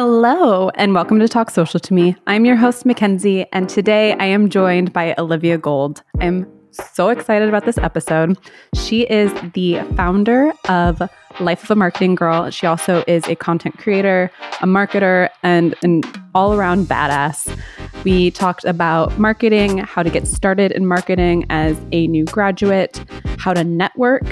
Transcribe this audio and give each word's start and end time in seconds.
Hello, 0.00 0.70
and 0.76 0.94
welcome 0.94 1.18
to 1.18 1.26
Talk 1.26 1.50
Social 1.50 1.80
to 1.80 1.92
Me. 1.92 2.14
I'm 2.28 2.44
your 2.44 2.54
host, 2.54 2.86
Mackenzie, 2.86 3.46
and 3.52 3.68
today 3.68 4.12
I 4.12 4.26
am 4.26 4.48
joined 4.48 4.92
by 4.92 5.12
Olivia 5.18 5.58
Gold. 5.58 6.04
I'm 6.20 6.46
so 6.70 7.08
excited 7.08 7.48
about 7.48 7.64
this 7.64 7.78
episode. 7.78 8.38
She 8.76 9.02
is 9.10 9.32
the 9.54 9.80
founder 9.96 10.52
of 10.68 11.02
Life 11.40 11.64
of 11.64 11.72
a 11.72 11.74
Marketing 11.74 12.14
Girl. 12.14 12.48
She 12.50 12.64
also 12.64 13.02
is 13.08 13.26
a 13.26 13.34
content 13.34 13.76
creator, 13.78 14.30
a 14.62 14.66
marketer, 14.66 15.30
and 15.42 15.74
an 15.82 16.02
all 16.32 16.54
around 16.54 16.86
badass. 16.86 17.58
We 18.04 18.30
talked 18.30 18.64
about 18.64 19.18
marketing, 19.18 19.78
how 19.78 20.04
to 20.04 20.10
get 20.10 20.28
started 20.28 20.70
in 20.70 20.86
marketing 20.86 21.44
as 21.50 21.76
a 21.90 22.06
new 22.06 22.24
graduate, 22.26 23.04
how 23.40 23.52
to 23.52 23.64
network, 23.64 24.22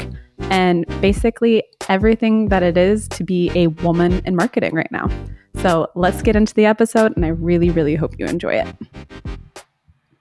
and 0.43 0.87
basically 1.01 1.65
everything 1.89 2.51
that 2.51 2.63
it 2.63 2.77
is 2.77 3.09
to 3.09 3.25
be 3.25 3.51
a 3.57 3.67
woman 3.67 4.23
in 4.25 4.37
marketing 4.37 4.73
right 4.73 4.93
now. 4.93 5.09
So 5.57 5.91
let's 5.95 6.23
get 6.23 6.37
into 6.37 6.55
the 6.55 6.67
episode, 6.67 7.17
and 7.17 7.25
I 7.25 7.29
really, 7.29 7.71
really 7.71 7.97
hope 7.97 8.19
you 8.19 8.27
enjoy 8.27 8.55
it. 8.55 8.77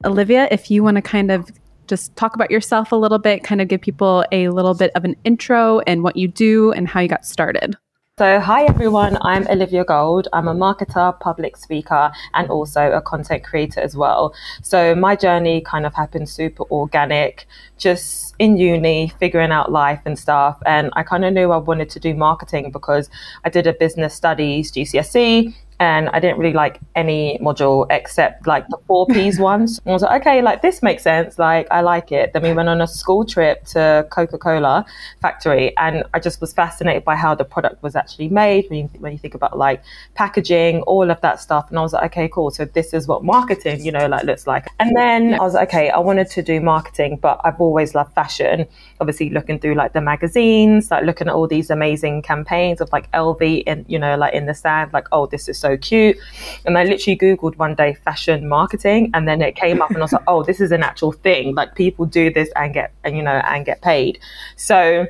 Olivia, 0.03 0.48
if 0.52 0.71
you 0.71 0.84
want 0.84 0.95
to 0.95 1.02
kind 1.02 1.31
of 1.31 1.49
just 1.88 2.16
talk 2.16 2.35
about 2.35 2.49
yourself 2.49 2.91
a 2.91 2.95
little 2.95 3.20
bit, 3.20 3.43
kind 3.43 3.62
of 3.62 3.67
give 3.67 3.81
people 3.81 4.26
a 4.31 4.49
little 4.49 4.73
bit 4.73 4.91
of 4.95 5.05
an 5.05 5.16
intro 5.23 5.79
and 5.81 6.03
what 6.03 6.16
you 6.16 6.27
do 6.27 6.71
and 6.71 6.88
how 6.88 6.99
you 6.99 7.07
got 7.07 7.26
started. 7.26 7.76
So, 8.17 8.40
hi 8.40 8.63
everyone, 8.63 9.17
I'm 9.23 9.45
Olivia 9.49 9.84
Gold. 9.84 10.29
I'm 10.31 10.48
a 10.48 10.55
marketer, 10.55 11.20
public 11.20 11.57
speaker, 11.57 12.13
and 12.34 12.49
also 12.49 12.93
a 12.93 13.02
content 13.02 13.43
creator 13.43 13.81
as 13.81 13.98
well. 13.98 14.34
So, 14.63 14.95
my 14.95 15.17
journey 15.17 15.59
kind 15.59 15.85
of 15.85 15.93
happened 15.93 16.29
super 16.29 16.63
organic, 16.71 17.45
just 17.77 18.24
in 18.39 18.57
uni, 18.57 19.12
figuring 19.20 19.52
out 19.52 19.71
life 19.71 20.02
and 20.05 20.17
stuff. 20.17 20.57
And 20.66 20.91
I 20.93 21.03
kind 21.03 21.26
of 21.26 21.34
knew 21.34 21.52
I 21.52 21.57
wanted 21.57 21.89
to 21.91 21.99
do 21.99 22.13
marketing 22.13 22.71
because 22.71 23.09
I 23.43 23.49
did 23.49 23.67
a 23.67 23.73
business 23.73 24.13
studies 24.13 24.71
GCSE 24.71 25.54
and 25.79 26.09
I 26.09 26.20
didn't 26.20 26.37
really 26.37 26.54
like 26.54 26.79
any 26.95 27.37
module 27.41 27.85
except 27.90 28.48
like 28.48 28.68
the 28.70 28.77
four 28.87 29.05
P's 29.07 29.40
ones. 29.40 29.79
And 29.79 29.91
I 29.91 29.93
was 29.93 30.01
like, 30.01 30.21
okay, 30.21 30.41
like 30.41 30.62
this 30.62 30.81
makes 30.81 31.04
sense. 31.04 31.37
Like 31.37 31.68
I 31.70 31.81
like 31.81 32.12
it. 32.12 32.34
Then 32.34 32.43
we 32.43 32.54
went 32.54 32.70
on 32.70 32.81
a 32.81 32.87
school 32.87 33.26
trip 33.26 33.65
to 33.68 34.07
Coca 34.09 34.37
Cola 34.37 34.85
factory, 35.21 35.76
and 35.77 36.03
I 36.13 36.20
just 36.20 36.40
was 36.40 36.53
fascinated 36.53 37.03
by 37.03 37.15
how 37.15 37.35
the 37.35 37.43
product 37.43 37.84
was 37.84 37.96
actually 37.96 38.29
made. 38.29 38.70
When 38.70 38.79
you, 38.79 38.90
when 38.99 39.12
you 39.12 39.18
think 39.18 39.35
about 39.35 39.57
like 39.57 39.84
packaging, 40.13 40.81
all 40.84 41.09
of 41.12 41.20
that 41.21 41.41
stuff, 41.41 41.70
and 41.70 41.77
I 41.77 41.81
was 41.81 41.93
like, 41.93 42.05
okay, 42.12 42.29
cool. 42.29 42.51
So 42.51 42.65
this 42.65 42.93
is 42.93 43.07
what 43.07 43.23
marketing, 43.23 43.84
you 43.84 43.91
know, 43.91 44.07
like 44.07 44.23
looks 44.23 44.48
like. 44.48 44.68
And 44.79 44.96
then 44.96 45.34
I 45.34 45.40
was 45.40 45.55
like, 45.55 45.70
okay, 45.70 45.90
I 45.90 45.99
wanted 45.99 46.29
to 46.31 46.41
do 46.41 46.62
marketing, 46.62 47.18
but 47.21 47.41
I've 47.43 47.59
always 47.59 47.93
loved 47.96 48.13
fashion. 48.15 48.65
Obviously, 49.01 49.29
looking 49.29 49.59
through 49.59 49.76
like 49.76 49.93
the 49.93 50.01
magazines, 50.01 50.90
like 50.90 51.03
looking 51.03 51.27
at 51.27 51.34
all 51.34 51.48
these 51.48 51.70
amazing 51.70 52.21
campaigns 52.21 52.79
of 52.79 52.90
like 52.93 53.12
LV 53.12 53.63
and 53.68 53.85
you 53.90 53.99
know, 53.99 54.15
like 54.15 54.34
in 54.34 54.46
the 54.46 54.53
sand, 54.53 54.93
like 54.93 55.07
oh, 55.12 55.26
this 55.27 55.49
is 55.49 55.59
so 55.65 55.65
cute. 55.77 56.18
And 56.66 56.77
I 56.77 56.84
literally 56.84 57.18
Googled 57.18 57.58
one 57.58 57.76
day 57.76 57.94
fashion 57.94 58.48
marketing 58.48 59.12
and 59.13 59.27
then 59.27 59.41
it 59.41 59.55
came 59.55 59.82
up 59.82 59.90
and 59.90 59.98
I 59.98 60.02
was 60.02 60.13
like, 60.13 60.27
oh, 60.27 60.44
this 60.44 60.60
is 60.62 60.71
an 60.71 60.84
actual 60.84 61.12
thing. 61.12 61.55
Like 61.55 61.76
people 61.76 62.05
do 62.05 62.32
this 62.32 62.49
and 62.55 62.74
get, 62.74 62.94
and 63.04 63.18
you 63.18 63.24
know, 63.24 63.41
and 63.46 63.66
get 63.66 63.82
paid. 63.82 64.19
So 64.56 65.08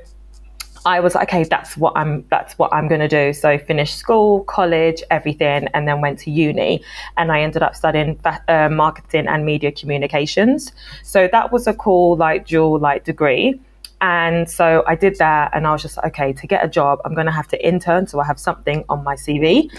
I 0.85 0.99
was 0.99 1.15
like, 1.15 1.29
okay, 1.29 1.43
that's 1.43 1.75
what 1.75 1.93
I'm 1.95 2.25
that's 2.29 2.59
what 2.59 2.71
I'm 2.71 2.87
gonna 2.87 3.07
do. 3.07 3.33
So 3.33 3.57
finished 3.57 3.97
school, 3.97 4.43
college, 4.43 5.01
everything, 5.09 5.67
and 5.73 5.87
then 5.87 5.99
went 5.99 6.19
to 6.19 6.31
uni, 6.31 6.83
and 7.17 7.31
I 7.31 7.41
ended 7.41 7.63
up 7.63 7.75
studying 7.75 8.19
uh, 8.47 8.69
marketing 8.69 9.27
and 9.27 9.45
media 9.45 9.71
communications. 9.71 10.71
So 11.03 11.27
that 11.31 11.51
was 11.51 11.65
a 11.65 11.73
cool 11.73 12.17
like 12.17 12.45
dual 12.45 12.79
like 12.79 13.03
degree. 13.03 13.59
And 14.01 14.47
so 14.47 14.83
I 14.85 14.93
did 14.95 15.17
that, 15.17 15.49
and 15.55 15.65
I 15.65 15.71
was 15.71 15.81
just 15.81 15.97
like, 15.97 16.05
okay 16.07 16.33
to 16.33 16.45
get 16.45 16.63
a 16.63 16.67
job. 16.67 16.99
I'm 17.03 17.15
gonna 17.15 17.31
have 17.31 17.47
to 17.47 17.67
intern, 17.67 18.05
so 18.05 18.19
I 18.19 18.25
have 18.25 18.39
something 18.39 18.85
on 18.87 19.03
my 19.03 19.15
CV. 19.15 19.71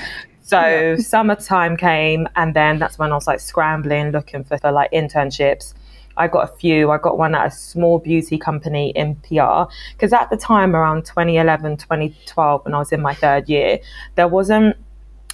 So 0.47 0.61
yeah. 0.61 0.97
summertime 0.98 1.77
came, 1.77 2.28
and 2.36 2.55
then 2.55 2.78
that's 2.78 2.98
when 2.98 3.11
I 3.11 3.16
was 3.16 3.27
like 3.27 3.41
scrambling, 3.41 4.12
looking 4.12 4.45
for, 4.45 4.57
for 4.58 4.70
like 4.70 4.92
internships. 4.92 5.74
I 6.17 6.29
got 6.29 6.48
a 6.48 6.57
few. 6.57 6.92
I 6.92 6.98
got 6.98 7.18
one 7.18 7.34
at 7.34 7.46
a 7.46 7.51
small 7.51 7.98
beauty 7.98 8.39
company 8.39 8.90
in 8.90 9.17
PR 9.17 9.64
because 9.92 10.12
at 10.12 10.30
the 10.30 10.36
time, 10.36 10.77
around 10.77 11.05
2011, 11.05 11.79
2012, 11.79 12.64
when 12.64 12.74
I 12.74 12.79
was 12.79 12.92
in 12.92 13.02
my 13.02 13.12
third 13.12 13.48
year, 13.48 13.80
there 14.14 14.29
wasn't 14.29 14.77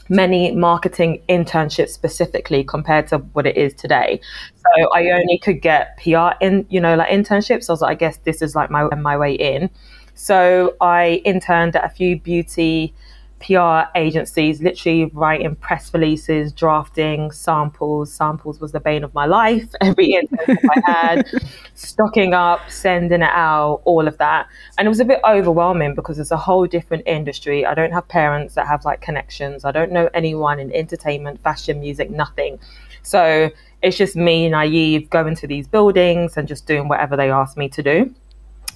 many 0.09 0.51
marketing 0.53 1.23
internships 1.29 1.91
specifically 1.91 2.65
compared 2.65 3.07
to 3.09 3.19
what 3.19 3.47
it 3.47 3.57
is 3.57 3.75
today. 3.75 4.19
So 4.57 4.91
I 4.95 5.11
only 5.11 5.39
could 5.39 5.61
get 5.61 5.99
PR 5.99 6.31
in, 6.41 6.67
you 6.71 6.81
know, 6.81 6.97
like 6.97 7.11
internships. 7.11 7.65
So 7.65 7.73
I 7.73 7.75
was 7.75 7.83
like, 7.83 7.91
I 7.91 7.95
guess 7.97 8.17
this 8.25 8.41
is 8.41 8.57
like 8.57 8.71
my 8.71 8.85
my 8.97 9.19
way 9.19 9.35
in. 9.35 9.69
So 10.15 10.75
I 10.81 11.21
interned 11.27 11.77
at 11.77 11.85
a 11.85 11.91
few 11.91 12.19
beauty 12.19 12.95
PR 13.43 13.91
agencies, 13.99 14.63
literally 14.63 15.07
writing 15.13 15.55
press 15.57 15.93
releases, 15.93 16.53
drafting 16.53 17.31
samples. 17.31 18.13
Samples 18.13 18.61
was 18.61 18.73
the 18.73 18.81
bane 18.81 19.05
of 19.05 19.13
my 19.15 19.27
life. 19.27 19.69
Every 19.81 20.15
internship 20.15 20.65
I 20.77 20.91
had, 20.91 21.31
stocking 21.75 22.35
up, 22.35 22.71
sending 22.71 23.23
it 23.23 23.31
out, 23.31 23.83
all 23.85 24.07
of 24.07 24.17
that. 24.19 24.47
And 24.79 24.87
it 24.87 24.89
was 24.89 25.01
a 25.01 25.05
bit 25.05 25.21
overwhelming 25.25 25.95
because 25.95 26.19
it's 26.19 26.31
a 26.31 26.37
whole 26.37 26.67
different 26.67 27.07
industry. 27.07 27.67
I 27.67 27.75
don't 27.75 27.93
have 27.93 28.07
parents 28.09 28.55
that 28.55 28.67
have 28.67 28.85
like 28.85 29.01
connections. 29.01 29.65
I 29.65 29.73
don't 29.73 29.93
know 29.93 30.09
anyone 30.15 30.59
in 30.59 30.73
entertainment, 30.73 31.43
fashion, 31.43 31.81
music, 31.81 32.11
nothing. 32.11 32.59
So 33.03 33.51
it's 33.83 33.97
just 33.97 34.15
me, 34.15 34.49
naive, 34.49 35.11
going 35.11 35.35
to 35.37 35.47
these 35.47 35.67
buildings 35.67 36.37
and 36.37 36.47
just 36.47 36.67
doing 36.67 36.87
whatever 36.89 37.17
they 37.17 37.31
ask 37.31 37.57
me 37.57 37.69
to 37.71 37.83
do. 37.83 38.15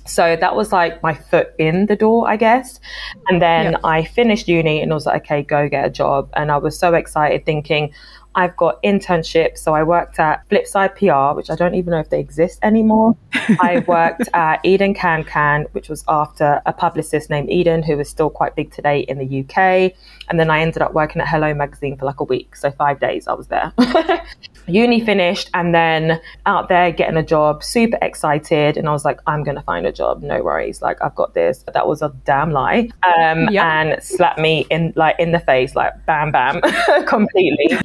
So 0.09 0.37
that 0.37 0.57
was 0.57 0.73
like 0.73 1.03
my 1.03 1.15
foot 1.15 1.53
in 1.59 1.87
the 1.87 1.97
door, 1.97 2.29
I 2.29 2.37
guess. 2.37 2.81
And 3.29 3.41
then 3.41 3.73
yeah. 3.73 3.79
I 3.85 4.05
finished 4.05 4.49
uni 4.49 4.81
and 4.81 4.93
I 4.93 4.95
was 4.95 5.07
like, 5.07 5.25
okay, 5.25 5.43
go 5.43 5.69
get 5.69 5.85
a 5.85 5.91
job. 5.91 6.31
And 6.35 6.51
I 6.51 6.57
was 6.59 6.79
so 6.79 6.95
excited 6.95 7.45
thinking, 7.45 7.93
I've 8.37 8.57
got 8.57 8.83
internships. 8.83 9.59
So 9.59 9.75
I 9.75 9.83
worked 9.83 10.21
at 10.21 10.47
Flipside 10.51 10.95
PR, 10.95 11.35
which 11.35 11.51
I 11.51 11.57
don't 11.57 11.75
even 11.75 11.93
know 11.93 11.99
if 11.99 12.11
they 12.11 12.21
exist 12.21 12.59
anymore. 12.63 13.17
I 13.33 13.83
worked 13.89 14.29
at 14.35 14.61
Eden 14.63 14.93
Can 14.93 15.25
Can, 15.25 15.67
which 15.73 15.89
was 15.89 16.05
after 16.07 16.61
a 16.67 16.73
publicist 16.73 17.31
named 17.31 17.51
Eden, 17.51 17.83
who 17.83 17.99
is 17.99 18.11
still 18.11 18.29
quite 18.29 18.55
big 18.55 18.71
today 18.71 19.01
in 19.01 19.19
the 19.19 19.41
UK. 19.41 19.93
And 20.29 20.39
then 20.39 20.51
I 20.51 20.61
ended 20.61 20.83
up 20.83 20.93
working 20.93 21.23
at 21.23 21.29
Hello 21.29 21.55
Magazine 21.55 21.97
for 21.97 22.05
like 22.05 22.21
a 22.21 22.25
week. 22.25 22.57
So 22.57 22.71
five 22.71 23.01
days 23.01 23.27
I 23.27 23.33
was 23.33 23.49
there. 23.49 23.73
Uni 24.69 25.01
finished 25.01 25.49
and 25.55 25.75
then 25.75 26.21
out 26.45 26.69
there 26.69 26.91
getting 26.91 27.17
a 27.17 27.23
job, 27.23 27.63
super 27.63 27.99
excited. 28.03 28.77
And 28.77 28.89
I 28.89 28.93
was 28.93 29.05
like, 29.05 29.21
I'm 29.27 29.45
going 29.45 29.57
to 29.57 29.63
find 29.63 29.87
a 29.87 29.93
job. 29.93 30.23
No 30.23 30.43
worries. 30.43 30.83
Like, 30.83 30.99
I've 31.03 31.15
got 31.15 31.35
this. 31.35 31.63
But 31.65 31.75
that 31.75 31.87
was 31.87 32.03
a 32.03 32.13
damn 32.25 32.51
lie. 32.51 32.89
Um, 33.03 33.49
yep. 33.49 33.65
And 33.65 34.03
slapped 34.03 34.41
me 34.41 34.67
in 34.71 34.93
like 34.97 35.17
in 35.19 35.33
the 35.33 35.41
face, 35.41 35.75
like 35.75 35.93
bam, 36.07 36.33
bam, 36.33 36.61
completely. 37.07 37.79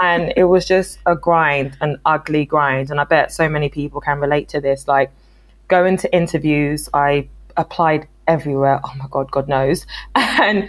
And 0.00 0.32
it 0.36 0.44
was 0.44 0.64
just 0.64 0.98
a 1.06 1.14
grind, 1.14 1.76
an 1.80 2.00
ugly 2.04 2.44
grind. 2.44 2.90
And 2.90 3.00
I 3.00 3.04
bet 3.04 3.32
so 3.32 3.48
many 3.48 3.68
people 3.68 4.00
can 4.00 4.20
relate 4.20 4.48
to 4.50 4.60
this. 4.60 4.86
Like, 4.88 5.10
going 5.68 5.96
to 5.98 6.14
interviews, 6.14 6.88
I 6.94 7.28
applied 7.56 8.08
everywhere. 8.26 8.80
Oh 8.84 8.92
my 8.98 9.06
God, 9.10 9.30
God 9.30 9.48
knows. 9.48 9.86
And 10.14 10.68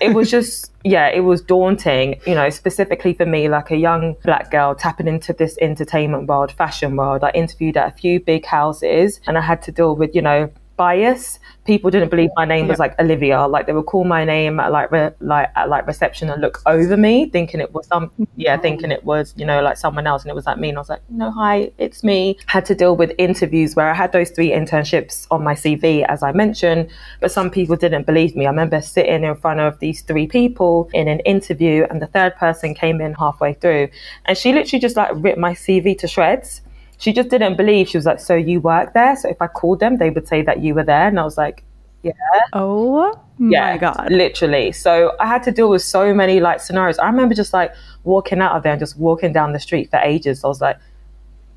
it 0.00 0.14
was 0.14 0.30
just 0.30 0.72
yeah 0.84 1.08
it 1.08 1.20
was 1.20 1.40
daunting 1.40 2.20
you 2.26 2.34
know 2.34 2.50
specifically 2.50 3.14
for 3.14 3.26
me 3.26 3.48
like 3.48 3.70
a 3.70 3.76
young 3.76 4.14
black 4.24 4.50
girl 4.50 4.74
tapping 4.74 5.08
into 5.08 5.32
this 5.32 5.56
entertainment 5.60 6.28
world 6.28 6.52
fashion 6.52 6.96
world 6.96 7.24
i 7.24 7.30
interviewed 7.30 7.76
at 7.76 7.92
a 7.92 7.96
few 7.96 8.20
big 8.20 8.44
houses 8.44 9.20
and 9.26 9.38
i 9.38 9.40
had 9.40 9.62
to 9.62 9.72
deal 9.72 9.96
with 9.96 10.14
you 10.14 10.22
know 10.22 10.50
bias. 10.76 11.38
People 11.64 11.90
didn't 11.90 12.10
believe 12.10 12.30
my 12.36 12.44
name 12.44 12.68
was 12.68 12.78
like 12.78 12.98
Olivia. 13.00 13.46
Like 13.46 13.66
they 13.66 13.72
would 13.72 13.86
call 13.86 14.04
my 14.04 14.24
name 14.24 14.60
at 14.60 14.70
like 14.70 14.90
re- 14.90 15.12
like 15.20 15.50
at 15.56 15.68
like 15.68 15.86
reception 15.86 16.30
and 16.30 16.40
look 16.40 16.62
over 16.66 16.96
me, 16.96 17.28
thinking 17.30 17.60
it 17.60 17.72
was 17.72 17.86
some 17.86 18.10
yeah, 18.36 18.56
oh. 18.58 18.62
thinking 18.62 18.90
it 18.90 19.04
was 19.04 19.34
you 19.36 19.44
know 19.44 19.62
like 19.62 19.76
someone 19.76 20.06
else, 20.06 20.22
and 20.22 20.30
it 20.30 20.34
was 20.34 20.46
like 20.46 20.58
me. 20.58 20.68
And 20.68 20.78
I 20.78 20.80
was 20.80 20.88
like, 20.88 21.02
no, 21.10 21.30
hi, 21.30 21.72
it's 21.78 22.04
me. 22.04 22.38
Had 22.46 22.64
to 22.66 22.74
deal 22.74 22.96
with 22.96 23.12
interviews 23.18 23.74
where 23.74 23.90
I 23.90 23.94
had 23.94 24.12
those 24.12 24.30
three 24.30 24.50
internships 24.50 25.26
on 25.30 25.42
my 25.42 25.54
CV, 25.54 26.04
as 26.08 26.22
I 26.22 26.32
mentioned, 26.32 26.90
but 27.20 27.32
some 27.32 27.50
people 27.50 27.76
didn't 27.76 28.06
believe 28.06 28.36
me. 28.36 28.46
I 28.46 28.50
remember 28.50 28.80
sitting 28.80 29.24
in 29.24 29.36
front 29.36 29.60
of 29.60 29.78
these 29.80 30.02
three 30.02 30.26
people 30.26 30.88
in 30.92 31.08
an 31.08 31.20
interview, 31.20 31.86
and 31.90 32.00
the 32.00 32.06
third 32.06 32.36
person 32.36 32.74
came 32.74 33.00
in 33.00 33.14
halfway 33.14 33.54
through, 33.54 33.88
and 34.26 34.38
she 34.38 34.52
literally 34.52 34.80
just 34.80 34.96
like 34.96 35.10
ripped 35.14 35.38
my 35.38 35.52
CV 35.52 35.98
to 35.98 36.06
shreds 36.06 36.60
she 36.98 37.12
just 37.12 37.28
didn't 37.28 37.56
believe. 37.56 37.88
She 37.88 37.98
was 37.98 38.06
like, 38.06 38.20
"So 38.20 38.34
you 38.34 38.60
work 38.60 38.94
there?" 38.94 39.16
So 39.16 39.28
if 39.28 39.40
I 39.40 39.46
called 39.46 39.80
them, 39.80 39.96
they 39.98 40.10
would 40.10 40.26
say 40.26 40.42
that 40.42 40.60
you 40.60 40.74
were 40.74 40.84
there, 40.84 41.08
and 41.08 41.20
I 41.20 41.24
was 41.24 41.36
like, 41.36 41.64
"Yeah." 42.02 42.12
Oh 42.52 43.18
yeah, 43.38 43.72
my 43.72 43.78
god, 43.78 44.08
literally. 44.10 44.72
So 44.72 45.14
I 45.20 45.26
had 45.26 45.42
to 45.44 45.52
deal 45.52 45.68
with 45.68 45.82
so 45.82 46.14
many 46.14 46.40
like 46.40 46.60
scenarios. 46.60 46.98
I 46.98 47.06
remember 47.06 47.34
just 47.34 47.52
like 47.52 47.72
walking 48.04 48.40
out 48.40 48.56
of 48.56 48.62
there 48.62 48.72
and 48.72 48.80
just 48.80 48.96
walking 48.98 49.32
down 49.32 49.52
the 49.52 49.60
street 49.60 49.90
for 49.90 49.98
ages. 49.98 50.44
I 50.44 50.48
was 50.48 50.60
like, 50.60 50.78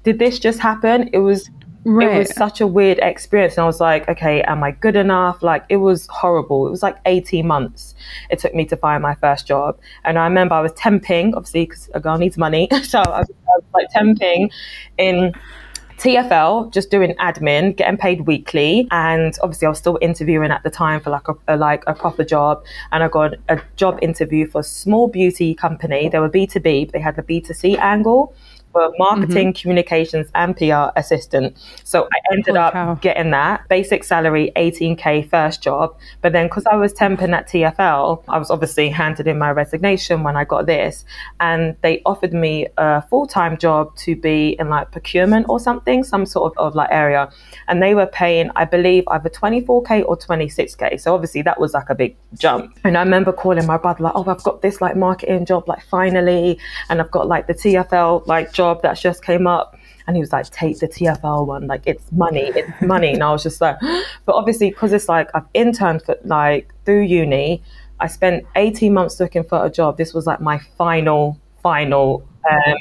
"Did 0.03 0.19
this 0.19 0.39
just 0.39 0.59
happen?" 0.59 1.09
It 1.13 1.19
was 1.19 1.49
Right. 1.85 2.11
It 2.11 2.17
was 2.19 2.35
such 2.35 2.61
a 2.61 2.67
weird 2.67 2.99
experience. 2.99 3.55
And 3.55 3.63
I 3.63 3.65
was 3.65 3.79
like, 3.79 4.09
okay, 4.09 4.41
am 4.43 4.63
I 4.63 4.71
good 4.71 4.95
enough? 4.95 5.41
Like, 5.41 5.65
it 5.69 5.77
was 5.77 6.07
horrible. 6.07 6.67
It 6.67 6.71
was 6.71 6.83
like 6.83 6.97
18 7.05 7.47
months 7.47 7.95
it 8.29 8.39
took 8.39 8.53
me 8.53 8.65
to 8.65 8.77
find 8.77 9.01
my 9.01 9.15
first 9.15 9.47
job. 9.47 9.79
And 10.03 10.19
I 10.19 10.25
remember 10.25 10.55
I 10.55 10.61
was 10.61 10.73
temping, 10.73 11.33
obviously, 11.35 11.65
because 11.65 11.89
a 11.93 11.99
girl 11.99 12.17
needs 12.17 12.37
money. 12.37 12.67
so 12.83 12.99
I 12.99 13.19
was, 13.19 13.29
I 13.29 13.51
was 13.55 13.63
like 13.73 13.87
temping 13.95 14.51
in 14.97 15.33
TFL, 15.99 16.71
just 16.71 16.89
doing 16.89 17.13
admin, 17.15 17.75
getting 17.75 17.97
paid 17.97 18.21
weekly, 18.21 18.87
and 18.89 19.37
obviously 19.43 19.65
I 19.65 19.69
was 19.69 19.79
still 19.79 19.99
interviewing 20.01 20.49
at 20.49 20.63
the 20.63 20.69
time 20.69 21.01
for 21.01 21.09
like 21.09 21.27
a, 21.27 21.35
a 21.49 21.57
like 21.57 21.83
a 21.87 21.93
proper 21.93 22.23
job, 22.23 22.63
and 22.93 23.03
I 23.03 23.09
got 23.09 23.33
a 23.49 23.61
job 23.75 23.99
interview 24.01 24.47
for 24.47 24.61
a 24.61 24.63
small 24.63 25.09
beauty 25.09 25.53
company. 25.53 26.07
They 26.07 26.19
were 26.19 26.29
B 26.29 26.47
two 26.47 26.61
B, 26.61 26.85
but 26.85 26.93
they 26.93 27.01
had 27.01 27.17
the 27.17 27.23
B 27.23 27.41
two 27.41 27.53
C 27.53 27.77
angle 27.77 28.33
for 28.71 28.91
marketing, 28.97 29.53
mm-hmm. 29.53 29.61
communications, 29.61 30.29
and 30.35 30.55
PR 30.55 30.91
assistant. 30.95 31.57
So 31.83 32.07
I 32.11 32.33
ended 32.33 32.55
up 32.55 32.73
cow. 32.73 32.93
getting 32.95 33.31
that 33.31 33.67
basic 33.67 34.03
salary, 34.03 34.51
18k 34.55 35.29
first 35.29 35.63
job. 35.63 35.95
But 36.21 36.33
then 36.33 36.47
because 36.47 36.65
I 36.65 36.75
was 36.75 36.93
temping 36.93 37.33
at 37.33 37.47
TFL, 37.47 38.23
I 38.27 38.37
was 38.37 38.49
obviously 38.49 38.89
handed 38.89 39.27
in 39.27 39.37
my 39.37 39.51
resignation 39.51 40.23
when 40.23 40.35
I 40.35 40.43
got 40.43 40.65
this, 40.65 41.05
and 41.39 41.75
they 41.81 42.01
offered 42.05 42.33
me 42.33 42.67
a 42.77 43.01
full 43.03 43.25
time 43.25 43.57
job 43.57 43.95
to 43.97 44.15
be 44.15 44.55
in 44.59 44.69
like 44.69 44.91
procurement 44.91 45.47
or 45.49 45.59
something, 45.59 46.03
some 46.03 46.25
sort 46.25 46.53
of, 46.57 46.67
of 46.67 46.75
like 46.75 46.89
area, 46.91 47.31
and 47.67 47.81
they 47.81 47.95
were 47.95 48.07
paying, 48.07 48.51
I 48.55 48.65
believe, 48.65 49.03
either 49.07 49.29
24k 49.29 50.05
or 50.05 50.17
26k. 50.17 50.99
So 50.99 51.13
obviously 51.13 51.41
that 51.43 51.59
was 51.59 51.73
like 51.73 51.89
a 51.89 51.95
big 51.95 52.15
jump. 52.37 52.77
And 52.83 52.97
I 52.97 53.03
remember 53.03 53.31
calling 53.31 53.65
my 53.65 53.77
brother 53.77 54.03
like, 54.03 54.13
"Oh, 54.15 54.25
I've 54.27 54.43
got 54.43 54.61
this 54.61 54.81
like 54.81 54.95
marketing 54.95 55.45
job, 55.45 55.67
like 55.67 55.83
finally, 55.83 56.59
and 56.89 57.01
I've 57.01 57.11
got 57.11 57.27
like 57.27 57.47
the 57.47 57.53
TFL 57.53 58.27
like 58.27 58.53
job 58.53 58.68
that 58.81 58.99
just 58.99 59.23
came 59.23 59.47
up. 59.47 59.77
And 60.07 60.15
he 60.15 60.21
was 60.21 60.31
like, 60.31 60.49
take 60.49 60.79
the 60.79 60.87
TFL 60.87 61.45
one. 61.45 61.67
Like, 61.67 61.83
it's 61.85 62.11
money, 62.11 62.51
it's 62.55 62.81
money. 62.81 63.13
And 63.13 63.23
I 63.23 63.31
was 63.31 63.43
just 63.43 63.61
like, 63.61 63.77
but 64.25 64.35
obviously, 64.35 64.69
because 64.69 64.91
it's 64.93 65.07
like, 65.07 65.29
I've 65.35 65.45
interned 65.53 66.03
for 66.03 66.17
like 66.23 66.73
through 66.85 67.03
uni, 67.03 67.61
I 67.99 68.07
spent 68.07 68.45
18 68.55 68.93
months 68.93 69.19
looking 69.19 69.43
for 69.43 69.63
a 69.63 69.69
job. 69.69 69.97
This 69.97 70.13
was 70.13 70.25
like 70.25 70.41
my 70.41 70.59
final, 70.77 71.39
final. 71.61 72.27
Um, 72.49 72.75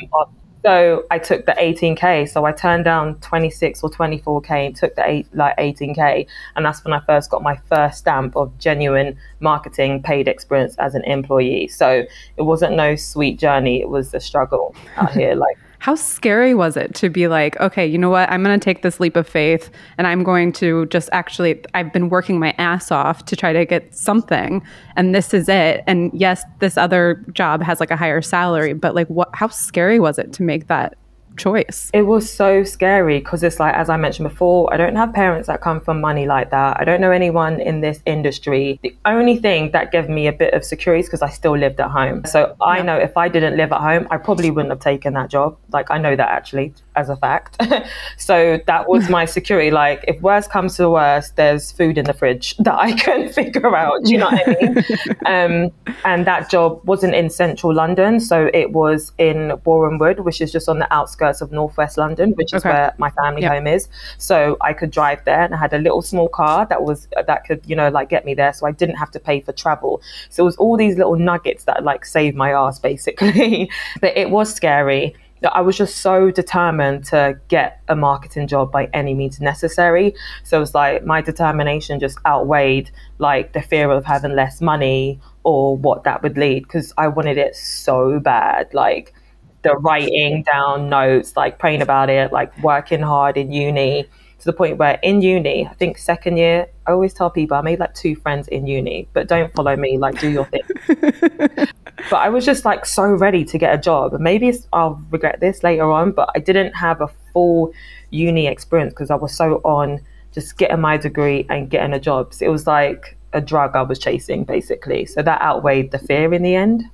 so 0.64 1.04
I 1.10 1.18
took 1.18 1.46
the 1.46 1.52
18k. 1.52 2.28
So 2.28 2.44
I 2.44 2.52
turned 2.52 2.84
down 2.84 3.18
26 3.20 3.82
or 3.82 3.90
24k 3.90 4.66
and 4.66 4.76
took 4.76 4.94
the 4.96 5.08
eight, 5.08 5.26
like 5.34 5.56
18k, 5.56 6.26
and 6.56 6.66
that's 6.66 6.84
when 6.84 6.92
I 6.92 7.00
first 7.00 7.30
got 7.30 7.42
my 7.42 7.56
first 7.68 7.98
stamp 7.98 8.36
of 8.36 8.56
genuine 8.58 9.16
marketing 9.40 10.02
paid 10.02 10.28
experience 10.28 10.76
as 10.76 10.94
an 10.94 11.04
employee. 11.04 11.68
So 11.68 12.04
it 12.36 12.42
wasn't 12.42 12.76
no 12.76 12.96
sweet 12.96 13.38
journey. 13.38 13.80
It 13.80 13.88
was 13.88 14.14
a 14.14 14.20
struggle 14.20 14.74
out 14.96 15.12
here, 15.12 15.34
like 15.46 15.58
how 15.80 15.94
scary 15.94 16.54
was 16.54 16.76
it 16.76 16.94
to 16.96 17.08
be 17.08 17.28
like, 17.28 17.58
okay, 17.60 17.86
you 17.86 17.98
know 17.98 18.10
what? 18.10 18.30
I'm 18.30 18.42
going 18.42 18.58
to 18.58 18.62
take 18.62 18.82
this 18.82 18.98
leap 18.98 19.16
of 19.16 19.28
faith 19.28 19.70
and 19.96 20.06
I'm 20.06 20.24
going 20.24 20.52
to 20.54 20.86
just 20.86 21.08
actually, 21.12 21.62
I've 21.74 21.92
been 21.92 22.08
working 22.08 22.38
my 22.38 22.54
ass 22.58 22.90
off 22.90 23.24
to 23.26 23.36
try 23.36 23.52
to 23.52 23.64
get 23.64 23.94
something 23.94 24.62
and 24.96 25.14
this 25.14 25.32
is 25.32 25.48
it. 25.48 25.84
And 25.86 26.12
yes, 26.12 26.42
this 26.58 26.76
other 26.76 27.24
job 27.32 27.62
has 27.62 27.80
like 27.80 27.90
a 27.90 27.96
higher 27.96 28.20
salary, 28.20 28.72
but 28.72 28.94
like, 28.94 29.08
what, 29.08 29.30
how 29.34 29.48
scary 29.48 30.00
was 30.00 30.18
it 30.18 30.32
to 30.34 30.42
make 30.42 30.66
that 30.66 30.96
choice. 31.38 31.90
It 31.94 32.02
was 32.02 32.30
so 32.30 32.64
scary 32.64 33.18
because 33.18 33.42
it's 33.42 33.58
like, 33.58 33.74
as 33.74 33.88
I 33.88 33.96
mentioned 33.96 34.28
before, 34.28 34.72
I 34.72 34.76
don't 34.76 34.96
have 34.96 35.12
parents 35.12 35.46
that 35.46 35.60
come 35.60 35.80
from 35.80 36.00
money 36.00 36.26
like 36.26 36.50
that. 36.50 36.78
I 36.80 36.84
don't 36.84 37.00
know 37.00 37.10
anyone 37.10 37.60
in 37.60 37.80
this 37.80 38.00
industry. 38.06 38.78
The 38.82 38.94
only 39.04 39.36
thing 39.36 39.70
that 39.72 39.92
gave 39.92 40.08
me 40.08 40.26
a 40.26 40.32
bit 40.32 40.54
of 40.54 40.64
security 40.64 41.00
is 41.00 41.06
because 41.06 41.22
I 41.22 41.30
still 41.30 41.56
lived 41.56 41.80
at 41.80 41.90
home. 41.90 42.24
So 42.26 42.56
I 42.60 42.78
yeah. 42.78 42.82
know 42.82 42.96
if 42.96 43.16
I 43.16 43.28
didn't 43.28 43.56
live 43.56 43.72
at 43.72 43.80
home, 43.80 44.06
I 44.10 44.16
probably 44.16 44.50
wouldn't 44.50 44.72
have 44.72 44.80
taken 44.80 45.14
that 45.14 45.30
job. 45.30 45.56
Like, 45.72 45.90
I 45.90 45.98
know 45.98 46.16
that 46.16 46.28
actually 46.28 46.74
as 46.96 47.08
a 47.08 47.16
fact. 47.16 47.56
so 48.18 48.60
that 48.66 48.88
was 48.88 49.08
my 49.08 49.24
security. 49.38 49.70
Like, 49.70 50.04
if 50.08 50.20
worst 50.20 50.50
comes 50.50 50.76
to 50.76 50.90
worst, 50.90 51.36
there's 51.36 51.72
food 51.72 51.96
in 51.98 52.04
the 52.04 52.12
fridge 52.12 52.56
that 52.58 52.78
I 52.78 52.92
can 52.92 53.32
figure 53.32 53.74
out. 53.76 54.04
Do 54.04 54.12
you 54.12 54.18
know 54.18 54.30
what 54.30 54.48
I 54.48 54.52
mean? 54.62 55.64
um, 55.64 55.72
and 56.04 56.26
that 56.26 56.50
job 56.50 56.80
wasn't 56.84 57.14
in 57.14 57.30
central 57.30 57.72
London. 57.72 58.20
So 58.20 58.50
it 58.52 58.72
was 58.72 59.12
in 59.18 59.52
Boreham 59.64 59.98
Wood, 59.98 60.20
which 60.20 60.40
is 60.40 60.50
just 60.50 60.68
on 60.68 60.78
the 60.78 60.92
outskirts 60.92 61.27
of 61.40 61.52
northwest 61.52 61.98
London, 61.98 62.32
which 62.32 62.52
is 62.52 62.64
okay. 62.64 62.70
where 62.70 62.94
my 62.98 63.10
family 63.10 63.44
home 63.44 63.66
is. 63.66 63.88
So 64.18 64.56
I 64.60 64.72
could 64.72 64.90
drive 64.90 65.24
there 65.24 65.42
and 65.42 65.54
I 65.54 65.58
had 65.58 65.72
a 65.72 65.78
little 65.78 66.02
small 66.02 66.28
car 66.28 66.66
that 66.66 66.82
was, 66.82 67.08
that 67.26 67.44
could, 67.44 67.60
you 67.66 67.76
know, 67.76 67.88
like 67.88 68.08
get 68.08 68.24
me 68.24 68.34
there. 68.34 68.52
So 68.52 68.66
I 68.66 68.72
didn't 68.72 68.96
have 68.96 69.10
to 69.12 69.20
pay 69.20 69.40
for 69.40 69.52
travel. 69.52 70.02
So 70.30 70.42
it 70.42 70.46
was 70.46 70.56
all 70.56 70.76
these 70.76 70.96
little 70.96 71.16
nuggets 71.16 71.64
that 71.64 71.84
like 71.84 72.04
saved 72.04 72.36
my 72.36 72.52
ass 72.52 72.78
basically. 72.88 73.70
but 74.00 74.16
it 74.16 74.30
was 74.30 74.52
scary 74.54 75.14
I 75.52 75.60
was 75.60 75.76
just 75.76 75.98
so 75.98 76.30
determined 76.30 77.04
to 77.06 77.38
get 77.48 77.80
a 77.88 77.94
marketing 77.94 78.48
job 78.48 78.72
by 78.72 78.88
any 78.92 79.14
means 79.14 79.40
necessary. 79.40 80.14
So 80.42 80.56
it 80.56 80.60
was 80.60 80.74
like 80.74 81.04
my 81.04 81.20
determination 81.20 82.00
just 82.00 82.18
outweighed 82.26 82.90
like 83.18 83.52
the 83.52 83.62
fear 83.62 83.90
of 83.90 84.04
having 84.04 84.34
less 84.34 84.60
money 84.60 85.20
or 85.44 85.76
what 85.76 86.04
that 86.04 86.22
would 86.22 86.36
lead 86.36 86.64
because 86.64 86.92
I 86.98 87.08
wanted 87.08 87.38
it 87.38 87.54
so 87.54 88.18
bad. 88.18 88.74
Like 88.74 89.14
the 89.62 89.76
writing 89.76 90.42
down 90.42 90.88
notes, 90.88 91.36
like 91.36 91.58
praying 91.58 91.82
about 91.82 92.10
it, 92.10 92.32
like 92.32 92.56
working 92.62 93.00
hard 93.00 93.36
in 93.36 93.52
uni 93.52 94.08
to 94.38 94.44
the 94.44 94.52
point 94.52 94.76
where 94.76 94.98
in 95.02 95.20
uni, 95.20 95.66
I 95.66 95.74
think 95.74 95.98
second 95.98 96.36
year, 96.36 96.68
I 96.86 96.92
always 96.92 97.12
tell 97.12 97.28
people 97.28 97.56
I 97.56 97.60
made 97.60 97.80
like 97.80 97.94
two 97.94 98.14
friends 98.14 98.46
in 98.48 98.66
uni, 98.66 99.08
but 99.12 99.26
don't 99.26 99.52
follow 99.54 99.74
me, 99.76 99.98
like 99.98 100.20
do 100.20 100.30
your 100.30 100.44
thing. 100.44 100.62
but 102.10 102.16
I 102.16 102.28
was 102.28 102.44
just 102.44 102.64
like 102.64 102.86
so 102.86 103.04
ready 103.04 103.44
to 103.44 103.58
get 103.58 103.74
a 103.74 103.78
job. 103.78 104.18
Maybe 104.20 104.52
I'll 104.72 105.02
regret 105.10 105.40
this 105.40 105.64
later 105.64 105.90
on, 105.90 106.12
but 106.12 106.30
I 106.36 106.38
didn't 106.38 106.72
have 106.74 107.00
a 107.00 107.08
full 107.32 107.72
uni 108.10 108.46
experience 108.46 108.94
because 108.94 109.10
I 109.10 109.16
was 109.16 109.34
so 109.34 109.56
on 109.64 110.00
just 110.32 110.56
getting 110.56 110.80
my 110.80 110.96
degree 110.96 111.44
and 111.50 111.68
getting 111.68 111.92
a 111.92 112.00
job. 112.00 112.32
So 112.32 112.46
it 112.46 112.50
was 112.50 112.66
like 112.66 113.16
a 113.32 113.40
drug 113.40 113.74
I 113.74 113.82
was 113.82 113.98
chasing 113.98 114.44
basically. 114.44 115.04
So 115.04 115.20
that 115.22 115.42
outweighed 115.42 115.90
the 115.90 115.98
fear 115.98 116.32
in 116.32 116.42
the 116.42 116.54
end. 116.54 116.84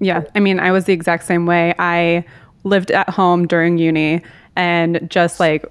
Yeah. 0.00 0.24
I 0.34 0.40
mean, 0.40 0.58
I 0.58 0.72
was 0.72 0.86
the 0.86 0.92
exact 0.92 1.24
same 1.24 1.46
way. 1.46 1.74
I 1.78 2.24
lived 2.64 2.90
at 2.90 3.08
home 3.08 3.46
during 3.46 3.78
uni 3.78 4.22
and 4.56 5.08
just 5.08 5.40
like 5.40 5.64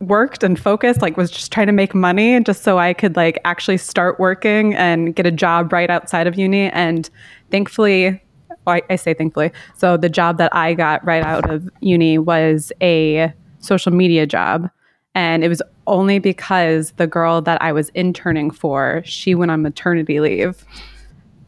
worked 0.00 0.42
and 0.42 0.58
focused 0.58 1.02
like 1.02 1.16
was 1.16 1.30
just 1.30 1.52
trying 1.52 1.66
to 1.66 1.72
make 1.72 1.94
money 1.94 2.40
just 2.40 2.62
so 2.62 2.78
i 2.78 2.94
could 2.94 3.16
like 3.16 3.38
actually 3.44 3.76
start 3.76 4.18
working 4.18 4.74
and 4.74 5.14
get 5.14 5.26
a 5.26 5.30
job 5.30 5.72
right 5.72 5.90
outside 5.90 6.26
of 6.26 6.38
uni 6.38 6.70
and 6.70 7.10
thankfully 7.50 8.20
well, 8.66 8.76
I, 8.76 8.82
I 8.88 8.96
say 8.96 9.12
thankfully 9.12 9.52
so 9.76 9.98
the 9.98 10.08
job 10.08 10.38
that 10.38 10.54
i 10.54 10.72
got 10.72 11.04
right 11.04 11.22
out 11.22 11.50
of 11.50 11.68
uni 11.80 12.16
was 12.16 12.72
a 12.80 13.32
social 13.58 13.92
media 13.92 14.26
job 14.26 14.70
and 15.14 15.44
it 15.44 15.48
was 15.48 15.60
only 15.86 16.18
because 16.18 16.92
the 16.92 17.06
girl 17.06 17.42
that 17.42 17.60
i 17.60 17.70
was 17.70 17.90
interning 17.90 18.50
for 18.50 19.02
she 19.04 19.34
went 19.34 19.50
on 19.50 19.60
maternity 19.60 20.18
leave 20.18 20.64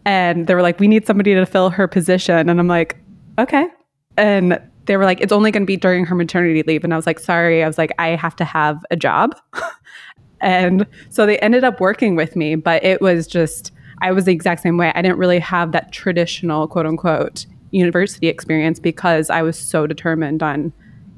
and 0.04 0.46
they 0.46 0.54
were 0.54 0.62
like 0.62 0.78
we 0.80 0.88
need 0.88 1.06
somebody 1.06 1.34
to 1.34 1.46
fill 1.46 1.70
her 1.70 1.86
position 1.86 2.48
and 2.48 2.58
i'm 2.58 2.68
like 2.68 2.96
okay 3.38 3.68
and 4.16 4.60
they 4.86 4.96
were 4.96 5.04
like, 5.04 5.20
it's 5.20 5.32
only 5.32 5.50
going 5.50 5.62
to 5.62 5.66
be 5.66 5.76
during 5.76 6.04
her 6.06 6.14
maternity 6.14 6.62
leave. 6.62 6.84
And 6.84 6.92
I 6.92 6.96
was 6.96 7.06
like, 7.06 7.18
sorry. 7.18 7.62
I 7.62 7.66
was 7.66 7.78
like, 7.78 7.92
I 7.98 8.08
have 8.08 8.36
to 8.36 8.44
have 8.44 8.84
a 8.90 8.96
job. 8.96 9.36
and 10.40 10.86
so 11.10 11.26
they 11.26 11.38
ended 11.38 11.64
up 11.64 11.80
working 11.80 12.16
with 12.16 12.36
me, 12.36 12.56
but 12.56 12.82
it 12.84 13.00
was 13.00 13.26
just, 13.26 13.72
I 14.00 14.12
was 14.12 14.24
the 14.24 14.32
exact 14.32 14.62
same 14.62 14.76
way. 14.76 14.92
I 14.94 15.02
didn't 15.02 15.18
really 15.18 15.38
have 15.38 15.72
that 15.72 15.92
traditional 15.92 16.66
quote 16.66 16.86
unquote 16.86 17.46
university 17.70 18.26
experience 18.26 18.78
because 18.80 19.30
I 19.30 19.42
was 19.42 19.58
so 19.58 19.86
determined 19.86 20.42
on 20.42 20.72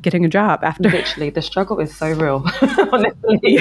getting 0.04 0.24
a 0.24 0.28
job 0.28 0.62
after. 0.62 0.88
Literally, 0.88 1.30
the 1.30 1.42
struggle 1.42 1.80
is 1.80 1.96
so 1.96 2.12
real, 2.12 2.46
honestly. 2.92 3.58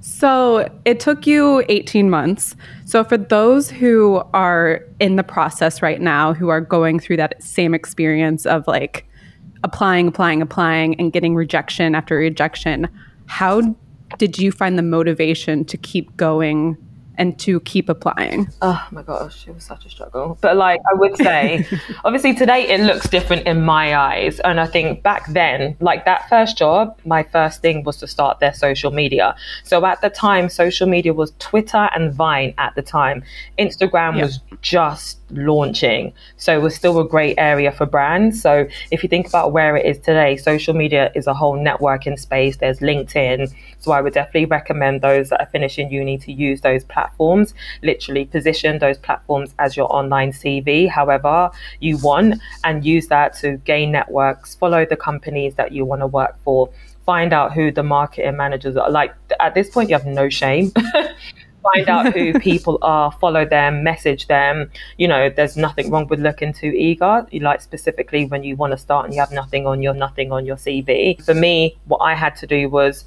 so 0.00 0.68
it 0.84 0.98
took 0.98 1.26
you 1.26 1.62
18 1.68 2.10
months. 2.10 2.56
So 2.84 3.04
for 3.04 3.16
those 3.16 3.70
who 3.70 4.22
are 4.34 4.84
in 4.98 5.14
the 5.14 5.22
process 5.22 5.82
right 5.82 6.00
now, 6.00 6.34
who 6.34 6.48
are 6.48 6.60
going 6.60 6.98
through 6.98 7.18
that 7.18 7.40
same 7.40 7.74
experience 7.74 8.46
of 8.46 8.66
like 8.66 9.06
applying, 9.62 10.08
applying, 10.08 10.42
applying, 10.42 10.98
and 10.98 11.12
getting 11.12 11.36
rejection 11.36 11.94
after 11.94 12.16
rejection, 12.16 12.88
how 13.26 13.76
did 14.18 14.38
you 14.38 14.50
find 14.50 14.76
the 14.76 14.82
motivation 14.82 15.64
to 15.66 15.76
keep 15.76 16.16
going 16.16 16.76
and 17.20 17.38
to 17.38 17.60
keep 17.60 17.90
applying? 17.90 18.48
Oh 18.62 18.84
my 18.90 19.02
gosh, 19.02 19.46
it 19.46 19.54
was 19.54 19.62
such 19.62 19.84
a 19.84 19.90
struggle. 19.90 20.38
But 20.40 20.56
like 20.56 20.80
I 20.90 20.98
would 20.98 21.16
say, 21.18 21.66
obviously 22.04 22.34
today 22.34 22.66
it 22.66 22.80
looks 22.80 23.08
different 23.10 23.46
in 23.46 23.62
my 23.62 23.94
eyes. 23.94 24.40
And 24.40 24.58
I 24.58 24.66
think 24.66 25.02
back 25.02 25.26
then, 25.28 25.76
like 25.80 26.06
that 26.06 26.30
first 26.30 26.56
job, 26.56 26.98
my 27.04 27.22
first 27.22 27.60
thing 27.60 27.84
was 27.84 27.98
to 27.98 28.08
start 28.08 28.40
their 28.40 28.54
social 28.54 28.90
media. 28.90 29.36
So 29.64 29.84
at 29.84 30.00
the 30.00 30.08
time, 30.08 30.48
social 30.48 30.88
media 30.88 31.12
was 31.12 31.34
Twitter 31.38 31.90
and 31.94 32.10
Vine 32.12 32.54
at 32.56 32.74
the 32.74 32.82
time. 32.82 33.22
Instagram 33.58 34.16
yeah. 34.16 34.22
was 34.22 34.40
just 34.62 35.19
launching. 35.32 36.12
So 36.36 36.60
was 36.60 36.74
still 36.74 37.00
a 37.00 37.06
great 37.06 37.34
area 37.38 37.72
for 37.72 37.86
brands. 37.86 38.40
So 38.40 38.66
if 38.90 39.02
you 39.02 39.08
think 39.08 39.26
about 39.28 39.52
where 39.52 39.76
it 39.76 39.86
is 39.86 39.98
today, 39.98 40.36
social 40.36 40.74
media 40.74 41.10
is 41.14 41.26
a 41.26 41.34
whole 41.34 41.56
networking 41.56 42.18
space. 42.18 42.56
There's 42.56 42.80
LinkedIn. 42.80 43.52
So 43.78 43.92
I 43.92 44.00
would 44.00 44.12
definitely 44.12 44.46
recommend 44.46 45.00
those 45.00 45.30
that 45.30 45.40
are 45.40 45.48
finishing 45.50 45.90
uni 45.90 46.18
to 46.18 46.32
use 46.32 46.60
those 46.60 46.84
platforms, 46.84 47.54
literally 47.82 48.24
position 48.24 48.78
those 48.78 48.98
platforms 48.98 49.54
as 49.58 49.76
your 49.76 49.92
online 49.94 50.32
CV, 50.32 50.88
however 50.88 51.50
you 51.80 51.98
want, 51.98 52.40
and 52.64 52.84
use 52.84 53.08
that 53.08 53.36
to 53.38 53.56
gain 53.58 53.92
networks, 53.92 54.54
follow 54.54 54.84
the 54.84 54.96
companies 54.96 55.54
that 55.54 55.72
you 55.72 55.84
want 55.84 56.00
to 56.00 56.06
work 56.06 56.36
for 56.44 56.70
find 57.06 57.32
out 57.32 57.52
who 57.52 57.72
the 57.72 57.82
marketing 57.82 58.36
managers 58.36 58.76
are. 58.76 58.88
Like 58.88 59.12
at 59.40 59.54
this 59.54 59.68
point, 59.70 59.88
you 59.88 59.96
have 59.96 60.06
no 60.06 60.28
shame. 60.28 60.72
find 61.62 61.88
out 61.88 62.12
who 62.14 62.32
people 62.40 62.78
are, 62.82 63.12
follow 63.12 63.44
them, 63.44 63.82
message 63.82 64.26
them. 64.26 64.70
You 64.98 65.08
know, 65.08 65.30
there's 65.30 65.56
nothing 65.56 65.90
wrong 65.90 66.06
with 66.08 66.20
looking 66.20 66.52
to 66.54 66.66
eager. 66.66 67.26
You 67.30 67.40
like 67.40 67.60
specifically 67.60 68.26
when 68.26 68.44
you 68.44 68.56
want 68.56 68.72
to 68.72 68.78
start 68.78 69.06
and 69.06 69.14
you 69.14 69.20
have 69.20 69.32
nothing 69.32 69.66
on 69.66 69.82
your 69.82 69.94
nothing 69.94 70.32
on 70.32 70.46
your 70.46 70.56
CV. 70.56 71.22
For 71.24 71.34
me, 71.34 71.76
what 71.86 71.98
I 71.98 72.14
had 72.14 72.36
to 72.36 72.46
do 72.46 72.68
was 72.68 73.04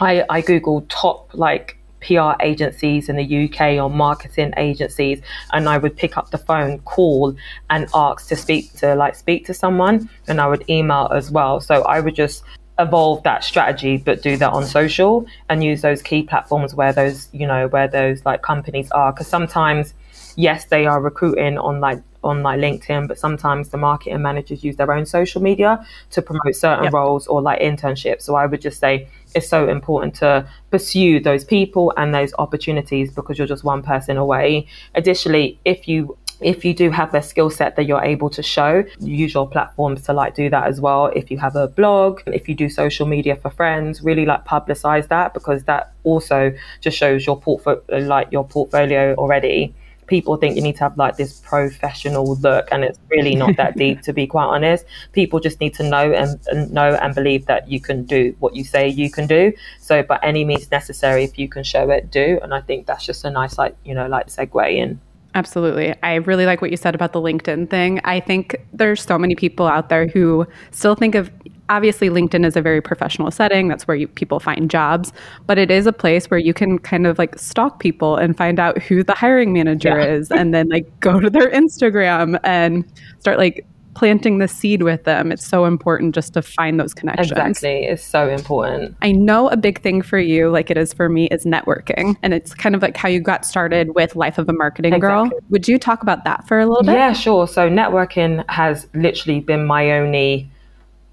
I, 0.00 0.24
I 0.28 0.42
googled 0.42 0.86
top 0.88 1.34
like 1.34 1.78
PR 2.00 2.40
agencies 2.40 3.08
in 3.08 3.16
the 3.16 3.44
UK 3.44 3.82
or 3.82 3.90
marketing 3.90 4.52
agencies, 4.56 5.20
and 5.52 5.68
I 5.68 5.78
would 5.78 5.96
pick 5.96 6.16
up 6.16 6.30
the 6.30 6.38
phone, 6.38 6.78
call, 6.80 7.34
and 7.70 7.88
ask 7.94 8.28
to 8.28 8.36
speak 8.36 8.72
to 8.74 8.94
like 8.94 9.16
speak 9.16 9.46
to 9.46 9.54
someone, 9.54 10.08
and 10.28 10.40
I 10.40 10.46
would 10.46 10.68
email 10.68 11.10
as 11.12 11.30
well. 11.30 11.60
So 11.60 11.82
I 11.82 12.00
would 12.00 12.14
just 12.14 12.44
evolve 12.78 13.22
that 13.24 13.42
strategy 13.42 13.96
but 13.96 14.22
do 14.22 14.36
that 14.36 14.52
on 14.52 14.64
social 14.64 15.26
and 15.48 15.64
use 15.64 15.82
those 15.82 16.00
key 16.02 16.22
platforms 16.22 16.74
where 16.74 16.92
those 16.92 17.28
you 17.32 17.46
know 17.46 17.68
where 17.68 17.88
those 17.88 18.24
like 18.24 18.42
companies 18.42 18.90
are. 18.92 19.12
Because 19.12 19.26
sometimes 19.26 19.94
yes 20.36 20.66
they 20.66 20.86
are 20.86 21.00
recruiting 21.00 21.58
on 21.58 21.80
like 21.80 22.00
on 22.24 22.42
like 22.42 22.58
linkedin 22.58 23.06
but 23.06 23.18
sometimes 23.18 23.68
the 23.68 23.76
marketing 23.76 24.20
managers 24.20 24.64
use 24.64 24.76
their 24.76 24.92
own 24.92 25.06
social 25.06 25.40
media 25.40 25.84
to 26.10 26.20
promote 26.20 26.54
certain 26.54 26.84
yep. 26.84 26.92
roles 26.92 27.26
or 27.26 27.40
like 27.42 27.60
internships. 27.60 28.22
So 28.22 28.34
i 28.34 28.46
would 28.46 28.60
just 28.60 28.78
say 28.80 29.08
it's 29.34 29.48
so 29.48 29.68
important 29.68 30.14
to 30.16 30.48
pursue 30.70 31.20
those 31.20 31.44
people 31.44 31.92
and 31.96 32.14
those 32.14 32.32
opportunities 32.38 33.12
because 33.12 33.38
you're 33.38 33.46
just 33.46 33.64
one 33.64 33.82
person 33.82 34.16
away. 34.16 34.66
Additionally 34.94 35.58
if 35.64 35.88
you 35.88 36.16
if 36.40 36.64
you 36.64 36.74
do 36.74 36.90
have 36.90 37.14
a 37.14 37.22
skill 37.22 37.50
set 37.50 37.76
that 37.76 37.84
you're 37.84 38.02
able 38.02 38.30
to 38.30 38.42
show, 38.42 38.84
use 39.00 39.34
your 39.34 39.48
platforms 39.48 40.02
to 40.02 40.12
like 40.12 40.34
do 40.34 40.48
that 40.50 40.66
as 40.66 40.80
well. 40.80 41.06
If 41.06 41.30
you 41.30 41.38
have 41.38 41.56
a 41.56 41.68
blog, 41.68 42.20
if 42.26 42.48
you 42.48 42.54
do 42.54 42.68
social 42.68 43.06
media 43.06 43.36
for 43.36 43.50
friends, 43.50 44.02
really 44.02 44.24
like 44.24 44.44
publicize 44.44 45.08
that 45.08 45.34
because 45.34 45.64
that 45.64 45.92
also 46.04 46.52
just 46.80 46.96
shows 46.96 47.26
your 47.26 47.40
portfolio, 47.40 47.82
like 47.90 48.28
your 48.30 48.46
portfolio 48.46 49.14
already. 49.14 49.74
People 50.06 50.38
think 50.38 50.56
you 50.56 50.62
need 50.62 50.76
to 50.76 50.84
have 50.84 50.96
like 50.96 51.18
this 51.18 51.40
professional 51.40 52.34
look, 52.36 52.66
and 52.72 52.82
it's 52.82 52.98
really 53.10 53.34
not 53.34 53.56
that 53.58 53.76
deep, 53.76 54.00
to 54.02 54.14
be 54.14 54.26
quite 54.26 54.46
honest. 54.46 54.86
People 55.12 55.38
just 55.38 55.60
need 55.60 55.74
to 55.74 55.82
know 55.82 56.10
and, 56.14 56.40
and 56.46 56.72
know 56.72 56.94
and 56.94 57.14
believe 57.14 57.44
that 57.44 57.68
you 57.68 57.78
can 57.78 58.04
do 58.04 58.34
what 58.38 58.56
you 58.56 58.64
say 58.64 58.88
you 58.88 59.10
can 59.10 59.26
do. 59.26 59.52
So, 59.80 60.02
by 60.02 60.18
any 60.22 60.46
means 60.46 60.70
necessary, 60.70 61.24
if 61.24 61.38
you 61.38 61.46
can 61.46 61.62
show 61.62 61.90
it, 61.90 62.10
do. 62.10 62.40
And 62.42 62.54
I 62.54 62.62
think 62.62 62.86
that's 62.86 63.04
just 63.04 63.22
a 63.26 63.30
nice, 63.30 63.58
like 63.58 63.76
you 63.84 63.92
know, 63.94 64.06
like 64.06 64.28
segue 64.28 64.74
in. 64.74 64.98
Absolutely. 65.34 65.94
I 66.02 66.14
really 66.14 66.46
like 66.46 66.62
what 66.62 66.70
you 66.70 66.76
said 66.76 66.94
about 66.94 67.12
the 67.12 67.20
LinkedIn 67.20 67.68
thing. 67.70 68.00
I 68.04 68.18
think 68.18 68.56
there's 68.72 69.02
so 69.02 69.18
many 69.18 69.34
people 69.34 69.66
out 69.66 69.88
there 69.88 70.06
who 70.06 70.46
still 70.70 70.94
think 70.94 71.14
of 71.14 71.30
obviously 71.68 72.08
LinkedIn 72.08 72.46
is 72.46 72.56
a 72.56 72.62
very 72.62 72.80
professional 72.80 73.30
setting. 73.30 73.68
That's 73.68 73.86
where 73.86 73.96
you, 73.96 74.08
people 74.08 74.40
find 74.40 74.70
jobs, 74.70 75.12
but 75.46 75.58
it 75.58 75.70
is 75.70 75.86
a 75.86 75.92
place 75.92 76.30
where 76.30 76.40
you 76.40 76.54
can 76.54 76.78
kind 76.78 77.06
of 77.06 77.18
like 77.18 77.38
stalk 77.38 77.78
people 77.78 78.16
and 78.16 78.36
find 78.36 78.58
out 78.58 78.80
who 78.82 79.02
the 79.02 79.14
hiring 79.14 79.52
manager 79.52 80.00
yeah. 80.00 80.06
is 80.06 80.30
and 80.30 80.54
then 80.54 80.68
like 80.68 80.88
go 81.00 81.20
to 81.20 81.28
their 81.28 81.50
Instagram 81.50 82.40
and 82.42 82.84
start 83.20 83.38
like 83.38 83.66
planting 83.98 84.38
the 84.38 84.46
seed 84.46 84.84
with 84.84 85.02
them. 85.02 85.32
It's 85.32 85.44
so 85.44 85.64
important 85.64 86.14
just 86.14 86.32
to 86.34 86.40
find 86.40 86.78
those 86.78 86.94
connections. 86.94 87.32
Exactly. 87.32 87.84
It's 87.84 88.04
so 88.04 88.28
important. 88.28 88.96
I 89.02 89.10
know 89.10 89.48
a 89.48 89.56
big 89.56 89.82
thing 89.82 90.02
for 90.02 90.20
you, 90.20 90.50
like 90.50 90.70
it 90.70 90.78
is 90.78 90.92
for 90.92 91.08
me, 91.08 91.26
is 91.30 91.44
networking. 91.44 92.16
And 92.22 92.32
it's 92.32 92.54
kind 92.54 92.76
of 92.76 92.82
like 92.82 92.96
how 92.96 93.08
you 93.08 93.18
got 93.18 93.44
started 93.44 93.96
with 93.96 94.14
Life 94.14 94.38
of 94.38 94.48
a 94.48 94.52
Marketing 94.52 94.94
exactly. 94.94 95.30
Girl. 95.30 95.40
Would 95.50 95.66
you 95.66 95.80
talk 95.80 96.04
about 96.04 96.22
that 96.22 96.46
for 96.46 96.60
a 96.60 96.66
little 96.66 96.84
bit? 96.84 96.92
Yeah, 96.92 97.12
sure. 97.12 97.48
So 97.48 97.68
networking 97.68 98.48
has 98.48 98.86
literally 98.94 99.40
been 99.40 99.66
my 99.66 99.90
only 99.90 100.48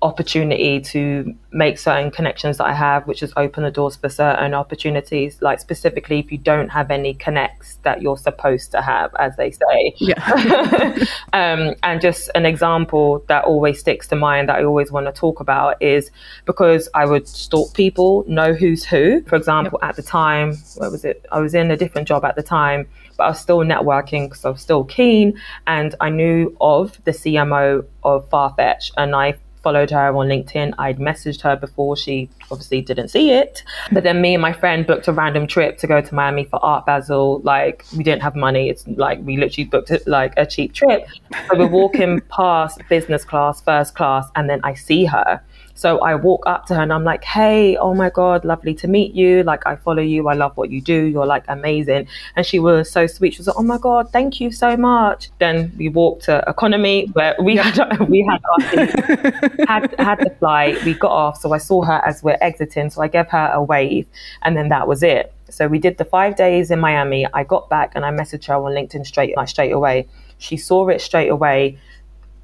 opportunity 0.02 0.80
to 0.80 1.34
make 1.52 1.80
certain 1.80 2.12
connections 2.12 2.58
that 2.58 2.66
I 2.66 2.74
have, 2.74 3.08
which 3.08 3.22
has 3.22 3.32
opened 3.38 3.66
the 3.66 3.72
doors 3.72 3.96
for 3.96 4.10
certain 4.10 4.54
opportunities. 4.54 5.42
Like 5.42 5.60
specifically, 5.60 6.20
if 6.20 6.32
you 6.32 6.38
don't 6.38 6.70
have 6.70 6.92
any 6.92 7.14
connects 7.14 7.80
that 7.84 8.02
you're 8.02 8.18
supposed 8.18 8.72
to 8.72 8.82
have, 8.82 9.16
as 9.18 9.36
they 9.38 9.52
say. 9.52 9.96
Yeah. 9.98 11.06
um, 11.34 11.76
and 11.84 12.02
just 12.02 12.30
an 12.36 12.46
example 12.46 13.24
that 13.28 13.46
always 13.46 13.80
sticks 13.80 14.08
to 14.10 14.16
mind 14.16 14.50
that 14.50 14.58
I 14.58 14.64
always 14.64 14.92
want 14.92 15.08
to 15.08 15.12
talk 15.12 15.40
about 15.40 15.82
is 15.82 16.12
because 16.46 16.90
I 16.94 17.06
would 17.06 17.28
stalk 17.28 17.74
people, 17.74 18.26
know 18.28 18.54
who's 18.54 18.84
who. 18.84 19.22
For 19.24 19.36
example, 19.36 19.80
yep. 19.82 19.90
at 19.90 19.96
the 19.96 20.04
time, 20.04 20.56
what 20.76 20.92
was 20.92 21.06
it? 21.06 21.26
I 21.32 21.40
was 21.40 21.56
in 21.56 21.72
a 21.72 21.78
different 21.78 22.08
job 22.08 22.26
at 22.26 22.36
the 22.36 22.44
time 22.44 22.88
but 23.18 23.24
I 23.24 23.30
was 23.30 23.40
still 23.40 23.60
networking 23.60 24.28
because 24.28 24.46
I 24.46 24.50
was 24.50 24.62
still 24.62 24.84
keen 24.84 25.40
and 25.68 25.96
I 26.02 26.10
knew 26.10 26.56
of 26.60 27.02
the 27.06 27.12
CMO 27.12 27.86
of 28.04 28.30
Farfetch 28.30 28.92
and 28.98 29.16
I 29.16 29.38
followed 29.66 29.90
her 29.90 30.16
on 30.16 30.28
LinkedIn. 30.28 30.76
I'd 30.78 31.00
messaged 31.00 31.42
her 31.42 31.56
before. 31.56 31.98
She 31.98 32.30
obviously 32.52 32.82
didn't 32.82 33.08
see 33.08 33.32
it. 33.32 33.64
But 33.92 34.04
then 34.04 34.22
me 34.22 34.36
and 34.36 34.42
my 34.42 34.54
friend 34.54 34.86
booked 34.86 35.08
a 35.08 35.12
random 35.12 35.48
trip 35.48 35.80
to 35.80 35.88
go 35.88 36.02
to 36.02 36.14
Miami 36.14 36.46
for 36.46 36.64
Art 36.64 36.86
Basel. 36.86 37.40
Like 37.40 37.84
we 37.98 38.04
didn't 38.04 38.22
have 38.22 38.36
money. 38.36 38.70
It's 38.70 38.88
like 38.88 39.18
we 39.24 39.38
literally 39.38 39.66
booked 39.66 39.90
it 39.90 40.06
like 40.06 40.34
a 40.38 40.46
cheap 40.46 40.74
trip. 40.74 41.08
So 41.50 41.58
we're 41.58 41.66
walking 41.66 42.22
past 42.30 42.80
business 42.90 43.26
class, 43.26 43.60
first 43.60 43.96
class, 43.96 44.30
and 44.36 44.48
then 44.48 44.60
I 44.64 44.76
see 44.76 45.06
her. 45.06 45.42
So 45.78 46.00
I 46.00 46.16
walk 46.16 46.44
up 46.48 46.66
to 46.68 46.76
her 46.76 46.82
and 46.82 46.94
I'm 46.94 47.04
like, 47.04 47.26
hey, 47.26 47.76
oh 47.76 47.94
my 47.94 48.10
God, 48.10 48.46
lovely 48.46 48.74
to 48.76 48.88
meet 48.88 49.14
you. 49.14 49.44
Like, 49.44 49.68
I 49.68 49.76
follow 49.76 50.02
you. 50.02 50.30
I 50.30 50.34
love 50.34 50.56
what 50.56 50.72
you 50.72 50.80
do. 50.80 51.04
You're 51.04 51.26
like 51.26 51.44
amazing. 51.50 52.08
And 52.38 52.46
she 52.46 52.60
was 52.60 52.90
so 52.90 53.08
sweet. 53.08 53.34
She 53.34 53.40
was 53.40 53.48
like, 53.48 53.58
oh 53.58 53.64
my 53.64 53.78
God, 53.78 54.10
thank 54.14 54.40
you 54.40 54.52
so 54.52 54.78
much. 54.78 55.30
Then 55.40 55.74
we 55.78 55.90
walked 55.90 56.24
to 56.26 56.42
economy 56.48 57.08
where 57.12 57.36
we 57.42 57.58
had, 57.58 58.00
we 58.10 58.26
had, 58.26 58.42
had, 59.68 59.96
had 60.00 60.20
the 60.20 60.34
flight. 60.40 60.82
We 60.86 60.94
got 60.94 61.12
off. 61.12 61.42
So 61.42 61.52
I 61.52 61.58
saw 61.58 61.84
her 61.84 62.02
as 62.06 62.24
we're 62.24 62.38
exiting. 62.40 62.90
So 62.90 63.02
I 63.02 63.10
gave 63.10 63.28
her 63.28 63.52
a 63.54 63.62
wave 63.62 64.08
and 64.44 64.56
then 64.56 64.70
that 64.70 64.88
was 64.88 65.04
it. 65.04 65.34
So 65.50 65.68
we 65.68 65.78
did 65.78 65.98
the 65.98 66.06
five 66.06 66.38
days 66.38 66.72
in 66.72 66.80
Miami. 66.80 67.28
I 67.34 67.44
got 67.44 67.70
back 67.70 67.92
and 67.96 68.06
I 68.06 68.12
messaged 68.12 68.46
her 68.48 68.56
on 68.56 68.72
LinkedIn 68.72 69.06
straight, 69.06 69.36
like 69.36 69.50
straight 69.50 69.72
away. 69.72 70.08
She 70.38 70.56
saw 70.56 70.88
it 70.88 71.02
straight 71.02 71.30
away, 71.30 71.78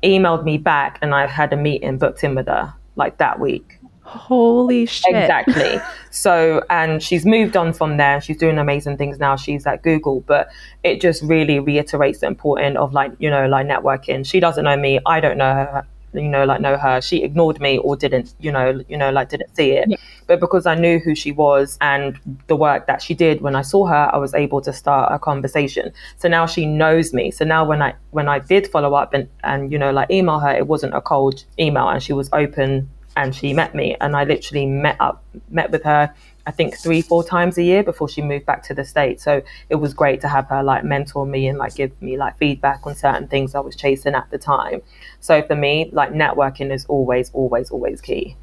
emailed 0.04 0.44
me 0.44 0.58
back, 0.58 1.00
and 1.02 1.14
I 1.14 1.28
had 1.28 1.52
a 1.52 1.58
meeting 1.58 1.98
booked 1.98 2.24
in 2.24 2.36
with 2.36 2.48
her 2.48 2.74
like 2.96 3.18
that 3.18 3.40
week. 3.40 3.78
Holy 4.04 4.86
shit. 4.86 5.16
Exactly. 5.16 5.80
so, 6.12 6.64
and 6.70 7.02
she's 7.02 7.26
moved 7.26 7.56
on 7.56 7.72
from 7.72 7.98
there. 7.98 8.20
She's 8.20 8.38
doing 8.38 8.58
amazing 8.58 8.98
things 8.98 9.20
now. 9.20 9.36
She's 9.36 9.66
at 9.66 9.84
Google, 9.84 10.22
but 10.22 10.50
it 10.84 11.00
just 11.00 11.24
really 11.24 11.60
reiterates 11.60 12.20
the 12.20 12.28
importance 12.28 12.78
of 12.78 12.94
like, 12.94 13.14
you 13.20 13.30
know, 13.30 13.48
like 13.48 13.68
networking. 13.68 14.26
She 14.26 14.40
doesn't 14.40 14.64
know 14.64 14.76
me. 14.76 15.00
I 15.06 15.20
don't 15.20 15.38
know 15.38 15.54
her 15.54 15.86
you 16.14 16.28
know 16.28 16.46
like 16.46 16.62
know 16.62 16.78
her. 16.78 17.02
She 17.02 17.24
ignored 17.24 17.60
me 17.60 17.78
or 17.78 17.96
didn't 17.96 18.34
you 18.40 18.52
know 18.52 18.82
you 18.88 18.98
know 18.98 19.12
like 19.12 19.30
didn't 19.30 19.56
see 19.56 19.72
it. 19.72 19.90
Yeah. 19.90 19.98
but 20.28 20.40
because 20.40 20.66
i 20.66 20.76
knew 20.76 21.00
who 21.00 21.16
she 21.16 21.32
was 21.32 21.78
and 21.82 22.20
the 22.48 22.56
work 22.56 22.88
that 22.88 23.02
she 23.02 23.14
did 23.14 23.42
when 23.42 23.56
i 23.56 23.62
saw 23.62 23.86
her 23.86 24.10
i 24.14 24.18
was 24.18 24.34
able 24.34 24.62
to 24.62 24.74
start 24.74 25.12
a 25.12 25.20
conversation. 25.20 25.92
So 26.18 26.28
now 26.28 26.46
she 26.46 26.66
knows 26.66 27.14
me. 27.14 27.32
So 27.32 27.46
now 27.46 27.66
when 27.66 27.82
i 27.82 27.94
when 28.12 28.28
i 28.28 28.40
did 28.40 28.68
follow 28.68 28.94
up 28.94 29.14
and 29.14 29.28
and 29.44 29.72
you 29.72 29.78
know 29.78 29.92
like 29.92 30.10
email 30.12 30.40
her 30.40 30.52
it 30.52 30.68
wasn't 30.68 30.94
a 30.94 31.02
cold 31.02 31.44
email 31.60 31.88
and 31.90 32.02
she 32.02 32.14
was 32.14 32.30
open 32.34 32.90
and 33.18 33.36
she 33.36 33.54
met 33.54 33.76
me. 33.76 33.96
And 34.02 34.16
i 34.16 34.24
literally 34.24 34.66
met 34.66 34.98
up 35.00 35.24
met 35.50 35.72
with 35.72 35.84
her 35.84 36.14
I 36.48 36.52
think 36.52 36.76
three, 36.76 37.02
four 37.02 37.24
times 37.24 37.58
a 37.58 37.64
year 37.64 37.84
before 37.84 38.10
she 38.10 38.22
moved 38.22 38.46
back 38.46 38.64
to 38.64 38.74
the 38.74 38.84
States. 38.84 39.24
So 39.24 39.42
it 39.70 39.76
was 39.76 39.94
great 39.94 40.22
to 40.22 40.28
have 40.28 40.48
her 40.48 40.64
like 40.64 40.84
mentor 40.84 41.26
me 41.26 41.48
and 41.48 41.58
like 41.58 41.76
give 41.76 42.00
me 42.02 42.18
like 42.18 42.38
feedback 42.38 42.86
on 42.86 42.96
certain 42.96 43.28
things 43.28 43.54
I 43.54 43.60
was 43.60 43.76
chasing 43.76 44.16
at 44.16 44.30
the 44.32 44.38
time. 44.38 44.82
So 45.20 45.42
for 45.44 45.56
me, 45.56 45.90
like 45.94 46.12
networking 46.12 46.72
is 46.72 46.86
always, 46.86 47.30
always, 47.34 47.70
always 47.70 48.02
key. 48.02 48.36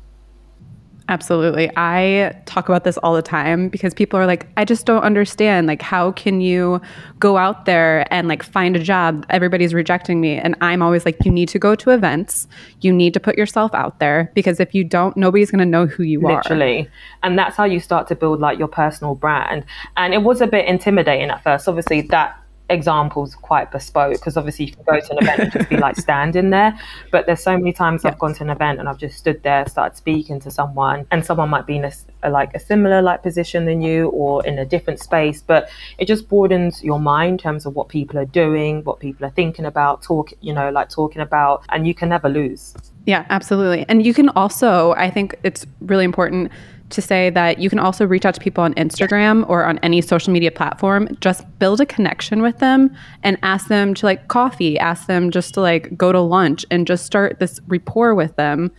Absolutely. 1.08 1.70
I 1.74 2.36
talk 2.44 2.68
about 2.68 2.84
this 2.84 2.98
all 2.98 3.14
the 3.14 3.22
time 3.22 3.70
because 3.70 3.94
people 3.94 4.20
are 4.20 4.26
like, 4.26 4.46
I 4.58 4.66
just 4.66 4.84
don't 4.84 5.02
understand. 5.02 5.66
Like, 5.66 5.80
how 5.80 6.12
can 6.12 6.42
you 6.42 6.82
go 7.18 7.38
out 7.38 7.64
there 7.64 8.06
and 8.12 8.28
like 8.28 8.42
find 8.42 8.76
a 8.76 8.78
job? 8.78 9.24
Everybody's 9.30 9.72
rejecting 9.72 10.20
me. 10.20 10.36
And 10.36 10.54
I'm 10.60 10.82
always 10.82 11.06
like, 11.06 11.24
you 11.24 11.32
need 11.32 11.48
to 11.48 11.58
go 11.58 11.74
to 11.76 11.90
events. 11.90 12.46
You 12.82 12.92
need 12.92 13.14
to 13.14 13.20
put 13.20 13.38
yourself 13.38 13.74
out 13.74 14.00
there 14.00 14.30
because 14.34 14.60
if 14.60 14.74
you 14.74 14.84
don't, 14.84 15.16
nobody's 15.16 15.50
going 15.50 15.60
to 15.60 15.66
know 15.66 15.86
who 15.86 16.02
you 16.02 16.20
Literally. 16.20 16.34
are. 16.34 16.42
Literally. 16.42 16.90
And 17.22 17.38
that's 17.38 17.56
how 17.56 17.64
you 17.64 17.80
start 17.80 18.06
to 18.08 18.14
build 18.14 18.40
like 18.40 18.58
your 18.58 18.68
personal 18.68 19.14
brand. 19.14 19.64
And 19.96 20.12
it 20.12 20.22
was 20.22 20.42
a 20.42 20.46
bit 20.46 20.66
intimidating 20.66 21.30
at 21.30 21.42
first. 21.42 21.66
Obviously, 21.68 22.02
that 22.02 22.38
examples 22.70 23.34
quite 23.34 23.70
bespoke 23.70 24.14
because 24.14 24.36
obviously 24.36 24.66
you 24.66 24.72
can 24.72 24.84
go 24.84 25.00
to 25.00 25.12
an 25.12 25.18
event 25.22 25.40
and 25.40 25.52
just 25.52 25.68
be 25.68 25.76
like 25.76 25.96
standing 25.96 26.50
there. 26.50 26.78
But 27.10 27.26
there's 27.26 27.42
so 27.42 27.56
many 27.56 27.72
times 27.72 28.02
yeah. 28.04 28.10
i've 28.10 28.18
gone 28.18 28.34
to 28.34 28.42
an 28.42 28.50
event 28.50 28.78
and 28.78 28.88
i've 28.88 28.98
just 28.98 29.16
stood 29.16 29.42
there 29.42 29.66
started 29.68 29.96
speaking 29.96 30.40
to 30.40 30.50
someone 30.50 31.06
and 31.10 31.24
someone 31.24 31.48
might 31.48 31.66
be 31.66 31.76
in 31.76 31.84
a, 31.84 31.92
a, 32.22 32.30
like 32.30 32.54
a 32.54 32.58
similar 32.58 33.00
like 33.02 33.22
position 33.22 33.64
than 33.64 33.80
you 33.80 34.08
or 34.08 34.44
in 34.46 34.58
a 34.58 34.64
different 34.64 35.00
space 35.00 35.42
but 35.42 35.68
it 35.98 36.06
just 36.06 36.28
broadens 36.28 36.82
your 36.82 36.98
mind 36.98 37.28
in 37.28 37.38
terms 37.38 37.66
of 37.66 37.74
what 37.74 37.88
people 37.88 38.18
are 38.18 38.24
doing 38.24 38.82
what 38.84 38.98
people 39.00 39.24
are 39.24 39.30
thinking 39.30 39.64
about 39.64 40.02
talk 40.02 40.32
you 40.40 40.52
know 40.52 40.70
like 40.70 40.88
talking 40.88 41.22
about 41.22 41.64
and 41.68 41.86
you 41.86 41.94
can 41.94 42.08
never 42.08 42.28
lose. 42.28 42.74
Yeah 43.04 43.24
absolutely. 43.30 43.86
And 43.88 44.04
you 44.04 44.12
can 44.12 44.28
also 44.30 44.92
i 44.92 45.10
think 45.10 45.36
it's 45.42 45.66
really 45.80 46.04
important 46.04 46.50
to 46.90 47.02
say 47.02 47.30
that 47.30 47.58
you 47.58 47.68
can 47.68 47.78
also 47.78 48.06
reach 48.06 48.24
out 48.24 48.34
to 48.34 48.40
people 48.40 48.64
on 48.64 48.74
Instagram 48.74 49.48
or 49.48 49.64
on 49.64 49.78
any 49.78 50.00
social 50.00 50.32
media 50.32 50.50
platform. 50.50 51.08
Just 51.20 51.44
build 51.58 51.80
a 51.80 51.86
connection 51.86 52.42
with 52.42 52.58
them 52.58 52.94
and 53.22 53.38
ask 53.42 53.68
them 53.68 53.94
to 53.94 54.06
like 54.06 54.28
coffee, 54.28 54.78
ask 54.78 55.06
them 55.06 55.30
just 55.30 55.54
to 55.54 55.60
like 55.60 55.96
go 55.96 56.12
to 56.12 56.20
lunch 56.20 56.64
and 56.70 56.86
just 56.86 57.04
start 57.04 57.38
this 57.38 57.60
rapport 57.68 58.14
with 58.14 58.34
them. 58.36 58.70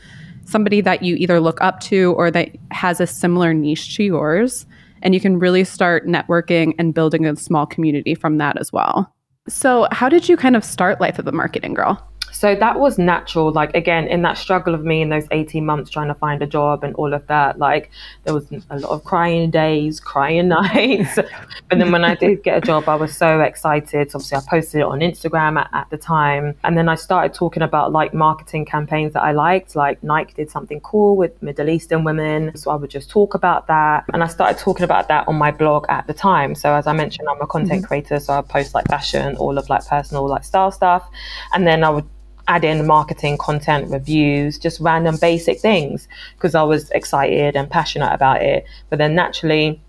Somebody 0.45 0.81
that 0.81 1.03
you 1.03 1.15
either 1.15 1.39
look 1.39 1.61
up 1.61 1.79
to 1.81 2.13
or 2.17 2.31
that 2.31 2.49
has 2.71 2.99
a 2.99 3.07
similar 3.07 3.53
niche 3.53 3.95
to 3.97 4.03
yours 4.03 4.65
And 5.01 5.13
you 5.13 5.21
can 5.21 5.39
really 5.39 5.63
start 5.63 6.07
networking 6.07 6.73
and 6.77 6.93
building 6.93 7.25
a 7.25 7.35
small 7.35 7.65
community 7.65 8.15
from 8.15 8.37
that 8.39 8.59
as 8.59 8.73
well. 8.73 9.13
So, 9.47 9.87
how 9.91 10.09
did 10.09 10.27
you 10.27 10.35
kind 10.35 10.55
of 10.55 10.65
start 10.65 10.99
life 10.99 11.19
of 11.19 11.27
a 11.27 11.31
marketing 11.31 11.73
girl? 11.73 12.05
So 12.31 12.55
that 12.55 12.79
was 12.79 12.97
natural 12.97 13.51
like 13.51 13.73
again 13.75 14.07
in 14.07 14.21
that 14.21 14.37
struggle 14.37 14.73
of 14.73 14.83
me 14.83 15.01
in 15.01 15.09
those 15.09 15.25
18 15.31 15.65
months 15.65 15.89
trying 15.89 16.07
to 16.07 16.13
find 16.15 16.41
a 16.41 16.47
job 16.47 16.83
and 16.83 16.95
all 16.95 17.13
of 17.13 17.25
that 17.27 17.57
like 17.59 17.91
there 18.23 18.33
was 18.33 18.45
a 18.69 18.79
lot 18.79 18.91
of 18.91 19.03
crying 19.03 19.49
days 19.49 19.99
crying 20.11 20.47
nights. 20.47 21.19
But 21.69 21.77
then 21.77 21.91
when 21.91 22.03
i 22.03 22.15
did 22.15 22.43
get 22.43 22.57
a 22.57 22.61
job 22.61 22.89
i 22.89 22.95
was 22.95 23.15
so 23.15 23.41
excited. 23.41 24.11
So 24.11 24.17
obviously 24.17 24.37
i 24.37 24.41
posted 24.49 24.81
it 24.81 24.83
on 24.83 24.99
instagram 24.99 25.59
at, 25.59 25.69
at 25.73 25.89
the 25.89 25.97
time. 25.97 26.55
And 26.63 26.77
then 26.77 26.89
i 26.89 26.95
started 26.95 27.33
talking 27.33 27.63
about 27.63 27.91
like 27.91 28.13
marketing 28.13 28.65
campaigns 28.65 29.13
that 29.13 29.23
i 29.23 29.31
liked 29.31 29.75
like 29.75 30.01
nike 30.03 30.33
did 30.33 30.49
something 30.49 30.79
cool 30.81 31.15
with 31.15 31.41
middle 31.41 31.69
eastern 31.69 32.03
women. 32.03 32.55
So 32.55 32.71
i 32.71 32.75
would 32.75 32.89
just 32.89 33.09
talk 33.09 33.33
about 33.33 33.67
that. 33.67 34.05
And 34.13 34.23
i 34.23 34.27
started 34.27 34.57
talking 34.57 34.83
about 34.83 35.07
that 35.09 35.27
on 35.27 35.35
my 35.35 35.51
blog 35.51 35.85
at 35.89 36.07
the 36.07 36.13
time. 36.13 36.55
So 36.55 36.73
as 36.73 36.87
i 36.87 36.93
mentioned 36.93 37.27
i'm 37.29 37.41
a 37.41 37.47
content 37.47 37.81
mm-hmm. 37.81 37.87
creator 37.87 38.19
so 38.19 38.33
i 38.33 38.41
post 38.41 38.73
like 38.73 38.87
fashion 38.87 39.35
all 39.37 39.57
of 39.57 39.69
like 39.69 39.85
personal 39.85 40.27
like 40.27 40.43
style 40.43 40.71
stuff. 40.71 41.07
And 41.53 41.67
then 41.67 41.83
i 41.83 41.89
would 41.89 42.05
add 42.49 42.65
in 42.65 42.85
marketing, 42.87 43.37
content, 43.37 43.89
reviews, 43.91 44.57
just 44.57 44.79
random 44.81 45.15
basic 45.21 45.59
things 45.59 46.07
because 46.35 46.55
I 46.55 46.63
was 46.63 46.89
excited 46.89 47.55
and 47.55 47.69
passionate 47.69 48.11
about 48.11 48.41
it. 48.41 48.65
But 48.89 48.97
then 48.97 49.13
naturally, 49.13 49.79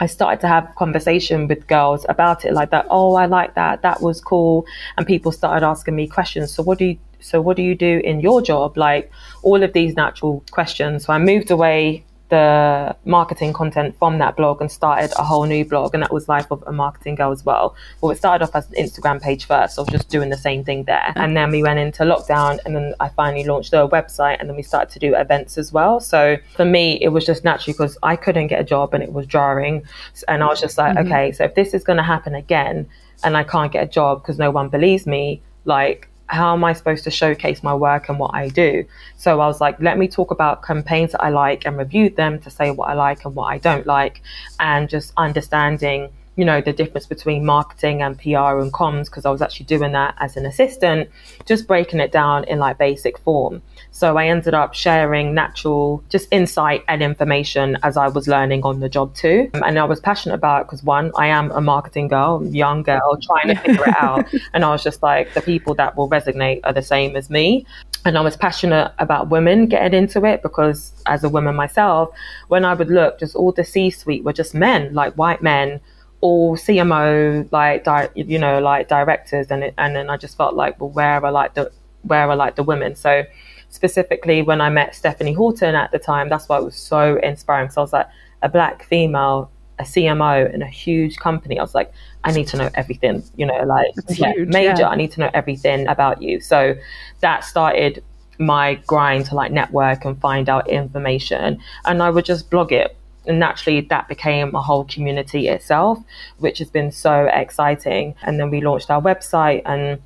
I 0.00 0.06
started 0.06 0.40
to 0.42 0.48
have 0.48 0.72
conversation 0.76 1.48
with 1.48 1.66
girls 1.66 2.06
about 2.08 2.44
it 2.44 2.52
like 2.54 2.70
that. 2.70 2.86
Oh, 2.88 3.14
I 3.16 3.26
like 3.26 3.56
that. 3.56 3.82
That 3.82 4.00
was 4.00 4.20
cool. 4.20 4.64
And 4.96 5.06
people 5.06 5.32
started 5.32 5.66
asking 5.66 5.96
me 5.96 6.06
questions. 6.06 6.54
So 6.54 6.62
what 6.62 6.78
do 6.78 6.84
you 6.86 6.98
so 7.20 7.40
what 7.40 7.56
do 7.56 7.62
you 7.62 7.74
do 7.74 8.00
in 8.04 8.20
your 8.20 8.40
job? 8.40 8.78
Like 8.78 9.10
all 9.42 9.60
of 9.64 9.72
these 9.72 9.96
natural 9.96 10.44
questions. 10.52 11.04
So 11.04 11.12
I 11.12 11.18
moved 11.18 11.50
away 11.50 12.04
the 12.28 12.96
marketing 13.04 13.52
content 13.52 13.96
from 13.98 14.18
that 14.18 14.36
blog 14.36 14.60
and 14.60 14.70
started 14.70 15.12
a 15.18 15.24
whole 15.24 15.44
new 15.44 15.64
blog, 15.64 15.94
and 15.94 16.02
that 16.02 16.12
was 16.12 16.28
Life 16.28 16.50
of 16.50 16.62
a 16.66 16.72
Marketing 16.72 17.14
Girl 17.14 17.32
as 17.32 17.44
well. 17.44 17.74
Well, 18.00 18.10
it 18.12 18.16
started 18.16 18.44
off 18.44 18.54
as 18.54 18.68
an 18.70 18.74
Instagram 18.74 19.20
page 19.20 19.46
first, 19.46 19.74
so 19.74 19.82
I 19.82 19.84
was 19.84 19.92
just 19.92 20.08
doing 20.08 20.28
the 20.28 20.36
same 20.36 20.64
thing 20.64 20.84
there. 20.84 21.12
And 21.16 21.36
then 21.36 21.50
we 21.50 21.62
went 21.62 21.78
into 21.78 22.02
lockdown, 22.02 22.58
and 22.64 22.76
then 22.76 22.94
I 23.00 23.08
finally 23.08 23.44
launched 23.44 23.72
a 23.72 23.88
website, 23.88 24.36
and 24.40 24.48
then 24.48 24.56
we 24.56 24.62
started 24.62 24.90
to 24.92 24.98
do 24.98 25.14
events 25.14 25.56
as 25.58 25.72
well. 25.72 26.00
So 26.00 26.36
for 26.56 26.64
me, 26.64 26.98
it 27.00 27.08
was 27.08 27.24
just 27.24 27.44
naturally 27.44 27.72
because 27.72 27.96
I 28.02 28.16
couldn't 28.16 28.48
get 28.48 28.60
a 28.60 28.64
job 28.64 28.94
and 28.94 29.02
it 29.02 29.12
was 29.12 29.26
jarring. 29.26 29.84
And 30.26 30.42
I 30.42 30.46
was 30.46 30.60
just 30.60 30.76
like, 30.78 30.96
mm-hmm. 30.96 31.06
okay, 31.06 31.32
so 31.32 31.44
if 31.44 31.54
this 31.54 31.74
is 31.74 31.84
going 31.84 31.96
to 31.96 32.02
happen 32.02 32.34
again, 32.34 32.88
and 33.24 33.36
I 33.36 33.42
can't 33.44 33.72
get 33.72 33.84
a 33.84 33.88
job 33.88 34.22
because 34.22 34.38
no 34.38 34.50
one 34.50 34.68
believes 34.68 35.06
me, 35.06 35.42
like 35.64 36.08
how 36.28 36.54
am 36.54 36.62
I 36.62 36.72
supposed 36.74 37.04
to 37.04 37.10
showcase 37.10 37.62
my 37.62 37.74
work 37.74 38.08
and 38.08 38.18
what 38.18 38.34
I 38.34 38.48
do? 38.48 38.84
So 39.16 39.40
I 39.40 39.46
was 39.46 39.60
like, 39.60 39.80
let 39.80 39.98
me 39.98 40.08
talk 40.08 40.30
about 40.30 40.62
campaigns 40.62 41.12
that 41.12 41.22
I 41.22 41.30
like 41.30 41.66
and 41.66 41.76
review 41.76 42.10
them 42.10 42.38
to 42.40 42.50
say 42.50 42.70
what 42.70 42.88
I 42.88 42.94
like 42.94 43.24
and 43.24 43.34
what 43.34 43.46
I 43.46 43.58
don't 43.58 43.86
like, 43.86 44.22
and 44.60 44.88
just 44.88 45.12
understanding 45.16 46.10
you 46.38 46.44
know, 46.44 46.60
the 46.60 46.72
difference 46.72 47.04
between 47.04 47.44
marketing 47.44 48.00
and 48.00 48.16
PR 48.16 48.60
and 48.60 48.72
comms, 48.72 49.06
because 49.06 49.26
I 49.26 49.30
was 49.30 49.42
actually 49.42 49.66
doing 49.66 49.90
that 49.90 50.14
as 50.20 50.36
an 50.36 50.46
assistant, 50.46 51.10
just 51.46 51.66
breaking 51.66 51.98
it 51.98 52.12
down 52.12 52.44
in 52.44 52.60
like 52.60 52.78
basic 52.78 53.18
form. 53.18 53.60
So 53.90 54.16
I 54.16 54.28
ended 54.28 54.54
up 54.54 54.72
sharing 54.72 55.34
natural, 55.34 56.00
just 56.10 56.28
insight 56.30 56.84
and 56.86 57.02
information 57.02 57.76
as 57.82 57.96
I 57.96 58.06
was 58.06 58.28
learning 58.28 58.62
on 58.62 58.78
the 58.78 58.88
job 58.88 59.16
too. 59.16 59.50
And 59.52 59.80
I 59.80 59.84
was 59.84 59.98
passionate 59.98 60.36
about 60.36 60.60
it 60.60 60.64
because 60.66 60.84
one, 60.84 61.10
I 61.16 61.26
am 61.26 61.50
a 61.50 61.60
marketing 61.60 62.06
girl, 62.06 62.46
young 62.46 62.84
girl, 62.84 63.18
trying 63.20 63.48
to 63.48 63.60
figure 63.60 63.88
it 63.88 63.96
out. 64.00 64.32
And 64.54 64.64
I 64.64 64.70
was 64.70 64.84
just 64.84 65.02
like, 65.02 65.34
the 65.34 65.40
people 65.40 65.74
that 65.74 65.96
will 65.96 66.08
resonate 66.08 66.60
are 66.62 66.72
the 66.72 66.82
same 66.82 67.16
as 67.16 67.28
me. 67.30 67.66
And 68.04 68.16
I 68.16 68.20
was 68.20 68.36
passionate 68.36 68.92
about 69.00 69.28
women 69.28 69.66
getting 69.66 69.98
into 69.98 70.24
it 70.24 70.42
because 70.42 70.92
as 71.06 71.24
a 71.24 71.28
woman 71.28 71.56
myself, 71.56 72.10
when 72.46 72.64
I 72.64 72.74
would 72.74 72.90
look, 72.90 73.18
just 73.18 73.34
all 73.34 73.50
the 73.50 73.64
C 73.64 73.90
suite 73.90 74.22
were 74.22 74.32
just 74.32 74.54
men, 74.54 74.94
like 74.94 75.14
white 75.14 75.42
men 75.42 75.80
all 76.20 76.56
CMO 76.56 77.50
like 77.52 77.84
di- 77.84 78.10
you 78.14 78.38
know 78.38 78.60
like 78.60 78.88
directors 78.88 79.50
and 79.50 79.64
it, 79.64 79.74
and 79.78 79.94
then 79.94 80.10
I 80.10 80.16
just 80.16 80.36
felt 80.36 80.54
like 80.54 80.80
well 80.80 80.90
where 80.90 81.24
are 81.24 81.32
like 81.32 81.54
the 81.54 81.70
where 82.02 82.28
are 82.28 82.36
like 82.36 82.56
the 82.56 82.62
women? 82.62 82.94
So 82.96 83.24
specifically 83.68 84.42
when 84.42 84.60
I 84.60 84.70
met 84.70 84.94
Stephanie 84.94 85.34
Horton 85.34 85.74
at 85.74 85.92
the 85.92 85.98
time 85.98 86.28
that's 86.28 86.48
why 86.48 86.58
it 86.58 86.64
was 86.64 86.74
so 86.74 87.16
inspiring 87.22 87.70
so 87.70 87.82
I 87.82 87.84
was 87.84 87.92
like 87.92 88.08
a 88.42 88.48
black 88.48 88.84
female 88.84 89.50
a 89.78 89.84
CMO 89.84 90.52
in 90.52 90.62
a 90.62 90.66
huge 90.66 91.18
company. 91.18 91.58
I 91.58 91.62
was 91.62 91.74
like 91.74 91.92
I 92.24 92.32
need 92.32 92.48
to 92.48 92.56
know 92.56 92.70
everything 92.74 93.22
you 93.36 93.46
know 93.46 93.62
like 93.64 93.86
yeah, 94.08 94.32
huge, 94.32 94.48
major 94.48 94.80
yeah. 94.80 94.88
I 94.88 94.96
need 94.96 95.12
to 95.12 95.20
know 95.20 95.30
everything 95.34 95.86
about 95.86 96.20
you. 96.20 96.40
So 96.40 96.74
that 97.20 97.44
started 97.44 98.02
my 98.38 98.74
grind 98.86 99.26
to 99.26 99.34
like 99.34 99.52
network 99.52 100.04
and 100.04 100.20
find 100.20 100.48
out 100.48 100.68
information 100.68 101.60
and 101.84 102.02
I 102.02 102.10
would 102.10 102.24
just 102.24 102.50
blog 102.50 102.72
it 102.72 102.96
and 103.28 103.38
naturally 103.38 103.80
that 103.82 104.08
became 104.08 104.54
a 104.54 104.62
whole 104.62 104.84
community 104.84 105.48
itself 105.48 105.98
which 106.38 106.58
has 106.58 106.70
been 106.70 106.90
so 106.90 107.28
exciting 107.32 108.14
and 108.22 108.40
then 108.40 108.50
we 108.50 108.60
launched 108.60 108.90
our 108.90 109.00
website 109.00 109.62
and 109.66 110.00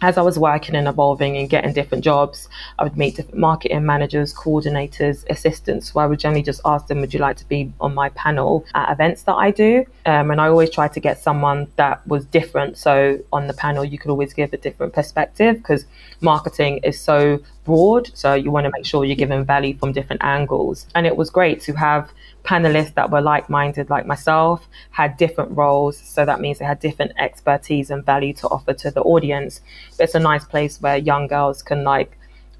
as 0.00 0.16
I 0.16 0.22
was 0.22 0.38
working 0.38 0.76
and 0.76 0.86
evolving 0.86 1.36
and 1.36 1.50
getting 1.50 1.72
different 1.72 2.04
jobs, 2.04 2.48
I 2.78 2.84
would 2.84 2.96
meet 2.96 3.16
different 3.16 3.38
marketing 3.38 3.84
managers, 3.84 4.32
coordinators, 4.32 5.24
assistants. 5.28 5.92
So 5.92 6.00
I 6.00 6.06
would 6.06 6.20
generally 6.20 6.42
just 6.42 6.60
ask 6.64 6.86
them, 6.86 7.00
Would 7.00 7.12
you 7.12 7.20
like 7.20 7.36
to 7.38 7.48
be 7.48 7.72
on 7.80 7.94
my 7.94 8.10
panel 8.10 8.64
at 8.74 8.92
events 8.92 9.22
that 9.22 9.34
I 9.34 9.50
do? 9.50 9.84
Um, 10.06 10.30
and 10.30 10.40
I 10.40 10.48
always 10.48 10.70
try 10.70 10.88
to 10.88 11.00
get 11.00 11.20
someone 11.20 11.70
that 11.76 12.06
was 12.06 12.24
different. 12.26 12.78
So 12.78 13.18
on 13.32 13.48
the 13.48 13.54
panel, 13.54 13.84
you 13.84 13.98
could 13.98 14.10
always 14.10 14.32
give 14.32 14.52
a 14.52 14.56
different 14.56 14.92
perspective 14.92 15.56
because 15.56 15.84
marketing 16.20 16.78
is 16.84 17.00
so 17.00 17.40
broad. 17.68 18.10
So 18.14 18.32
you 18.32 18.50
want 18.50 18.64
to 18.64 18.72
make 18.74 18.86
sure 18.86 19.04
you're 19.04 19.22
giving 19.24 19.44
value 19.44 19.76
from 19.76 19.92
different 19.92 20.24
angles. 20.24 20.86
And 20.94 21.06
it 21.06 21.16
was 21.20 21.28
great 21.28 21.60
to 21.66 21.74
have 21.74 22.10
panelists 22.42 22.94
that 22.94 23.10
were 23.10 23.20
like 23.20 23.50
minded, 23.50 23.90
like 23.90 24.06
myself, 24.06 24.66
had 24.90 25.18
different 25.18 25.50
roles. 25.62 25.98
So 25.98 26.24
that 26.24 26.40
means 26.40 26.58
they 26.58 26.64
had 26.64 26.80
different 26.80 27.12
expertise 27.18 27.90
and 27.90 28.00
value 28.04 28.32
to 28.40 28.48
offer 28.48 28.72
to 28.72 28.90
the 28.90 29.02
audience. 29.02 29.60
It's 29.98 30.14
a 30.14 30.18
nice 30.30 30.46
place 30.46 30.80
where 30.80 30.96
young 30.96 31.26
girls 31.26 31.62
can 31.62 31.84
like 31.84 32.10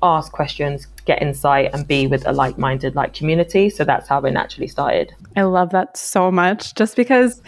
ask 0.03 0.31
questions, 0.31 0.87
get 1.07 1.23
insight, 1.23 1.71
and 1.73 1.89
be 1.89 2.07
with 2.07 2.27
a 2.27 2.33
like 2.33 2.59
minded 2.59 2.95
like 2.95 3.15
community. 3.15 3.71
So 3.71 3.85
that's 3.85 4.09
how 4.09 4.21
it 4.21 4.33
naturally 4.33 4.69
started. 4.69 5.15
I 5.37 5.43
love 5.43 5.71
that 5.71 5.97
so 5.97 6.31
much 6.31 6.75
just 6.75 6.95
because. 6.95 7.41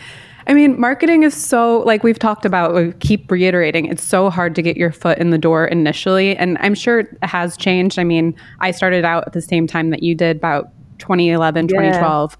I 0.50 0.52
mean, 0.52 0.80
marketing 0.80 1.22
is 1.22 1.32
so, 1.32 1.78
like 1.86 2.02
we've 2.02 2.18
talked 2.18 2.44
about, 2.44 2.74
we 2.74 2.92
keep 2.94 3.30
reiterating, 3.30 3.86
it's 3.86 4.02
so 4.02 4.30
hard 4.30 4.56
to 4.56 4.62
get 4.62 4.76
your 4.76 4.90
foot 4.90 5.18
in 5.18 5.30
the 5.30 5.38
door 5.38 5.64
initially. 5.64 6.36
And 6.36 6.58
I'm 6.58 6.74
sure 6.74 6.98
it 6.98 7.18
has 7.22 7.56
changed. 7.56 8.00
I 8.00 8.04
mean, 8.04 8.34
I 8.58 8.72
started 8.72 9.04
out 9.04 9.28
at 9.28 9.32
the 9.32 9.42
same 9.42 9.68
time 9.68 9.90
that 9.90 10.02
you 10.02 10.16
did, 10.16 10.38
about 10.38 10.72
2011, 10.98 11.66
yeah. 11.66 11.68
2012. 11.68 12.36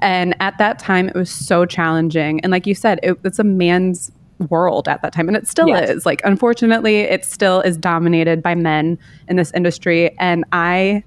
And 0.00 0.34
at 0.40 0.56
that 0.56 0.78
time, 0.78 1.10
it 1.10 1.14
was 1.14 1.30
so 1.30 1.66
challenging. 1.66 2.40
And 2.40 2.50
like 2.50 2.66
you 2.66 2.74
said, 2.74 2.98
it, 3.02 3.18
it's 3.22 3.38
a 3.38 3.44
man's 3.44 4.10
world 4.48 4.88
at 4.88 5.02
that 5.02 5.12
time. 5.12 5.28
And 5.28 5.36
it 5.36 5.46
still 5.46 5.68
yes. 5.68 5.90
is. 5.90 6.06
Like, 6.06 6.22
unfortunately, 6.24 7.00
it 7.00 7.22
still 7.22 7.60
is 7.60 7.76
dominated 7.76 8.42
by 8.42 8.54
men 8.54 8.98
in 9.28 9.36
this 9.36 9.52
industry. 9.52 10.18
And 10.18 10.46
I 10.52 11.04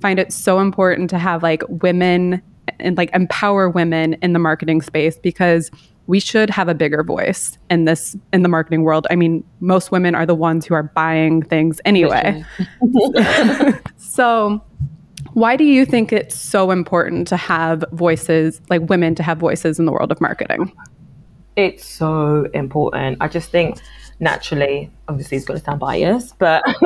find 0.00 0.20
it 0.20 0.32
so 0.32 0.60
important 0.60 1.10
to 1.10 1.18
have 1.18 1.42
like 1.42 1.64
women 1.68 2.40
and 2.80 2.96
like 2.96 3.10
empower 3.14 3.68
women 3.68 4.14
in 4.14 4.32
the 4.32 4.38
marketing 4.38 4.82
space 4.82 5.18
because 5.18 5.70
we 6.06 6.20
should 6.20 6.48
have 6.48 6.68
a 6.68 6.74
bigger 6.74 7.04
voice 7.04 7.58
in 7.70 7.84
this 7.84 8.16
in 8.32 8.42
the 8.42 8.48
marketing 8.48 8.82
world. 8.82 9.06
I 9.10 9.16
mean, 9.16 9.44
most 9.60 9.92
women 9.92 10.14
are 10.14 10.24
the 10.24 10.34
ones 10.34 10.64
who 10.64 10.74
are 10.74 10.82
buying 10.82 11.42
things 11.42 11.80
anyway. 11.84 12.44
so 13.98 14.62
why 15.34 15.56
do 15.56 15.64
you 15.64 15.84
think 15.84 16.12
it's 16.12 16.34
so 16.34 16.70
important 16.70 17.28
to 17.28 17.36
have 17.36 17.84
voices, 17.92 18.60
like 18.70 18.88
women 18.88 19.14
to 19.16 19.22
have 19.22 19.38
voices 19.38 19.78
in 19.78 19.84
the 19.84 19.92
world 19.92 20.10
of 20.10 20.20
marketing? 20.20 20.72
It's 21.56 21.84
so 21.84 22.48
important. 22.54 23.18
I 23.20 23.28
just 23.28 23.50
think 23.50 23.78
naturally, 24.20 24.90
obviously, 25.08 25.36
it's 25.36 25.46
going 25.46 25.58
to 25.58 25.64
sound 25.64 25.80
biased, 25.80 26.38
but 26.38 26.62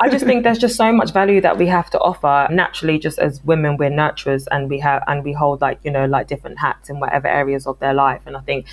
I 0.00 0.08
just 0.10 0.24
think 0.24 0.44
there's 0.44 0.58
just 0.58 0.76
so 0.76 0.92
much 0.92 1.12
value 1.12 1.40
that 1.40 1.58
we 1.58 1.66
have 1.66 1.90
to 1.90 1.98
offer. 2.00 2.46
Naturally, 2.50 2.98
just 2.98 3.18
as 3.18 3.42
women, 3.44 3.76
we're 3.76 3.90
nurturers 3.90 4.46
and 4.50 4.68
we 4.68 4.78
have 4.80 5.02
and 5.06 5.24
we 5.24 5.32
hold 5.32 5.60
like 5.60 5.78
you 5.84 5.90
know 5.90 6.06
like 6.06 6.26
different 6.26 6.58
hats 6.58 6.90
in 6.90 7.00
whatever 7.00 7.28
areas 7.28 7.66
of 7.66 7.78
their 7.78 7.94
life. 7.94 8.22
And 8.26 8.36
I 8.36 8.40
think 8.40 8.66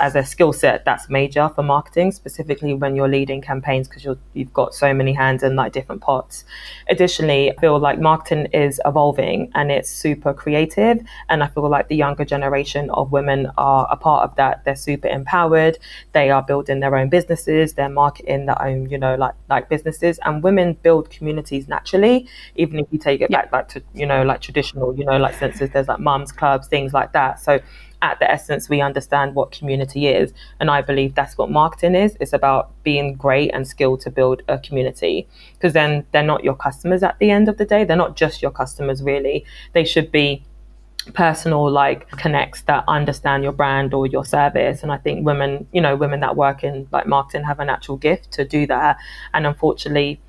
as 0.00 0.14
a 0.14 0.24
skill 0.24 0.52
set 0.52 0.84
that's 0.84 1.08
major 1.08 1.48
for 1.54 1.62
marketing 1.62 2.12
specifically 2.12 2.74
when 2.74 2.96
you're 2.96 3.08
leading 3.08 3.40
campaigns 3.40 3.88
because 3.88 4.06
you've 4.34 4.52
got 4.52 4.74
so 4.74 4.92
many 4.92 5.12
hands 5.12 5.42
in 5.42 5.56
like 5.56 5.72
different 5.72 6.00
pots 6.00 6.44
additionally 6.88 7.50
i 7.50 7.54
feel 7.60 7.78
like 7.78 8.00
marketing 8.00 8.46
is 8.52 8.80
evolving 8.84 9.50
and 9.54 9.70
it's 9.70 9.90
super 9.90 10.32
creative 10.32 11.00
and 11.28 11.42
i 11.42 11.46
feel 11.48 11.68
like 11.68 11.88
the 11.88 11.96
younger 11.96 12.24
generation 12.24 12.90
of 12.90 13.12
women 13.12 13.50
are 13.56 13.86
a 13.90 13.96
part 13.96 14.28
of 14.28 14.34
that 14.36 14.64
they're 14.64 14.76
super 14.76 15.08
empowered 15.08 15.78
they 16.12 16.30
are 16.30 16.42
building 16.42 16.80
their 16.80 16.96
own 16.96 17.08
businesses 17.08 17.67
they're 17.74 17.88
marketing 17.88 18.46
their 18.46 18.60
own 18.62 18.88
you 18.88 18.98
know 18.98 19.14
like 19.16 19.34
like 19.48 19.68
businesses 19.68 20.18
and 20.24 20.42
women 20.42 20.74
build 20.82 21.10
communities 21.10 21.68
naturally 21.68 22.26
even 22.56 22.78
if 22.78 22.86
you 22.90 22.98
take 22.98 23.20
it 23.20 23.30
yeah. 23.30 23.42
back 23.42 23.52
like 23.52 23.68
to 23.68 23.82
you 23.94 24.06
know 24.06 24.22
like 24.22 24.40
traditional 24.40 24.96
you 24.96 25.04
know 25.04 25.16
like 25.16 25.34
senses 25.34 25.70
there's 25.70 25.88
like 25.88 26.00
mums 26.00 26.32
clubs 26.32 26.68
things 26.68 26.92
like 26.92 27.12
that 27.12 27.40
so 27.40 27.60
at 28.00 28.18
the 28.20 28.30
essence, 28.30 28.68
we 28.68 28.80
understand 28.80 29.34
what 29.34 29.50
community 29.50 30.06
is. 30.06 30.32
And 30.60 30.70
I 30.70 30.82
believe 30.82 31.14
that's 31.14 31.36
what 31.36 31.50
marketing 31.50 31.94
is. 31.94 32.16
It's 32.20 32.32
about 32.32 32.70
being 32.84 33.14
great 33.14 33.50
and 33.52 33.66
skilled 33.66 34.00
to 34.02 34.10
build 34.10 34.42
a 34.48 34.58
community. 34.58 35.26
Because 35.54 35.72
then 35.72 36.06
they're 36.12 36.22
not 36.22 36.44
your 36.44 36.54
customers 36.54 37.02
at 37.02 37.18
the 37.18 37.30
end 37.30 37.48
of 37.48 37.58
the 37.58 37.64
day. 37.64 37.84
They're 37.84 37.96
not 37.96 38.16
just 38.16 38.40
your 38.40 38.50
customers, 38.50 39.02
really. 39.02 39.44
They 39.72 39.84
should 39.84 40.12
be 40.12 40.44
personal 41.14 41.70
like 41.70 42.08
connects 42.10 42.62
that 42.62 42.84
understand 42.88 43.42
your 43.42 43.52
brand 43.52 43.94
or 43.94 44.06
your 44.06 44.24
service. 44.24 44.82
And 44.82 44.92
i 44.92 44.96
think 44.96 45.24
women 45.24 45.66
you 45.72 45.80
know 45.80 45.96
women 45.96 46.20
that 46.20 46.36
work 46.36 46.64
in 46.64 46.88
like 46.92 47.06
marketing 47.06 47.44
have 47.44 47.60
a 47.60 47.64
natural 47.64 47.96
gift 47.96 48.32
to 48.32 48.44
do 48.44 48.66
that. 48.66 48.98
And 49.34 49.46
unfortunately 49.46 50.20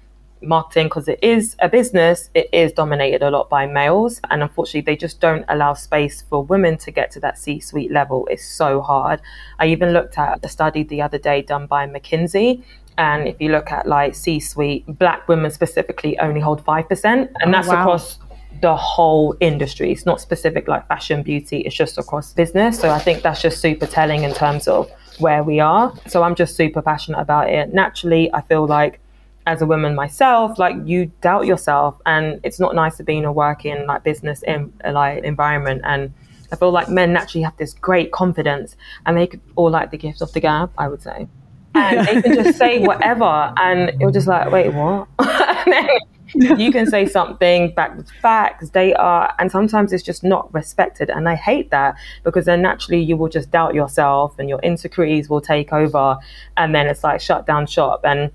marketing 0.42 0.86
because 0.86 1.10
it 1.10 1.20
is 1.22 1.58
a 1.60 1.68
business 1.68 2.30
it 2.34 2.48
is 2.54 2.72
dominated 2.72 3.22
a 3.22 3.30
lot 3.30 3.50
by 3.50 3.65
males. 3.65 4.22
And 4.30 4.42
unfortunately 4.42 4.82
they 4.82 4.96
just 4.96 5.20
don't 5.20 5.46
allow 5.50 5.74
space 5.74 6.22
for 6.22 6.44
women 6.44 6.78
to 6.78 6.92
get 6.92 7.12
to 7.12 7.20
that 7.22 7.38
c-suite 7.38 7.92
level. 7.92 8.28
It's 8.32 8.46
so 8.46 8.82
hard. 8.82 9.22
I 9.60 9.68
even 9.68 9.92
looked 9.92 10.18
at 10.18 10.44
a 10.44 10.50
study 10.50 10.84
the 10.84 11.02
other 11.02 11.18
day 11.18 11.42
done 11.42 11.68
by 11.68 11.88
mckinsey. 11.88 12.63
And 12.98 13.28
if 13.28 13.39
you 13.39 13.50
look 13.50 13.72
at 13.72 13.88
like 13.88 14.15
c-suite 14.15 14.86
black 14.88 15.28
women 15.28 15.52
specifically 15.52 16.18
only 16.20 16.42
hold 16.42 16.63
5% 16.63 17.06
and 17.06 17.30
oh, 17.46 17.52
that's 17.52 17.68
wow. 17.68 17.82
across 17.82 18.20
the 18.62 18.76
whole 18.76 19.36
industry. 19.39 19.91
It's 19.91 20.06
not 20.06 20.22
specific 20.22 20.67
like 20.67 20.88
fashion, 20.88 21.24
beauty, 21.24 21.60
it's 21.60 21.76
just 21.76 21.98
across 21.98 22.34
business. 22.34 22.80
So 22.80 22.89
I 22.89 23.00
think 23.00 23.22
that's 23.22 23.41
just 23.41 23.60
super 23.60 23.86
telling 23.86 24.24
in 24.24 24.34
terms 24.34 24.67
of 24.67 24.89
where 25.19 25.43
we 25.43 25.60
are. 25.60 25.93
So 26.08 26.24
I'm 26.24 26.36
just 26.36 26.56
super 26.56 26.82
passionate 26.82 27.19
about 27.19 27.50
it. 27.50 27.74
Naturally, 27.74 28.34
I 28.34 28.41
feel 28.41 28.65
like 28.65 29.00
as 29.45 29.62
a 29.62 29.65
woman 29.65 29.95
myself, 29.95 30.60
like 30.60 30.76
you 30.86 31.12
doubt 31.22 31.45
yourself 31.45 32.00
and 32.06 32.39
it's 32.43 32.60
not 32.60 32.76
nice 32.76 32.98
to 32.98 33.04
be 33.04 33.17
in 33.17 33.26
a 33.26 33.32
working 33.32 33.86
like 33.88 34.04
business 34.04 34.43
in 34.43 34.72
like 34.91 35.24
environment 35.24 35.82
and 35.86 36.13
I 36.52 36.56
feel 36.56 36.72
like 36.72 36.89
men 36.89 37.13
naturally 37.13 37.43
have 37.43 37.56
this 37.58 37.74
great 37.74 38.12
confidence 38.12 38.76
and 39.06 39.17
they 39.17 39.28
could 39.28 39.41
all 39.56 39.69
like 39.69 39.91
the 39.91 39.98
gift 39.98 40.22
of 40.22 40.32
the 40.34 40.39
gab, 40.39 40.72
I 40.78 40.88
would 40.88 41.02
say. 41.02 41.28
And 41.76 42.08
they 42.08 42.22
can 42.22 42.34
just 42.43 42.58
say 42.58 42.80
whatever 42.86 43.54
and 43.58 44.00
you're 44.00 44.12
just 44.12 44.28
like, 44.28 44.52
wait, 44.52 44.74
what? 44.74 45.08
you 46.58 46.72
can 46.72 46.86
say 46.86 47.06
something 47.06 47.74
back 47.74 47.96
with 47.98 48.10
facts, 48.22 48.70
data, 48.70 49.34
and 49.39 49.52
sometimes 49.52 49.94
it's 49.94 50.04
just 50.04 50.24
not 50.24 50.54
respected. 50.54 51.10
And 51.10 51.28
I 51.28 51.36
hate 51.36 51.72
that 51.72 51.96
because 52.24 52.46
then 52.46 52.62
naturally 52.62 53.02
you 53.02 53.18
will 53.18 53.30
just 53.30 53.52
doubt 53.52 53.74
yourself 53.74 54.38
and 54.38 54.48
your 54.48 54.60
insecurities 54.60 55.30
will 55.30 55.42
take 55.42 55.74
over. 55.74 56.18
And 56.58 56.76
then 56.76 56.88
it's 56.88 57.04
like 57.04 57.22
shut 57.22 57.46
down 57.48 57.68
shop. 57.68 58.02
And 58.04 58.32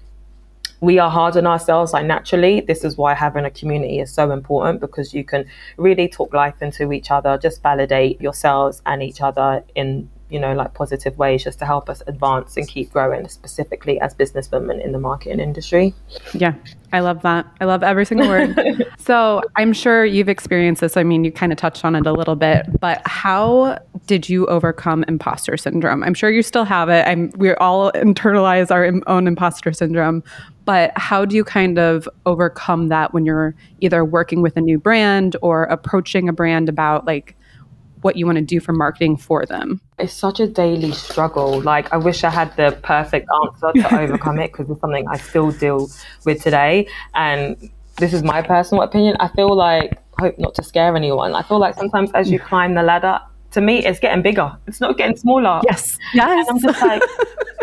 we 0.81 0.99
are 0.99 1.11
hard 1.11 1.37
on 1.37 1.47
ourselves 1.47 1.93
like 1.95 2.05
naturally 2.05 2.61
this 2.61 2.85
is 2.85 2.97
why 2.99 3.15
having 3.15 3.45
a 3.47 3.51
community 3.51 4.01
is 4.01 4.13
so 4.13 4.31
important 4.33 4.81
because 4.81 5.15
you 5.15 5.25
can 5.25 5.47
really 5.79 6.09
talk 6.09 6.35
life 6.35 6.61
into 6.61 6.93
each 6.93 7.11
other 7.11 7.39
just 7.39 7.63
validate 7.63 8.21
yourselves 8.21 8.83
and 8.85 9.03
each 9.03 9.23
other 9.23 9.65
in 9.75 10.11
you 10.31 10.41
know, 10.41 10.55
like 10.55 10.75
positive 10.75 11.17
ways 11.19 11.45
just 11.45 11.59
to 11.59 11.67
help 11.67 11.91
us 11.91 12.03
advance 12.07 12.57
and 12.57 12.67
keep 12.67 12.93
growing, 12.93 13.29
specifically 13.29 14.01
as 14.01 14.15
businesswomen 14.15 14.83
in 14.83 14.93
the 14.93 14.99
marketing 14.99 15.39
industry. 15.39 15.95
Yeah, 16.33 16.55
I 16.93 17.01
love 17.01 17.23
that. 17.23 17.47
I 17.61 17.67
love 17.67 17.83
every 17.83 18.07
single 18.07 18.29
word. 18.29 18.87
so 18.99 19.43
I'm 19.57 19.73
sure 19.73 20.05
you've 20.05 20.29
experienced 20.29 20.81
this. 20.81 20.97
I 20.97 21.03
mean, 21.03 21.25
you 21.25 21.33
kind 21.33 21.53
of 21.53 21.59
touched 21.59 21.85
on 21.85 21.95
it 21.95 22.07
a 22.07 22.13
little 22.13 22.37
bit, 22.37 22.67
but 22.81 23.03
how 23.07 23.79
did 24.07 24.29
you 24.29 24.47
overcome 24.47 25.05
imposter 25.09 25.57
syndrome? 25.57 26.03
I'm 26.03 26.15
sure 26.15 26.31
you 26.31 26.43
still 26.43 26.65
have 26.65 26.89
it. 26.89 27.07
I'm, 27.07 27.31
we 27.37 27.55
all 27.55 27.93
internalize 27.93 28.71
our 28.71 28.91
own 29.07 29.27
imposter 29.27 29.73
syndrome, 29.73 30.23
but 30.65 30.93
how 30.97 31.25
do 31.25 31.37
you 31.37 31.45
kind 31.45 31.79
of 31.79 32.09
overcome 32.25 32.89
that 32.89 33.13
when 33.13 33.27
you're 33.27 33.55
either 33.81 34.05
working 34.05 34.41
with 34.41 34.57
a 34.57 34.61
new 34.61 34.79
brand 34.79 35.37
or 35.43 35.65
approaching 35.65 36.29
a 36.29 36.33
brand 36.33 36.69
about 36.69 37.07
like, 37.07 37.37
what 38.05 38.17
you 38.17 38.27
want 38.27 38.37
to 38.37 38.45
do 38.45 38.61
for 38.61 38.73
marketing 38.73 39.17
for 39.17 39.47
them? 39.47 39.81
It's 39.99 40.13
such 40.13 40.39
a 40.39 40.47
daily 40.47 40.93
struggle. 40.93 41.61
Like, 41.63 41.91
I 41.93 41.97
wish 41.97 42.23
I 42.23 42.31
had 42.31 42.55
the 42.57 42.79
perfect 42.83 43.27
answer 43.43 43.73
to 43.81 43.99
overcome 44.01 44.39
it 44.39 44.53
because 44.53 44.69
it's 44.69 44.81
something 44.81 45.09
I 45.09 45.17
still 45.17 45.51
deal 45.51 45.91
with 46.27 46.43
today. 46.43 46.87
And 47.15 47.71
this 47.97 48.13
is 48.13 48.23
my 48.23 48.43
personal 48.43 48.85
opinion. 48.85 49.17
I 49.21 49.29
feel 49.29 49.57
like, 49.57 49.99
hope 50.19 50.39
not 50.39 50.55
to 50.57 50.63
scare 50.63 50.95
anyone. 50.95 51.35
I 51.35 51.43
feel 51.43 51.59
like 51.59 51.75
sometimes 51.77 52.11
as 52.13 52.31
you 52.31 52.39
climb 52.51 52.75
the 52.75 52.83
ladder, 52.83 53.21
to 53.53 53.61
me, 53.63 53.85
it's 53.87 54.01
getting 54.01 54.23
bigger. 54.23 54.55
It's 54.67 54.81
not 54.81 54.99
getting 54.99 55.17
smaller. 55.17 55.63
Yes. 55.65 55.99
Yes. 56.13 56.47
And 56.49 56.57
I'm 56.57 56.63
just 56.63 56.83
like, 56.83 57.03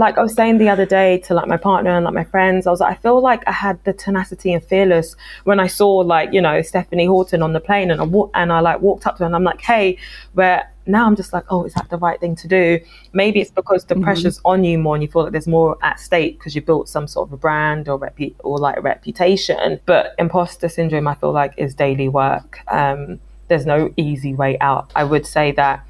like 0.00 0.18
I 0.18 0.22
was 0.22 0.34
saying 0.34 0.58
the 0.58 0.68
other 0.68 0.86
day 0.86 1.18
to 1.18 1.34
like 1.34 1.46
my 1.46 1.56
partner 1.56 1.90
and 1.90 2.04
like 2.04 2.14
my 2.14 2.24
friends, 2.24 2.66
I 2.66 2.70
was 2.70 2.80
like, 2.80 2.98
I 2.98 3.00
feel 3.00 3.20
like 3.20 3.42
I 3.46 3.52
had 3.52 3.82
the 3.84 3.92
tenacity 3.92 4.52
and 4.52 4.64
fearless 4.64 5.14
when 5.44 5.60
I 5.60 5.68
saw 5.68 5.88
like 5.98 6.32
you 6.32 6.40
know 6.40 6.62
Stephanie 6.62 7.06
Horton 7.06 7.42
on 7.42 7.52
the 7.52 7.60
plane, 7.60 7.90
and 7.90 8.00
I 8.00 8.04
wa- 8.04 8.30
and 8.34 8.52
I 8.52 8.60
like 8.60 8.80
walked 8.80 9.06
up 9.06 9.16
to 9.16 9.20
her 9.20 9.26
and 9.26 9.36
I'm 9.36 9.44
like, 9.44 9.60
hey, 9.60 9.98
where 10.32 10.68
now 10.86 11.06
I'm 11.06 11.14
just 11.14 11.32
like, 11.32 11.44
oh, 11.50 11.64
is 11.64 11.74
that 11.74 11.90
the 11.90 11.98
right 11.98 12.18
thing 12.18 12.34
to 12.36 12.48
do? 12.48 12.80
Maybe 13.12 13.40
it's 13.40 13.50
because 13.50 13.84
the 13.84 13.94
mm-hmm. 13.94 14.04
pressure's 14.04 14.40
on 14.44 14.64
you 14.64 14.78
more, 14.78 14.96
and 14.96 15.02
you 15.02 15.08
feel 15.08 15.22
like 15.24 15.32
there's 15.32 15.46
more 15.46 15.76
at 15.82 16.00
stake 16.00 16.38
because 16.38 16.56
you 16.56 16.62
built 16.62 16.88
some 16.88 17.06
sort 17.06 17.28
of 17.28 17.32
a 17.34 17.36
brand 17.36 17.88
or 17.88 17.98
repu- 17.98 18.34
or 18.40 18.58
like 18.58 18.78
a 18.78 18.80
reputation. 18.80 19.80
But 19.84 20.14
imposter 20.18 20.68
syndrome, 20.68 21.06
I 21.06 21.14
feel 21.14 21.32
like, 21.32 21.52
is 21.58 21.74
daily 21.74 22.08
work. 22.08 22.60
Um, 22.68 23.20
there's 23.48 23.66
no 23.66 23.92
easy 23.96 24.32
way 24.34 24.58
out. 24.60 24.90
I 24.96 25.04
would 25.04 25.26
say 25.26 25.52
that 25.52 25.84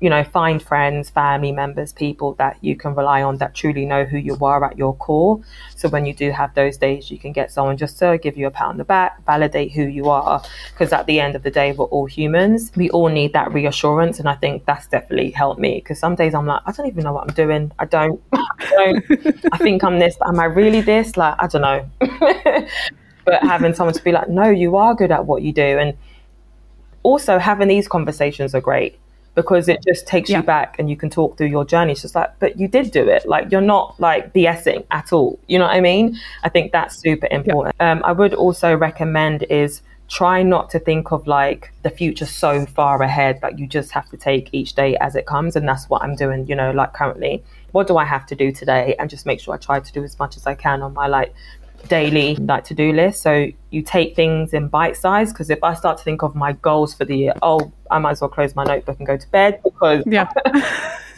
you 0.00 0.08
know, 0.08 0.24
find 0.24 0.62
friends, 0.62 1.10
family 1.10 1.52
members, 1.52 1.92
people 1.92 2.32
that 2.34 2.56
you 2.62 2.74
can 2.74 2.94
rely 2.94 3.22
on 3.22 3.36
that 3.36 3.54
truly 3.54 3.84
know 3.84 4.04
who 4.04 4.16
you 4.16 4.36
are 4.40 4.64
at 4.64 4.78
your 4.78 4.96
core. 4.96 5.40
So 5.76 5.90
when 5.90 6.06
you 6.06 6.14
do 6.14 6.30
have 6.30 6.54
those 6.54 6.78
days, 6.78 7.10
you 7.10 7.18
can 7.18 7.32
get 7.32 7.52
someone 7.52 7.76
just 7.76 7.98
to 7.98 8.16
give 8.16 8.38
you 8.38 8.46
a 8.46 8.50
pat 8.50 8.68
on 8.68 8.78
the 8.78 8.84
back, 8.84 9.24
validate 9.26 9.72
who 9.72 9.82
you 9.82 10.08
are. 10.08 10.42
Because 10.72 10.94
at 10.94 11.04
the 11.06 11.20
end 11.20 11.36
of 11.36 11.42
the 11.42 11.50
day, 11.50 11.72
we're 11.72 11.84
all 11.84 12.06
humans. 12.06 12.72
We 12.76 12.88
all 12.90 13.08
need 13.08 13.34
that 13.34 13.52
reassurance. 13.52 14.18
And 14.18 14.28
I 14.28 14.36
think 14.36 14.64
that's 14.64 14.86
definitely 14.86 15.32
helped 15.32 15.60
me. 15.60 15.76
Because 15.76 15.98
some 15.98 16.14
days 16.14 16.34
I'm 16.34 16.46
like, 16.46 16.62
I 16.64 16.72
don't 16.72 16.86
even 16.86 17.04
know 17.04 17.12
what 17.12 17.28
I'm 17.28 17.34
doing. 17.34 17.70
I 17.78 17.84
don't, 17.84 18.22
I, 18.32 18.46
don't, 18.70 19.44
I 19.52 19.58
think 19.58 19.84
I'm 19.84 19.98
this, 19.98 20.16
but 20.18 20.28
am 20.28 20.40
I 20.40 20.46
really 20.46 20.80
this? 20.80 21.18
Like, 21.18 21.34
I 21.38 21.46
don't 21.46 21.62
know. 21.62 21.90
but 23.26 23.42
having 23.42 23.74
someone 23.74 23.92
to 23.92 24.02
be 24.02 24.12
like, 24.12 24.30
no, 24.30 24.48
you 24.48 24.76
are 24.76 24.94
good 24.94 25.10
at 25.10 25.26
what 25.26 25.42
you 25.42 25.52
do. 25.52 25.78
And 25.78 25.94
also 27.02 27.38
having 27.38 27.68
these 27.68 27.86
conversations 27.86 28.54
are 28.54 28.62
great 28.62 28.98
because 29.40 29.68
it 29.68 29.82
just 29.82 30.06
takes 30.06 30.28
yeah. 30.28 30.38
you 30.38 30.42
back 30.42 30.76
and 30.78 30.90
you 30.90 30.96
can 30.96 31.08
talk 31.08 31.38
through 31.38 31.46
your 31.46 31.64
journey. 31.64 31.92
It's 31.92 32.02
just 32.02 32.14
like, 32.14 32.30
but 32.40 32.58
you 32.60 32.68
did 32.68 32.90
do 32.90 33.08
it. 33.08 33.26
Like 33.26 33.50
you're 33.50 33.62
not 33.62 33.98
like 33.98 34.34
BSing 34.34 34.84
at 34.90 35.14
all. 35.14 35.38
You 35.46 35.58
know 35.58 35.64
what 35.64 35.74
I 35.74 35.80
mean? 35.80 36.18
I 36.42 36.50
think 36.50 36.72
that's 36.72 36.98
super 36.98 37.26
important. 37.30 37.74
Yeah. 37.80 37.92
Um, 37.92 38.02
I 38.04 38.12
would 38.12 38.34
also 38.34 38.76
recommend 38.76 39.44
is 39.44 39.80
try 40.08 40.42
not 40.42 40.68
to 40.68 40.78
think 40.78 41.12
of 41.12 41.26
like 41.26 41.72
the 41.82 41.90
future 41.90 42.26
so 42.26 42.66
far 42.66 43.00
ahead 43.00 43.40
that 43.40 43.58
you 43.58 43.66
just 43.66 43.92
have 43.92 44.10
to 44.10 44.16
take 44.16 44.50
each 44.52 44.74
day 44.74 44.94
as 44.96 45.16
it 45.16 45.24
comes. 45.24 45.56
And 45.56 45.66
that's 45.66 45.88
what 45.88 46.02
I'm 46.02 46.16
doing, 46.16 46.46
you 46.46 46.54
know, 46.54 46.70
like 46.72 46.92
currently. 46.92 47.42
What 47.72 47.86
do 47.86 47.96
I 47.96 48.04
have 48.04 48.26
to 48.26 48.34
do 48.34 48.52
today? 48.52 48.94
And 48.98 49.08
just 49.08 49.24
make 49.24 49.40
sure 49.40 49.54
I 49.54 49.56
try 49.56 49.80
to 49.80 49.92
do 49.92 50.02
as 50.04 50.18
much 50.18 50.36
as 50.36 50.46
I 50.46 50.54
can 50.54 50.82
on 50.82 50.92
my 50.92 51.06
like 51.06 51.32
daily 51.88 52.36
like 52.36 52.64
to-do 52.64 52.92
list. 52.92 53.22
So 53.22 53.48
you 53.70 53.82
take 53.82 54.16
things 54.16 54.52
in 54.52 54.68
bite 54.68 54.96
size 54.96 55.32
because 55.32 55.50
if 55.50 55.62
i 55.62 55.74
start 55.74 55.96
to 55.98 56.04
think 56.04 56.22
of 56.22 56.34
my 56.34 56.52
goals 56.52 56.92
for 56.92 57.04
the 57.04 57.16
year 57.16 57.32
oh 57.42 57.72
i 57.90 57.98
might 57.98 58.12
as 58.12 58.20
well 58.20 58.28
close 58.28 58.54
my 58.54 58.64
notebook 58.64 58.98
and 58.98 59.06
go 59.06 59.16
to 59.16 59.28
bed 59.30 59.60
because 59.62 60.02
yeah. 60.06 60.30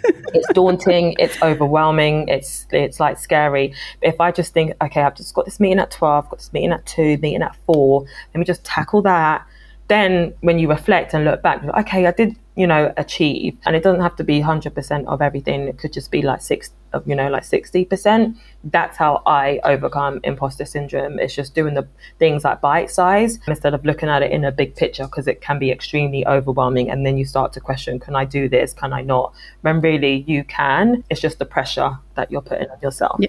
it's 0.05 0.53
daunting 0.53 1.15
it's 1.19 1.41
overwhelming 1.43 2.29
it's 2.29 2.67
it's 2.71 3.01
like 3.01 3.19
scary. 3.19 3.75
If 4.01 4.21
i 4.21 4.31
just 4.31 4.53
think 4.53 4.75
okay 4.83 5.03
i've 5.03 5.17
just 5.17 5.35
got 5.35 5.45
this 5.45 5.61
meeting 5.61 5.79
at 5.79 5.91
12 5.91 6.29
got 6.29 6.39
this 6.39 6.53
meeting 6.53 6.73
at 6.73 6.85
2 6.87 7.19
meeting 7.19 7.43
at 7.43 7.57
4 7.67 8.03
let 8.03 8.39
me 8.39 8.45
just 8.45 8.65
tackle 8.65 9.03
that 9.03 9.47
then 9.89 10.35
when 10.41 10.59
you 10.59 10.69
reflect 10.69 11.15
and 11.15 11.25
look 11.25 11.43
back 11.43 11.63
okay 11.65 12.07
i 12.07 12.13
did 12.13 12.37
you 12.55 12.67
know 12.67 12.93
achieve. 12.97 13.57
And 13.65 13.77
it 13.77 13.83
doesn't 13.83 14.01
have 14.01 14.17
to 14.17 14.25
be 14.25 14.41
100% 14.41 15.07
of 15.07 15.23
everything. 15.23 15.69
It 15.69 15.79
could 15.79 15.93
just 15.93 16.11
be 16.11 16.23
like 16.23 16.43
six 16.43 16.71
of 16.93 17.07
you 17.07 17.15
know 17.15 17.29
like 17.29 17.43
60% 17.43 18.37
that's 18.65 18.97
how 18.97 19.23
i 19.27 19.61
overcome 19.65 20.21
imposter 20.25 20.65
syndrome. 20.65 21.19
It's 21.19 21.35
just 21.35 21.55
doing 21.55 21.75
the 21.75 21.87
things 22.19 22.45
like 22.45 22.61
bite 22.61 22.91
size 22.91 23.39
instead 23.47 23.75
of 23.75 23.85
looking 23.85 24.09
at 24.09 24.23
it 24.23 24.31
in 24.31 24.45
a 24.45 24.53
big 24.53 24.75
picture 24.77 25.05
because 25.05 25.27
it 25.27 25.41
can 25.41 25.59
be 25.59 25.71
extremely 25.71 26.27
overwhelming 26.27 26.91
and 26.91 27.05
then 27.05 27.17
you 27.17 27.25
start 27.25 27.53
to 27.55 27.61
question 27.61 27.99
can 27.99 28.17
i 28.17 28.25
do 28.25 28.49
this? 28.49 28.73
Can 28.73 28.93
i 28.93 29.03
not? 29.03 29.35
When 29.63 29.81
really 29.81 30.25
you 30.27 30.45
can. 30.45 31.05
It's 31.11 31.21
just 31.21 31.39
the 31.39 31.47
pressure 31.47 31.99
that 32.15 32.31
you're 32.31 32.43
putting 32.43 32.71
on 32.71 32.79
yourself. 32.81 33.17
Yeah. 33.21 33.29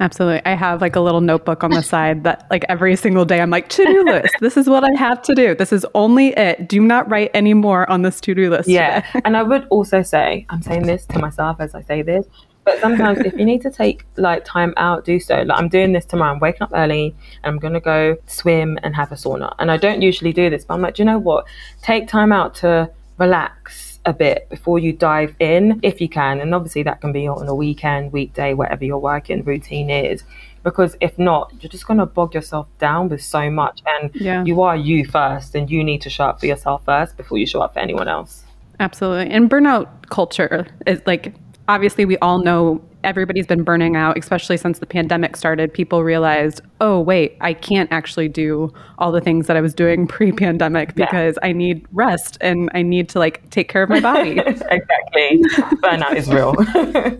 Absolutely. 0.00 0.40
I 0.46 0.54
have 0.54 0.80
like 0.80 0.96
a 0.96 1.00
little 1.00 1.20
notebook 1.20 1.62
on 1.62 1.70
the 1.70 1.82
side 1.82 2.24
that 2.24 2.46
like 2.50 2.64
every 2.68 2.96
single 2.96 3.26
day 3.26 3.40
I'm 3.40 3.50
like 3.50 3.68
to-do 3.68 4.04
list. 4.04 4.34
This 4.40 4.56
is 4.56 4.68
what 4.68 4.82
I 4.82 4.98
have 4.98 5.20
to 5.22 5.34
do. 5.34 5.54
This 5.54 5.72
is 5.72 5.86
only 5.94 6.28
it. 6.28 6.68
Do 6.68 6.80
not 6.80 7.08
write 7.10 7.30
any 7.34 7.52
more 7.52 7.88
on 7.90 8.00
this 8.02 8.20
to-do 8.22 8.48
list. 8.50 8.68
Yeah. 8.68 9.06
and 9.24 9.36
I 9.36 9.42
would 9.42 9.66
also 9.68 10.02
say, 10.02 10.46
I'm 10.48 10.62
saying 10.62 10.84
this 10.84 11.04
to 11.06 11.18
myself 11.18 11.60
as 11.60 11.74
I 11.74 11.82
say 11.82 12.00
this, 12.00 12.26
but 12.64 12.80
sometimes 12.80 13.18
if 13.20 13.34
you 13.34 13.44
need 13.44 13.60
to 13.62 13.70
take 13.70 14.06
like 14.16 14.44
time 14.46 14.72
out, 14.78 15.04
do 15.04 15.20
so. 15.20 15.42
Like 15.42 15.58
I'm 15.58 15.68
doing 15.68 15.92
this 15.92 16.06
tomorrow. 16.06 16.32
I'm 16.32 16.40
waking 16.40 16.62
up 16.62 16.70
early 16.74 17.14
and 17.42 17.52
I'm 17.52 17.58
gonna 17.58 17.80
go 17.80 18.16
swim 18.26 18.78
and 18.82 18.96
have 18.96 19.12
a 19.12 19.16
sauna. 19.16 19.54
And 19.58 19.70
I 19.70 19.76
don't 19.76 20.00
usually 20.00 20.32
do 20.32 20.48
this, 20.48 20.64
but 20.64 20.74
I'm 20.74 20.80
like, 20.80 20.94
do 20.94 21.02
you 21.02 21.06
know 21.06 21.18
what? 21.18 21.46
Take 21.82 22.08
time 22.08 22.32
out 22.32 22.54
to 22.56 22.90
relax 23.18 23.89
a 24.06 24.12
bit 24.12 24.48
before 24.48 24.78
you 24.78 24.92
dive 24.92 25.34
in 25.38 25.80
if 25.82 26.00
you 26.00 26.08
can. 26.08 26.40
And 26.40 26.54
obviously 26.54 26.82
that 26.84 27.00
can 27.00 27.12
be 27.12 27.26
on 27.26 27.46
a 27.48 27.54
weekend 27.54 28.12
weekday 28.12 28.54
whatever 28.54 28.84
your 28.84 28.98
working 28.98 29.42
routine 29.44 29.90
is. 29.90 30.24
Because 30.62 30.96
if 31.00 31.18
not 31.18 31.52
you're 31.60 31.70
just 31.70 31.86
going 31.86 31.98
to 31.98 32.06
bog 32.06 32.34
yourself 32.34 32.68
down 32.78 33.08
with 33.08 33.22
so 33.22 33.50
much. 33.50 33.82
And 33.86 34.10
yeah. 34.14 34.44
you 34.44 34.62
are 34.62 34.76
you 34.76 35.04
first 35.04 35.54
and 35.54 35.70
you 35.70 35.84
need 35.84 36.02
to 36.02 36.10
show 36.10 36.24
up 36.24 36.40
for 36.40 36.46
yourself 36.46 36.84
first 36.84 37.16
before 37.16 37.38
you 37.38 37.46
show 37.46 37.60
up 37.60 37.74
for 37.74 37.80
anyone 37.80 38.08
else. 38.08 38.44
Absolutely. 38.78 39.32
And 39.32 39.50
burnout 39.50 39.88
culture 40.08 40.66
is 40.86 41.02
like 41.06 41.34
obviously 41.68 42.04
we 42.04 42.16
all 42.18 42.38
know 42.38 42.82
everybody's 43.04 43.46
been 43.46 43.62
burning 43.62 43.96
out, 43.96 44.18
especially 44.18 44.56
since 44.56 44.78
the 44.78 44.86
pandemic 44.86 45.36
started. 45.36 45.72
People 45.72 46.04
realized, 46.04 46.60
oh, 46.80 47.00
wait, 47.00 47.36
I 47.40 47.54
can't 47.54 47.90
actually 47.92 48.28
do 48.28 48.72
all 48.98 49.12
the 49.12 49.20
things 49.20 49.46
that 49.46 49.56
I 49.56 49.60
was 49.60 49.74
doing 49.74 50.06
pre 50.08 50.32
pandemic 50.32 50.94
because 50.94 51.38
yeah. 51.42 51.48
I 51.48 51.52
need 51.52 51.86
rest 51.92 52.38
and 52.40 52.70
I 52.74 52.82
need 52.82 53.08
to 53.10 53.18
like 53.18 53.48
take 53.50 53.68
care 53.68 53.82
of 53.82 53.88
my 53.88 54.00
body. 54.00 54.38
exactly. 54.46 55.42
Burnout 55.82 56.16
is 56.16 56.28
real. 56.28 56.54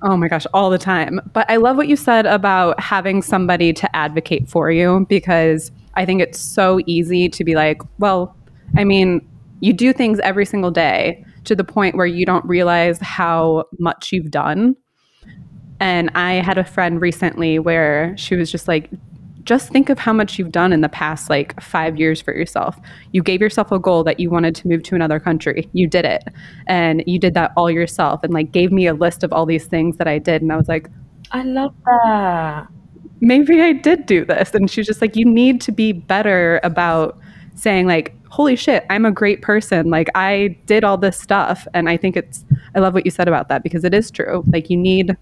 Oh 0.00 0.16
my 0.16 0.28
gosh, 0.28 0.46
all 0.54 0.70
the 0.70 0.78
time. 0.78 1.20
But 1.32 1.50
I 1.50 1.56
love 1.56 1.76
what 1.76 1.88
you 1.88 1.96
said 1.96 2.24
about 2.24 2.78
having 2.78 3.20
somebody 3.20 3.72
to 3.72 3.96
advocate 3.96 4.48
for 4.48 4.70
you 4.70 5.04
because 5.08 5.72
I 5.94 6.06
think 6.06 6.22
it's 6.22 6.38
so 6.38 6.80
easy 6.86 7.28
to 7.30 7.42
be 7.42 7.56
like, 7.56 7.82
well, 7.98 8.36
I 8.76 8.84
mean, 8.84 9.28
you 9.58 9.72
do 9.72 9.92
things 9.92 10.20
every 10.20 10.46
single 10.46 10.70
day 10.70 11.24
to 11.44 11.56
the 11.56 11.64
point 11.64 11.96
where 11.96 12.06
you 12.06 12.24
don't 12.24 12.44
realize 12.44 12.98
how 13.00 13.64
much 13.80 14.12
you've 14.12 14.30
done. 14.30 14.76
And 15.80 16.10
I 16.14 16.34
had 16.34 16.58
a 16.58 16.64
friend 16.64 17.00
recently 17.00 17.58
where 17.58 18.16
she 18.16 18.34
was 18.34 18.50
just 18.50 18.68
like, 18.68 18.90
just 19.44 19.70
think 19.70 19.88
of 19.88 19.98
how 19.98 20.12
much 20.12 20.38
you've 20.38 20.52
done 20.52 20.74
in 20.74 20.82
the 20.82 20.90
past 20.90 21.30
like 21.30 21.58
five 21.60 21.96
years 21.96 22.20
for 22.20 22.34
yourself. 22.34 22.78
You 23.12 23.22
gave 23.22 23.40
yourself 23.40 23.72
a 23.72 23.78
goal 23.78 24.04
that 24.04 24.20
you 24.20 24.28
wanted 24.28 24.54
to 24.56 24.68
move 24.68 24.82
to 24.82 24.94
another 24.94 25.18
country. 25.18 25.68
You 25.72 25.88
did 25.88 26.04
it. 26.04 26.24
And 26.66 27.02
you 27.06 27.18
did 27.18 27.32
that 27.32 27.52
all 27.56 27.70
yourself 27.70 28.22
and 28.22 28.34
like 28.34 28.52
gave 28.52 28.72
me 28.72 28.86
a 28.86 28.92
list 28.92 29.24
of 29.24 29.32
all 29.32 29.46
these 29.46 29.64
things 29.64 29.96
that 29.96 30.06
I 30.06 30.18
did. 30.18 30.42
And 30.42 30.52
I 30.52 30.56
was 30.56 30.68
like, 30.68 30.90
I 31.30 31.44
love 31.44 31.74
that. 31.86 32.68
Maybe 33.20 33.62
I 33.62 33.72
did 33.72 34.04
do 34.04 34.24
this. 34.24 34.52
And 34.52 34.70
she 34.70 34.80
was 34.80 34.86
just 34.86 35.00
like, 35.00 35.16
you 35.16 35.24
need 35.24 35.62
to 35.62 35.72
be 35.72 35.92
better 35.92 36.60
about 36.62 37.18
saying, 37.54 37.86
like, 37.86 38.14
holy 38.28 38.54
shit, 38.54 38.84
I'm 38.90 39.06
a 39.06 39.10
great 39.10 39.40
person. 39.40 39.88
Like, 39.88 40.08
I 40.14 40.58
did 40.66 40.84
all 40.84 40.98
this 40.98 41.18
stuff. 41.18 41.66
And 41.72 41.88
I 41.88 41.96
think 41.96 42.16
it's, 42.16 42.44
I 42.74 42.80
love 42.80 42.92
what 42.92 43.04
you 43.04 43.10
said 43.10 43.28
about 43.28 43.48
that 43.48 43.62
because 43.62 43.82
it 43.82 43.94
is 43.94 44.10
true. 44.10 44.44
Like, 44.52 44.68
you 44.68 44.76
need 44.76 45.16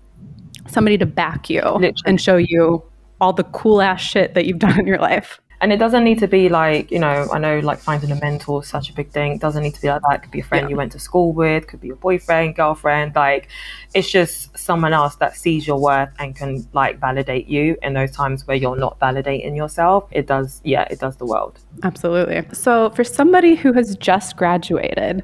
somebody 0.70 0.98
to 0.98 1.06
back 1.06 1.48
you 1.50 1.62
Literally. 1.62 1.94
and 2.06 2.20
show 2.20 2.36
you 2.36 2.82
all 3.20 3.32
the 3.32 3.44
cool 3.44 3.80
ass 3.80 4.00
shit 4.00 4.34
that 4.34 4.46
you've 4.46 4.58
done 4.66 4.78
in 4.78 4.86
your 4.86 4.98
life. 4.98 5.40
And 5.60 5.72
it 5.72 5.78
doesn't 5.78 6.04
need 6.04 6.18
to 6.18 6.28
be 6.28 6.48
like, 6.50 6.90
you 6.90 6.98
know, 6.98 7.28
I 7.32 7.38
know 7.38 7.60
like 7.60 7.78
finding 7.78 8.10
a 8.10 8.20
mentor 8.20 8.62
is 8.62 8.68
such 8.68 8.90
a 8.90 8.92
big 8.92 9.10
thing. 9.10 9.32
It 9.32 9.40
doesn't 9.40 9.62
need 9.62 9.74
to 9.74 9.80
be 9.80 9.88
like 9.88 10.02
that. 10.02 10.16
It 10.16 10.22
could 10.22 10.30
be 10.30 10.40
a 10.40 10.44
friend 10.44 10.66
yeah. 10.66 10.70
you 10.70 10.76
went 10.76 10.92
to 10.92 10.98
school 10.98 11.32
with, 11.32 11.66
could 11.66 11.80
be 11.80 11.86
your 11.86 11.96
boyfriend, 11.96 12.56
girlfriend. 12.56 13.14
Like 13.14 13.48
it's 13.94 14.10
just 14.10 14.56
someone 14.56 14.92
else 14.92 15.16
that 15.16 15.34
sees 15.34 15.66
your 15.66 15.80
worth 15.80 16.10
and 16.18 16.36
can 16.36 16.68
like 16.74 17.00
validate 17.00 17.48
you 17.48 17.76
in 17.82 17.94
those 17.94 18.10
times 18.12 18.46
where 18.46 18.56
you're 18.56 18.76
not 18.76 19.00
validating 19.00 19.56
yourself. 19.56 20.06
It 20.10 20.26
does, 20.26 20.60
yeah, 20.62 20.86
it 20.90 21.00
does 21.00 21.16
the 21.16 21.26
world. 21.26 21.58
Absolutely. 21.82 22.44
So 22.52 22.90
for 22.90 23.02
somebody 23.02 23.54
who 23.54 23.72
has 23.72 23.96
just 23.96 24.36
graduated 24.36 25.22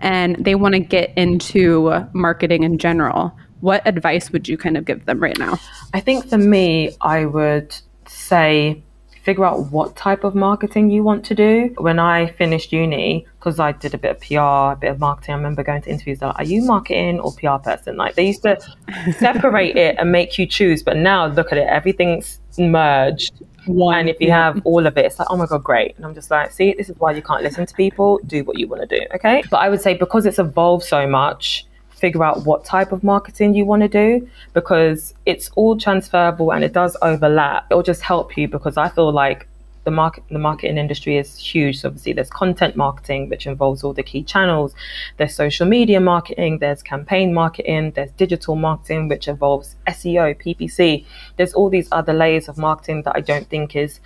and 0.00 0.36
they 0.44 0.56
want 0.56 0.74
to 0.74 0.80
get 0.80 1.16
into 1.16 2.06
marketing 2.12 2.64
in 2.64 2.76
general, 2.76 3.34
what 3.60 3.86
advice 3.86 4.30
would 4.30 4.48
you 4.48 4.56
kind 4.56 4.76
of 4.76 4.84
give 4.84 5.06
them 5.06 5.20
right 5.20 5.38
now? 5.38 5.58
I 5.94 6.00
think 6.00 6.28
for 6.28 6.38
me, 6.38 6.96
I 7.00 7.26
would 7.26 7.74
say 8.06 8.82
figure 9.22 9.44
out 9.44 9.70
what 9.70 9.96
type 9.96 10.24
of 10.24 10.34
marketing 10.34 10.90
you 10.90 11.02
want 11.02 11.24
to 11.26 11.34
do. 11.34 11.74
When 11.78 11.98
I 11.98 12.32
finished 12.32 12.72
uni, 12.72 13.26
because 13.38 13.58
I 13.58 13.72
did 13.72 13.94
a 13.94 13.98
bit 13.98 14.10
of 14.12 14.20
PR, 14.20 14.72
a 14.72 14.78
bit 14.80 14.90
of 14.90 14.98
marketing, 14.98 15.34
I 15.34 15.36
remember 15.36 15.62
going 15.62 15.82
to 15.82 15.90
interviews 15.90 16.22
like, 16.22 16.38
are 16.38 16.44
you 16.44 16.62
marketing 16.64 17.20
or 17.20 17.32
PR 17.32 17.62
person? 17.62 17.96
Like 17.96 18.14
they 18.14 18.26
used 18.26 18.42
to 18.42 18.58
separate 19.18 19.76
it 19.76 19.96
and 19.98 20.10
make 20.10 20.38
you 20.38 20.46
choose, 20.46 20.82
but 20.82 20.96
now 20.96 21.26
look 21.26 21.52
at 21.52 21.58
it, 21.58 21.66
everything's 21.68 22.40
merged. 22.58 23.42
One, 23.66 23.98
and 23.98 24.08
if 24.08 24.16
you 24.20 24.28
yeah. 24.28 24.46
have 24.46 24.62
all 24.64 24.86
of 24.86 24.96
it, 24.96 25.04
it's 25.04 25.18
like, 25.18 25.28
oh 25.30 25.36
my 25.36 25.44
God, 25.44 25.62
great. 25.62 25.94
And 25.96 26.06
I'm 26.06 26.14
just 26.14 26.30
like, 26.30 26.50
see, 26.50 26.72
this 26.72 26.88
is 26.88 26.96
why 26.96 27.12
you 27.12 27.20
can't 27.20 27.42
listen 27.42 27.66
to 27.66 27.74
people. 27.74 28.18
Do 28.26 28.42
what 28.42 28.58
you 28.58 28.66
want 28.66 28.88
to 28.88 28.98
do. 28.98 29.06
Okay. 29.14 29.42
But 29.50 29.58
I 29.58 29.68
would 29.68 29.82
say 29.82 29.94
because 29.94 30.24
it's 30.24 30.38
evolved 30.38 30.84
so 30.84 31.06
much, 31.06 31.66
figure 32.00 32.24
out 32.24 32.44
what 32.44 32.64
type 32.64 32.92
of 32.92 33.04
marketing 33.04 33.54
you 33.54 33.64
want 33.64 33.82
to 33.82 33.88
do 33.88 34.28
because 34.54 35.14
it's 35.26 35.50
all 35.56 35.76
transferable 35.78 36.52
and 36.52 36.64
it 36.64 36.72
does 36.72 36.96
overlap. 37.02 37.66
It'll 37.70 37.82
just 37.82 38.02
help 38.02 38.36
you 38.36 38.48
because 38.48 38.76
I 38.76 38.88
feel 38.88 39.12
like 39.12 39.46
the 39.84 39.90
market 39.90 40.24
the 40.30 40.38
marketing 40.38 40.78
industry 40.78 41.16
is 41.16 41.38
huge. 41.38 41.80
So 41.80 41.88
obviously 41.88 42.12
there's 42.12 42.30
content 42.30 42.76
marketing 42.76 43.28
which 43.28 43.46
involves 43.46 43.82
all 43.82 43.92
the 43.92 44.02
key 44.02 44.22
channels. 44.22 44.74
There's 45.16 45.34
social 45.34 45.66
media 45.66 46.00
marketing, 46.00 46.58
there's 46.58 46.82
campaign 46.82 47.32
marketing, 47.32 47.92
there's 47.92 48.12
digital 48.12 48.56
marketing 48.56 49.08
which 49.08 49.28
involves 49.28 49.76
SEO, 49.86 50.36
PPC. 50.42 51.04
There's 51.36 51.54
all 51.54 51.70
these 51.70 51.88
other 51.92 52.12
layers 52.12 52.48
of 52.48 52.58
marketing 52.58 53.02
that 53.04 53.16
I 53.16 53.20
don't 53.20 53.48
think 53.48 53.74
is 53.74 54.00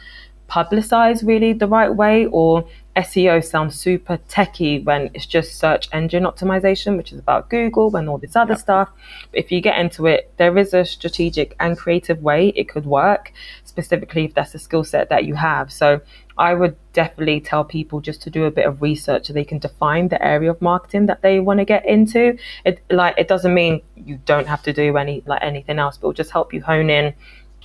publicized 0.54 1.26
really 1.26 1.52
the 1.52 1.66
right 1.66 1.92
way 1.92 2.26
or 2.26 2.64
SEO 2.94 3.44
sounds 3.44 3.74
super 3.74 4.18
techy 4.28 4.78
when 4.78 5.10
it's 5.12 5.26
just 5.26 5.58
search 5.58 5.88
engine 5.90 6.22
optimization, 6.22 6.96
which 6.96 7.12
is 7.12 7.18
about 7.18 7.50
Google 7.50 7.96
and 7.96 8.08
all 8.08 8.18
this 8.18 8.36
other 8.36 8.52
yep. 8.52 8.60
stuff. 8.60 8.88
But 9.32 9.40
if 9.40 9.50
you 9.50 9.60
get 9.60 9.76
into 9.80 10.06
it, 10.06 10.32
there 10.36 10.56
is 10.56 10.72
a 10.72 10.84
strategic 10.84 11.56
and 11.58 11.76
creative 11.76 12.22
way 12.22 12.50
it 12.50 12.68
could 12.68 12.86
work, 12.86 13.32
specifically 13.64 14.26
if 14.26 14.34
that's 14.34 14.54
a 14.54 14.60
skill 14.60 14.84
set 14.84 15.08
that 15.08 15.24
you 15.24 15.34
have. 15.34 15.72
So 15.72 16.00
I 16.38 16.54
would 16.54 16.76
definitely 16.92 17.40
tell 17.40 17.64
people 17.64 18.00
just 18.00 18.22
to 18.22 18.30
do 18.30 18.44
a 18.44 18.52
bit 18.52 18.64
of 18.64 18.80
research 18.80 19.26
so 19.26 19.32
they 19.32 19.42
can 19.42 19.58
define 19.58 20.06
the 20.06 20.24
area 20.24 20.52
of 20.52 20.62
marketing 20.62 21.06
that 21.06 21.20
they 21.20 21.40
want 21.40 21.58
to 21.58 21.64
get 21.64 21.84
into. 21.84 22.38
It 22.64 22.80
like 22.90 23.16
it 23.18 23.26
doesn't 23.26 23.54
mean 23.54 23.82
you 23.96 24.20
don't 24.24 24.46
have 24.46 24.62
to 24.62 24.72
do 24.72 24.96
any 24.96 25.24
like 25.26 25.42
anything 25.42 25.80
else, 25.80 25.96
but 25.96 26.06
it'll 26.06 26.22
just 26.22 26.30
help 26.30 26.54
you 26.54 26.62
hone 26.62 26.90
in 26.90 27.12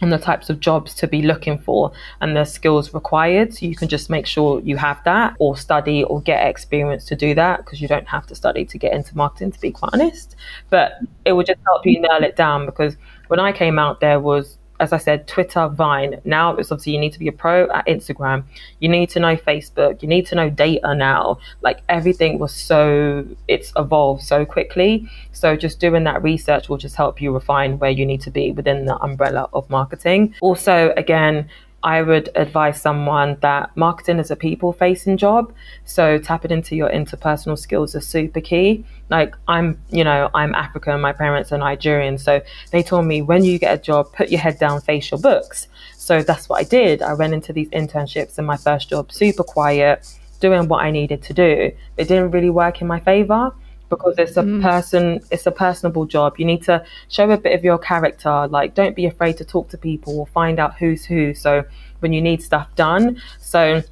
and 0.01 0.11
the 0.11 0.17
types 0.17 0.49
of 0.49 0.59
jobs 0.59 0.93
to 0.95 1.07
be 1.07 1.21
looking 1.21 1.57
for 1.57 1.91
and 2.21 2.35
the 2.35 2.45
skills 2.45 2.93
required. 2.93 3.53
So 3.53 3.65
you 3.65 3.75
can 3.75 3.87
just 3.87 4.09
make 4.09 4.25
sure 4.25 4.61
you 4.61 4.77
have 4.77 5.03
that 5.03 5.35
or 5.39 5.57
study 5.57 6.03
or 6.03 6.21
get 6.21 6.47
experience 6.47 7.05
to 7.05 7.15
do 7.15 7.33
that 7.35 7.57
because 7.65 7.81
you 7.81 7.87
don't 7.87 8.07
have 8.07 8.27
to 8.27 8.35
study 8.35 8.65
to 8.65 8.77
get 8.77 8.93
into 8.93 9.17
marketing, 9.17 9.51
to 9.51 9.59
be 9.59 9.71
quite 9.71 9.91
honest. 9.93 10.35
But 10.69 10.93
it 11.25 11.33
will 11.33 11.43
just 11.43 11.59
help 11.65 11.85
you 11.85 11.99
nail 11.99 12.23
it 12.23 12.35
down 12.35 12.65
because 12.65 12.95
when 13.27 13.39
I 13.39 13.51
came 13.51 13.77
out, 13.77 13.99
there 13.99 14.19
was 14.19 14.58
as 14.79 14.93
I 14.93 14.97
said, 14.97 15.27
Twitter, 15.27 15.67
Vine. 15.67 16.21
Now 16.25 16.55
it's 16.55 16.71
obviously 16.71 16.93
you 16.93 16.99
need 16.99 17.13
to 17.13 17.19
be 17.19 17.27
a 17.27 17.31
pro 17.31 17.69
at 17.71 17.85
Instagram. 17.87 18.43
You 18.79 18.89
need 18.89 19.09
to 19.11 19.19
know 19.19 19.35
Facebook. 19.35 20.01
You 20.01 20.07
need 20.07 20.25
to 20.27 20.35
know 20.35 20.49
data 20.49 20.95
now. 20.95 21.39
Like 21.61 21.81
everything 21.89 22.39
was 22.39 22.53
so, 22.53 23.25
it's 23.47 23.71
evolved 23.75 24.23
so 24.23 24.45
quickly. 24.45 25.09
So 25.31 25.55
just 25.55 25.79
doing 25.79 26.03
that 26.05 26.23
research 26.23 26.69
will 26.69 26.77
just 26.77 26.95
help 26.95 27.21
you 27.21 27.33
refine 27.33 27.79
where 27.79 27.91
you 27.91 28.05
need 28.05 28.21
to 28.21 28.31
be 28.31 28.51
within 28.51 28.85
the 28.85 28.97
umbrella 28.97 29.49
of 29.53 29.69
marketing. 29.69 30.35
Also, 30.41 30.93
again, 30.95 31.49
I 31.83 32.01
would 32.01 32.29
advise 32.35 32.81
someone 32.81 33.37
that 33.41 33.75
marketing 33.75 34.19
is 34.19 34.31
a 34.31 34.35
people 34.35 34.73
facing 34.73 35.17
job. 35.17 35.53
So 35.85 36.17
tapping 36.17 36.51
into 36.51 36.75
your 36.75 36.89
interpersonal 36.89 37.57
skills 37.57 37.95
is 37.95 38.05
super 38.05 38.41
key. 38.41 38.85
Like 39.09 39.35
I'm, 39.47 39.79
you 39.89 40.03
know, 40.03 40.29
I'm 40.33 40.53
African, 40.55 40.99
my 40.99 41.13
parents 41.13 41.51
are 41.51 41.57
Nigerian. 41.57 42.17
So 42.17 42.41
they 42.71 42.83
told 42.83 43.05
me 43.05 43.21
when 43.21 43.43
you 43.43 43.57
get 43.59 43.79
a 43.79 43.81
job, 43.81 44.11
put 44.13 44.29
your 44.29 44.41
head 44.41 44.59
down, 44.59 44.81
face 44.81 45.09
your 45.11 45.19
books. 45.19 45.67
So 45.97 46.21
that's 46.21 46.49
what 46.49 46.59
I 46.59 46.63
did. 46.63 47.01
I 47.01 47.13
went 47.13 47.33
into 47.33 47.53
these 47.53 47.69
internships 47.69 48.37
in 48.37 48.45
my 48.45 48.57
first 48.57 48.89
job, 48.89 49.11
super 49.11 49.43
quiet, 49.43 50.05
doing 50.39 50.67
what 50.67 50.83
I 50.83 50.91
needed 50.91 51.21
to 51.23 51.33
do. 51.33 51.71
It 51.97 52.07
didn't 52.07 52.31
really 52.31 52.49
work 52.49 52.81
in 52.81 52.87
my 52.87 52.99
favor 52.99 53.53
because 53.89 54.15
it's 54.17 54.37
a 54.37 54.43
mm. 54.43 54.61
person 54.61 55.21
it's 55.31 55.45
a 55.45 55.51
personable 55.51 56.05
job. 56.05 56.37
You 56.37 56.45
need 56.45 56.63
to 56.63 56.83
show 57.09 57.29
a 57.29 57.37
bit 57.37 57.53
of 57.53 57.63
your 57.63 57.77
character. 57.77 58.47
Like 58.47 58.75
don't 58.75 58.95
be 58.95 59.05
afraid 59.05 59.37
to 59.37 59.45
talk 59.45 59.69
to 59.69 59.77
people 59.77 60.19
or 60.19 60.27
find 60.27 60.59
out 60.59 60.77
who's 60.77 61.05
who. 61.05 61.33
So 61.33 61.63
when 61.99 62.13
you 62.13 62.21
need 62.21 62.41
stuff 62.41 62.73
done. 62.75 63.21
So 63.39 63.83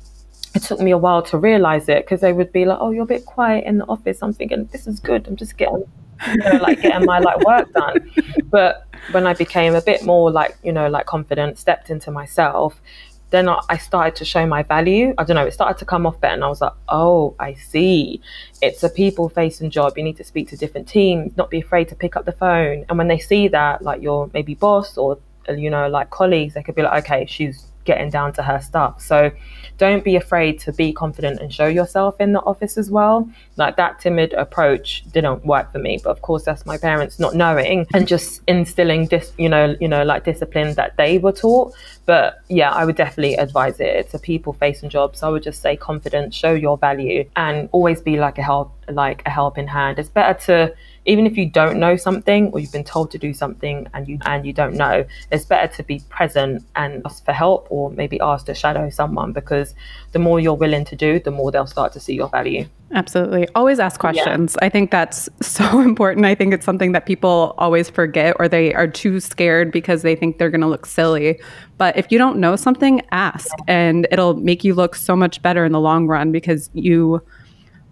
it 0.55 0.63
took 0.63 0.79
me 0.79 0.91
a 0.91 0.97
while 0.97 1.21
to 1.23 1.38
realize 1.38 1.89
it 1.89 2.05
because 2.05 2.21
they 2.21 2.33
would 2.33 2.51
be 2.51 2.65
like 2.65 2.79
oh 2.79 2.91
you're 2.91 3.03
a 3.03 3.07
bit 3.07 3.25
quiet 3.25 3.65
in 3.65 3.79
the 3.79 3.86
office. 3.86 4.21
I'm 4.21 4.33
thinking 4.33 4.69
this 4.71 4.88
is 4.88 4.99
good. 4.99 5.27
I'm 5.27 5.36
just 5.36 5.57
getting 5.57 5.83
you 6.27 6.38
know, 6.38 6.53
like 6.53 6.81
getting 6.81 7.05
my 7.05 7.19
like 7.19 7.39
work 7.41 7.71
done. 7.73 8.12
But 8.45 8.88
when 9.12 9.25
i 9.27 9.33
became 9.33 9.75
a 9.75 9.81
bit 9.81 10.03
more 10.03 10.31
like 10.31 10.57
you 10.63 10.71
know 10.71 10.88
like 10.89 11.05
confident 11.05 11.57
stepped 11.57 11.89
into 11.89 12.12
myself 12.12 12.81
then 13.29 13.49
I 13.49 13.77
started 13.77 14.15
to 14.17 14.25
show 14.25 14.45
my 14.45 14.63
value. 14.63 15.13
I 15.17 15.23
don't 15.23 15.35
know, 15.35 15.45
it 15.45 15.53
started 15.53 15.77
to 15.79 15.85
come 15.85 16.05
off 16.05 16.19
better. 16.21 16.33
And 16.33 16.43
I 16.43 16.47
was 16.47 16.61
like, 16.61 16.73
oh, 16.87 17.35
I 17.39 17.53
see. 17.55 18.21
It's 18.61 18.83
a 18.83 18.89
people 18.89 19.27
facing 19.29 19.69
job. 19.69 19.97
You 19.97 20.03
need 20.03 20.17
to 20.17 20.23
speak 20.23 20.49
to 20.49 20.57
different 20.57 20.87
teams, 20.87 21.35
not 21.35 21.49
be 21.49 21.59
afraid 21.59 21.89
to 21.89 21.95
pick 21.95 22.15
up 22.15 22.25
the 22.25 22.31
phone. 22.31 22.85
And 22.87 22.97
when 22.97 23.09
they 23.09 23.19
see 23.19 23.47
that, 23.49 23.81
like 23.81 24.01
your 24.01 24.29
maybe 24.33 24.55
boss 24.55 24.97
or, 24.97 25.19
you 25.49 25.69
know, 25.69 25.89
like 25.89 26.09
colleagues, 26.09 26.53
they 26.53 26.63
could 26.63 26.75
be 26.75 26.83
like, 26.83 27.03
okay, 27.03 27.25
she's 27.25 27.65
getting 27.88 28.12
down 28.12 28.34
to 28.34 28.43
her 28.43 28.60
stuff. 28.62 29.02
So 29.02 29.32
don't 29.78 30.04
be 30.04 30.15
afraid 30.15 30.60
to 30.60 30.73
be 30.73 30.91
confident 30.91 31.39
and 31.39 31.52
show 31.52 31.67
yourself 31.67 32.19
in 32.19 32.34
the 32.34 32.41
office 32.41 32.78
as 32.78 32.91
well. 32.91 33.28
Like 33.56 33.78
that 33.78 34.00
timid 34.00 34.34
approach 34.34 35.04
didn't 35.12 35.45
work 35.45 35.71
for 35.71 35.80
me, 35.80 36.00
but 36.04 36.12
of 36.12 36.21
course 36.21 36.43
that's 36.43 36.65
my 36.65 36.78
parents 36.78 37.19
not 37.19 37.34
knowing 37.34 37.88
and 37.93 38.08
just 38.08 38.41
instilling 38.47 39.08
this, 39.08 39.34
you 39.38 39.50
know, 39.50 39.76
you 39.80 39.88
know, 39.88 40.04
like 40.04 40.26
discipline 40.26 40.73
that 40.76 40.97
they 40.97 41.17
were 41.17 41.32
taught. 41.32 41.73
But 42.06 42.39
yeah, 42.50 42.71
I 42.71 42.86
would 42.86 42.95
definitely 42.95 43.36
advise 43.36 43.80
it. 43.80 43.95
It's 43.95 44.13
a 44.13 44.19
people 44.19 44.54
facing 44.54 44.89
job. 44.89 45.15
So 45.15 45.28
I 45.28 45.30
would 45.30 45.43
just 45.43 45.62
say 45.62 45.76
confident, 45.76 46.34
show 46.34 46.54
your 46.54 46.78
value 46.78 47.30
and 47.36 47.69
always 47.71 48.02
be 48.02 48.17
like 48.19 48.38
a 48.38 48.43
help 48.43 48.73
like 48.89 49.21
a 49.26 49.30
helping 49.30 49.67
hand. 49.67 50.00
It's 50.00 50.10
better 50.10 50.39
to 50.45 50.76
even 51.08 51.26
if 51.26 51.38
you 51.38 51.50
don't 51.50 51.80
know 51.80 51.96
something 51.96 52.52
or 52.52 52.60
you've 52.60 52.72
been 52.72 52.84
told 52.84 53.10
to 53.12 53.17
do 53.17 53.34
something 53.34 53.88
and 53.93 54.08
you 54.08 54.20
and 54.26 54.46
you 54.46 54.52
don't 54.54 54.76
know, 54.76 55.06
it's 55.32 55.46
better 55.46 55.74
to 55.76 55.84
be 55.84 56.02
present 56.10 56.63
and 56.76 57.02
ask 57.06 57.24
for 57.24 57.32
help 57.32 57.65
or 57.70 57.89
maybe 57.91 58.20
ask 58.20 58.46
to 58.46 58.54
shadow 58.54 58.89
someone 58.89 59.32
because 59.32 59.74
the 60.12 60.20
more 60.20 60.39
you're 60.39 60.54
willing 60.54 60.84
to 60.84 60.96
do, 60.96 61.20
the 61.20 61.32
more 61.32 61.50
they'll 61.50 61.65
start 61.65 61.93
to 61.93 62.00
see 62.00 62.13
your 62.13 62.28
value. 62.28 62.65
Absolutely. 62.93 63.48
Always 63.56 63.80
ask 63.80 64.00
questions. 64.00 64.58
Yeah. 64.60 64.65
I 64.65 64.70
think 64.70 64.91
that's 64.91 65.30
so 65.41 65.80
important. 65.80 66.26
I 66.26 66.36
think 66.36 66.54
it's 66.54 66.65
something 66.65 66.91
that 66.91 67.06
people 67.06 67.56
always 67.58 67.89
forget 67.89 68.36
or 68.38 68.50
they 68.50 68.74
are 68.74 68.88
too 68.88 69.22
scared 69.22 69.72
because 69.72 70.02
they 70.02 70.15
think 70.15 70.38
they're 70.38 70.50
going 70.50 70.62
to 70.62 70.67
look 70.67 70.86
silly. 70.86 71.39
But 71.78 71.96
if 71.96 72.12
you 72.12 72.17
don't 72.17 72.38
know 72.38 72.58
something, 72.58 73.02
ask 73.12 73.48
and 73.67 74.08
it'll 74.12 74.36
make 74.36 74.65
you 74.65 74.74
look 74.74 74.96
so 74.96 75.15
much 75.15 75.41
better 75.41 75.63
in 75.63 75.72
the 75.72 75.80
long 75.80 76.08
run 76.08 76.34
because 76.34 76.70
you 76.74 77.22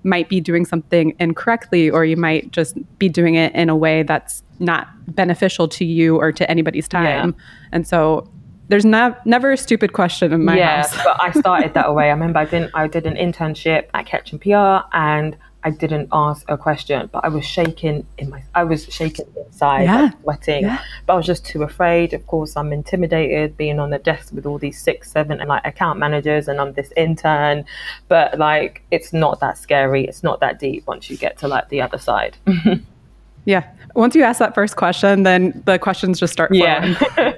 might 0.05 0.29
be 0.29 0.39
doing 0.39 0.65
something 0.65 1.15
incorrectly 1.19 1.89
or 1.89 2.05
you 2.05 2.15
might 2.15 2.51
just 2.51 2.77
be 2.99 3.09
doing 3.09 3.35
it 3.35 3.53
in 3.55 3.69
a 3.69 3.75
way 3.75 4.03
that's 4.03 4.43
not 4.59 4.87
beneficial 5.13 5.67
to 5.67 5.83
you 5.83 6.17
or 6.17 6.31
to 6.31 6.49
anybody's 6.49 6.87
time. 6.87 7.29
Yeah. 7.29 7.45
And 7.71 7.87
so 7.87 8.29
there's 8.67 8.85
never 8.85 9.51
a 9.51 9.57
stupid 9.57 9.93
question 9.93 10.31
in 10.33 10.45
my 10.45 10.57
yeah, 10.57 10.77
house. 10.77 10.95
but 11.03 11.21
I 11.21 11.31
started 11.31 11.73
that 11.73 11.93
way. 11.95 12.05
I 12.05 12.13
remember 12.13 12.39
I 12.39 12.45
didn't 12.45 12.71
I 12.73 12.87
did 12.87 13.05
an 13.05 13.15
internship 13.15 13.87
at 13.93 14.05
Ketchum 14.05 14.39
PR 14.39 14.87
and 14.95 15.37
I 15.65 15.71
didn't 15.71 16.09
ask 16.11 16.45
a 16.47 16.59
question, 16.59 17.09
but 17.11 17.25
I 17.25 17.27
was 17.27 17.43
shaking 17.43 18.05
in 18.19 18.29
my, 18.29 18.43
I 18.53 18.63
was 18.63 18.85
shaking 18.85 19.25
inside, 19.35 19.85
yeah. 19.85 20.01
like 20.03 20.21
sweating. 20.21 20.63
Yeah. 20.65 20.79
But 21.07 21.13
I 21.13 21.15
was 21.15 21.25
just 21.25 21.43
too 21.43 21.63
afraid. 21.63 22.13
Of 22.13 22.27
course, 22.27 22.55
I'm 22.55 22.71
intimidated 22.71 23.57
being 23.57 23.79
on 23.79 23.89
the 23.89 23.97
desk 23.97 24.31
with 24.31 24.45
all 24.45 24.59
these 24.59 24.79
six, 24.79 25.11
seven, 25.11 25.39
and 25.39 25.49
like 25.49 25.65
account 25.65 25.97
managers, 25.97 26.47
and 26.47 26.61
I'm 26.61 26.73
this 26.73 26.93
intern. 26.95 27.65
But 28.09 28.37
like, 28.37 28.83
it's 28.91 29.11
not 29.11 29.39
that 29.39 29.57
scary. 29.57 30.05
It's 30.05 30.21
not 30.21 30.39
that 30.41 30.59
deep 30.59 30.85
once 30.85 31.09
you 31.09 31.17
get 31.17 31.35
to 31.39 31.47
like 31.47 31.67
the 31.69 31.81
other 31.81 31.97
side. 31.97 32.37
yeah. 33.45 33.67
Once 33.95 34.13
you 34.13 34.21
ask 34.21 34.37
that 34.37 34.53
first 34.53 34.75
question, 34.75 35.23
then 35.23 35.63
the 35.65 35.79
questions 35.79 36.19
just 36.19 36.33
start 36.33 36.51
flowing. 36.51 36.95
Yeah. 37.17 37.33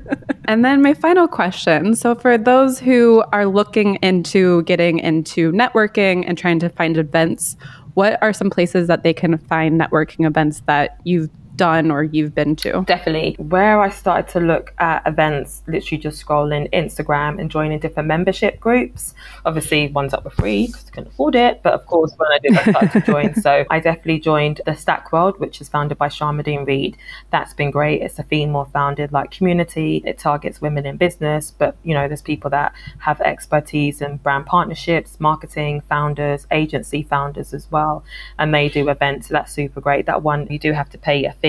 And 0.48 0.64
then 0.64 0.80
my 0.80 0.94
final 0.94 1.28
question. 1.28 1.94
So, 1.94 2.14
for 2.14 2.38
those 2.38 2.78
who 2.78 3.22
are 3.34 3.44
looking 3.44 3.96
into 3.96 4.62
getting 4.62 4.98
into 4.98 5.52
networking 5.52 6.24
and 6.26 6.38
trying 6.38 6.58
to 6.60 6.70
find 6.70 6.96
events, 6.96 7.54
what 7.92 8.20
are 8.22 8.32
some 8.32 8.48
places 8.48 8.88
that 8.88 9.02
they 9.02 9.12
can 9.12 9.36
find 9.36 9.78
networking 9.78 10.26
events 10.26 10.62
that 10.64 11.00
you've 11.04 11.28
done 11.58 11.90
or 11.90 12.02
you've 12.02 12.34
been 12.34 12.56
to? 12.56 12.82
Definitely. 12.86 13.34
Where 13.38 13.82
I 13.82 13.90
started 13.90 14.32
to 14.32 14.40
look 14.40 14.72
at 14.78 15.06
events, 15.06 15.62
literally 15.66 16.00
just 16.00 16.24
scrolling 16.24 16.72
Instagram 16.72 17.38
and 17.38 17.50
joining 17.50 17.78
different 17.80 18.06
membership 18.06 18.58
groups. 18.60 19.12
Obviously, 19.44 19.88
ones 19.88 20.12
that 20.12 20.24
were 20.24 20.30
free 20.30 20.68
because 20.68 20.86
I 20.86 20.90
couldn't 20.90 21.12
afford 21.12 21.34
it. 21.34 21.62
But 21.62 21.74
of 21.74 21.84
course, 21.84 22.14
when 22.16 22.30
I 22.32 22.38
did, 22.38 22.56
I 22.56 22.62
started 22.70 22.92
to 22.92 23.00
join. 23.00 23.34
So 23.34 23.66
I 23.70 23.80
definitely 23.80 24.20
joined 24.20 24.62
the 24.64 24.74
Stack 24.74 25.12
World, 25.12 25.38
which 25.38 25.60
is 25.60 25.68
founded 25.68 25.98
by 25.98 26.08
Sharmadean 26.08 26.66
Reid. 26.66 26.96
That's 27.30 27.52
been 27.52 27.70
great. 27.70 28.00
It's 28.00 28.18
a 28.18 28.24
female 28.24 28.70
founded 28.72 29.12
like 29.12 29.30
community. 29.30 30.02
It 30.06 30.18
targets 30.18 30.62
women 30.62 30.86
in 30.86 30.96
business, 30.96 31.50
but 31.50 31.76
you 31.82 31.92
know, 31.92 32.08
there's 32.08 32.22
people 32.22 32.50
that 32.50 32.72
have 33.00 33.20
expertise 33.20 34.00
in 34.00 34.16
brand 34.18 34.46
partnerships, 34.46 35.18
marketing, 35.20 35.82
founders, 35.88 36.46
agency 36.50 37.02
founders 37.02 37.52
as 37.52 37.70
well. 37.70 38.04
And 38.38 38.54
they 38.54 38.68
do 38.68 38.88
events. 38.88 39.28
So 39.28 39.34
that's 39.34 39.52
super 39.52 39.80
great. 39.80 40.06
That 40.06 40.22
one, 40.22 40.46
you 40.48 40.58
do 40.58 40.72
have 40.72 40.88
to 40.90 40.98
pay 40.98 41.24
a 41.24 41.32
fee 41.32 41.47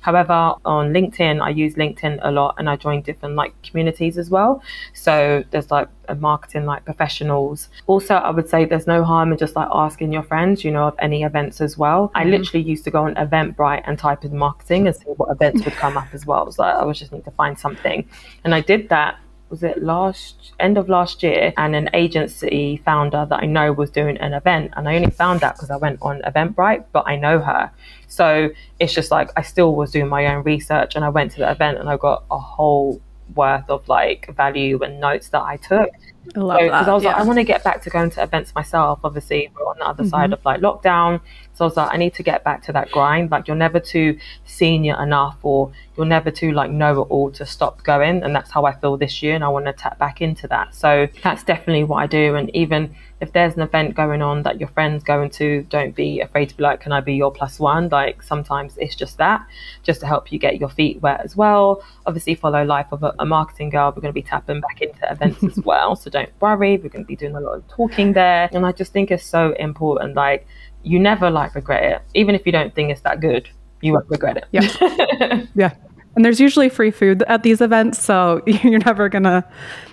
However, 0.00 0.54
on 0.64 0.92
LinkedIn, 0.92 1.42
I 1.42 1.50
use 1.50 1.74
LinkedIn 1.74 2.20
a 2.22 2.30
lot 2.30 2.54
and 2.58 2.70
I 2.70 2.76
join 2.76 3.02
different 3.02 3.34
like 3.34 3.52
communities 3.62 4.16
as 4.16 4.30
well. 4.30 4.62
So 4.94 5.44
there's 5.50 5.70
like 5.70 5.88
a 6.08 6.14
marketing 6.14 6.64
like 6.64 6.84
professionals. 6.84 7.68
Also, 7.86 8.14
I 8.14 8.30
would 8.30 8.48
say 8.48 8.64
there's 8.64 8.86
no 8.86 9.04
harm 9.04 9.32
in 9.32 9.38
just 9.38 9.56
like 9.56 9.68
asking 9.72 10.12
your 10.12 10.22
friends, 10.22 10.64
you 10.64 10.70
know, 10.70 10.86
of 10.88 10.94
any 10.98 11.24
events 11.24 11.60
as 11.60 11.76
well. 11.76 12.08
Mm-hmm. 12.08 12.18
I 12.18 12.24
literally 12.24 12.64
used 12.64 12.84
to 12.84 12.90
go 12.90 13.04
on 13.04 13.14
Eventbrite 13.16 13.82
and 13.86 13.98
type 13.98 14.24
in 14.24 14.36
marketing 14.36 14.86
and 14.86 14.96
see 14.96 15.10
what 15.16 15.30
events 15.30 15.64
would 15.64 15.74
come 15.74 15.96
up 15.96 16.08
as 16.12 16.24
well. 16.24 16.52
Like 16.58 16.76
I 16.76 16.84
was 16.84 16.98
just 16.98 17.12
need 17.12 17.24
to 17.24 17.30
find 17.32 17.58
something. 17.58 18.08
And 18.44 18.54
I 18.54 18.60
did 18.60 18.88
that 18.88 19.18
was 19.50 19.62
it 19.62 19.82
last 19.82 20.52
end 20.60 20.76
of 20.76 20.88
last 20.88 21.22
year 21.22 21.52
and 21.56 21.74
an 21.74 21.88
agency 21.94 22.80
founder 22.84 23.26
that 23.28 23.42
I 23.42 23.46
know 23.46 23.72
was 23.72 23.90
doing 23.90 24.16
an 24.18 24.34
event 24.34 24.72
and 24.76 24.88
I 24.88 24.96
only 24.96 25.10
found 25.10 25.40
that 25.40 25.54
because 25.54 25.70
I 25.70 25.76
went 25.76 25.98
on 26.02 26.20
Eventbrite 26.22 26.84
but 26.92 27.04
I 27.06 27.16
know 27.16 27.38
her. 27.40 27.70
So 28.08 28.50
it's 28.78 28.92
just 28.92 29.10
like 29.10 29.30
I 29.36 29.42
still 29.42 29.74
was 29.74 29.90
doing 29.90 30.08
my 30.08 30.26
own 30.34 30.42
research 30.44 30.96
and 30.96 31.04
I 31.04 31.08
went 31.08 31.32
to 31.32 31.38
the 31.38 31.50
event 31.50 31.78
and 31.78 31.88
I 31.88 31.96
got 31.96 32.24
a 32.30 32.38
whole 32.38 33.00
worth 33.34 33.68
of 33.68 33.88
like 33.88 34.34
value 34.36 34.78
and 34.82 35.00
notes 35.00 35.28
that 35.30 35.42
I 35.42 35.56
took 35.56 35.90
I 36.36 36.40
love 36.40 36.60
so, 36.60 36.68
that. 36.68 36.88
I 36.88 36.94
was 36.94 37.02
yeah. 37.02 37.10
like, 37.10 37.18
I 37.18 37.22
want 37.22 37.38
to 37.38 37.44
get 37.44 37.64
back 37.64 37.82
to 37.82 37.90
going 37.90 38.10
to 38.10 38.22
events 38.22 38.54
myself. 38.54 39.00
Obviously, 39.04 39.50
we're 39.54 39.66
on 39.66 39.78
the 39.78 39.86
other 39.86 40.02
mm-hmm. 40.02 40.10
side 40.10 40.32
of 40.32 40.44
like 40.44 40.60
lockdown. 40.60 41.20
So 41.54 41.64
I 41.64 41.68
was 41.68 41.76
like, 41.76 41.92
I 41.92 41.96
need 41.96 42.14
to 42.14 42.22
get 42.22 42.44
back 42.44 42.62
to 42.64 42.72
that 42.72 42.90
grind. 42.90 43.30
Like, 43.30 43.48
you're 43.48 43.56
never 43.56 43.80
too 43.80 44.18
senior 44.44 45.00
enough 45.02 45.38
or 45.42 45.72
you're 45.96 46.06
never 46.06 46.30
too 46.30 46.52
like 46.52 46.70
know 46.70 47.02
it 47.02 47.06
all 47.06 47.30
to 47.32 47.46
stop 47.46 47.82
going. 47.84 48.22
And 48.22 48.34
that's 48.34 48.50
how 48.50 48.64
I 48.64 48.74
feel 48.74 48.96
this 48.96 49.22
year. 49.22 49.34
And 49.34 49.44
I 49.44 49.48
want 49.48 49.66
to 49.66 49.72
tap 49.72 49.98
back 49.98 50.20
into 50.20 50.46
that. 50.48 50.74
So 50.74 51.08
that's 51.22 51.42
definitely 51.42 51.84
what 51.84 51.98
I 51.98 52.06
do. 52.06 52.34
And 52.34 52.54
even 52.54 52.94
if 53.20 53.32
there's 53.32 53.54
an 53.54 53.62
event 53.62 53.94
going 53.94 54.22
on 54.22 54.42
that 54.44 54.60
your 54.60 54.68
friend's 54.68 55.02
going 55.02 55.30
to, 55.30 55.62
don't 55.70 55.94
be 55.94 56.20
afraid 56.20 56.48
to 56.50 56.56
be 56.56 56.62
like, 56.62 56.80
can 56.80 56.92
I 56.92 57.00
be 57.00 57.14
your 57.14 57.32
plus 57.32 57.58
one? 57.58 57.88
Like 57.88 58.22
sometimes 58.22 58.76
it's 58.78 58.94
just 58.94 59.18
that, 59.18 59.44
just 59.82 60.00
to 60.00 60.06
help 60.06 60.30
you 60.30 60.38
get 60.38 60.60
your 60.60 60.68
feet 60.68 61.02
wet 61.02 61.20
as 61.24 61.36
well. 61.36 61.82
Obviously, 62.06 62.34
follow 62.34 62.64
Life 62.64 62.86
of 62.92 63.02
a, 63.02 63.14
a 63.18 63.26
Marketing 63.26 63.70
Girl. 63.70 63.88
We're 63.88 64.02
going 64.02 64.12
to 64.14 64.20
be 64.20 64.22
tapping 64.22 64.60
back 64.60 64.80
into 64.80 65.10
events 65.10 65.42
as 65.42 65.56
well. 65.64 65.96
So 65.96 66.10
don't 66.10 66.30
worry. 66.40 66.76
We're 66.76 66.90
going 66.90 67.04
to 67.04 67.08
be 67.08 67.16
doing 67.16 67.34
a 67.34 67.40
lot 67.40 67.56
of 67.56 67.68
talking 67.68 68.12
there. 68.12 68.48
And 68.52 68.64
I 68.64 68.72
just 68.72 68.92
think 68.92 69.10
it's 69.10 69.26
so 69.26 69.52
important. 69.58 70.14
Like, 70.14 70.46
you 70.84 71.00
never 71.00 71.30
like 71.30 71.54
regret 71.54 71.82
it. 71.82 72.02
Even 72.14 72.34
if 72.34 72.46
you 72.46 72.52
don't 72.52 72.74
think 72.74 72.90
it's 72.90 73.00
that 73.00 73.20
good, 73.20 73.48
you 73.80 73.92
won't 73.92 74.08
regret 74.08 74.36
it. 74.36 74.44
Yeah. 74.52 75.44
yeah. 75.54 75.74
And 76.18 76.24
there's 76.24 76.40
usually 76.40 76.68
free 76.68 76.90
food 76.90 77.22
at 77.28 77.44
these 77.44 77.60
events, 77.60 78.02
so 78.02 78.42
you're 78.46 78.80
never 78.80 79.08
gonna 79.08 79.44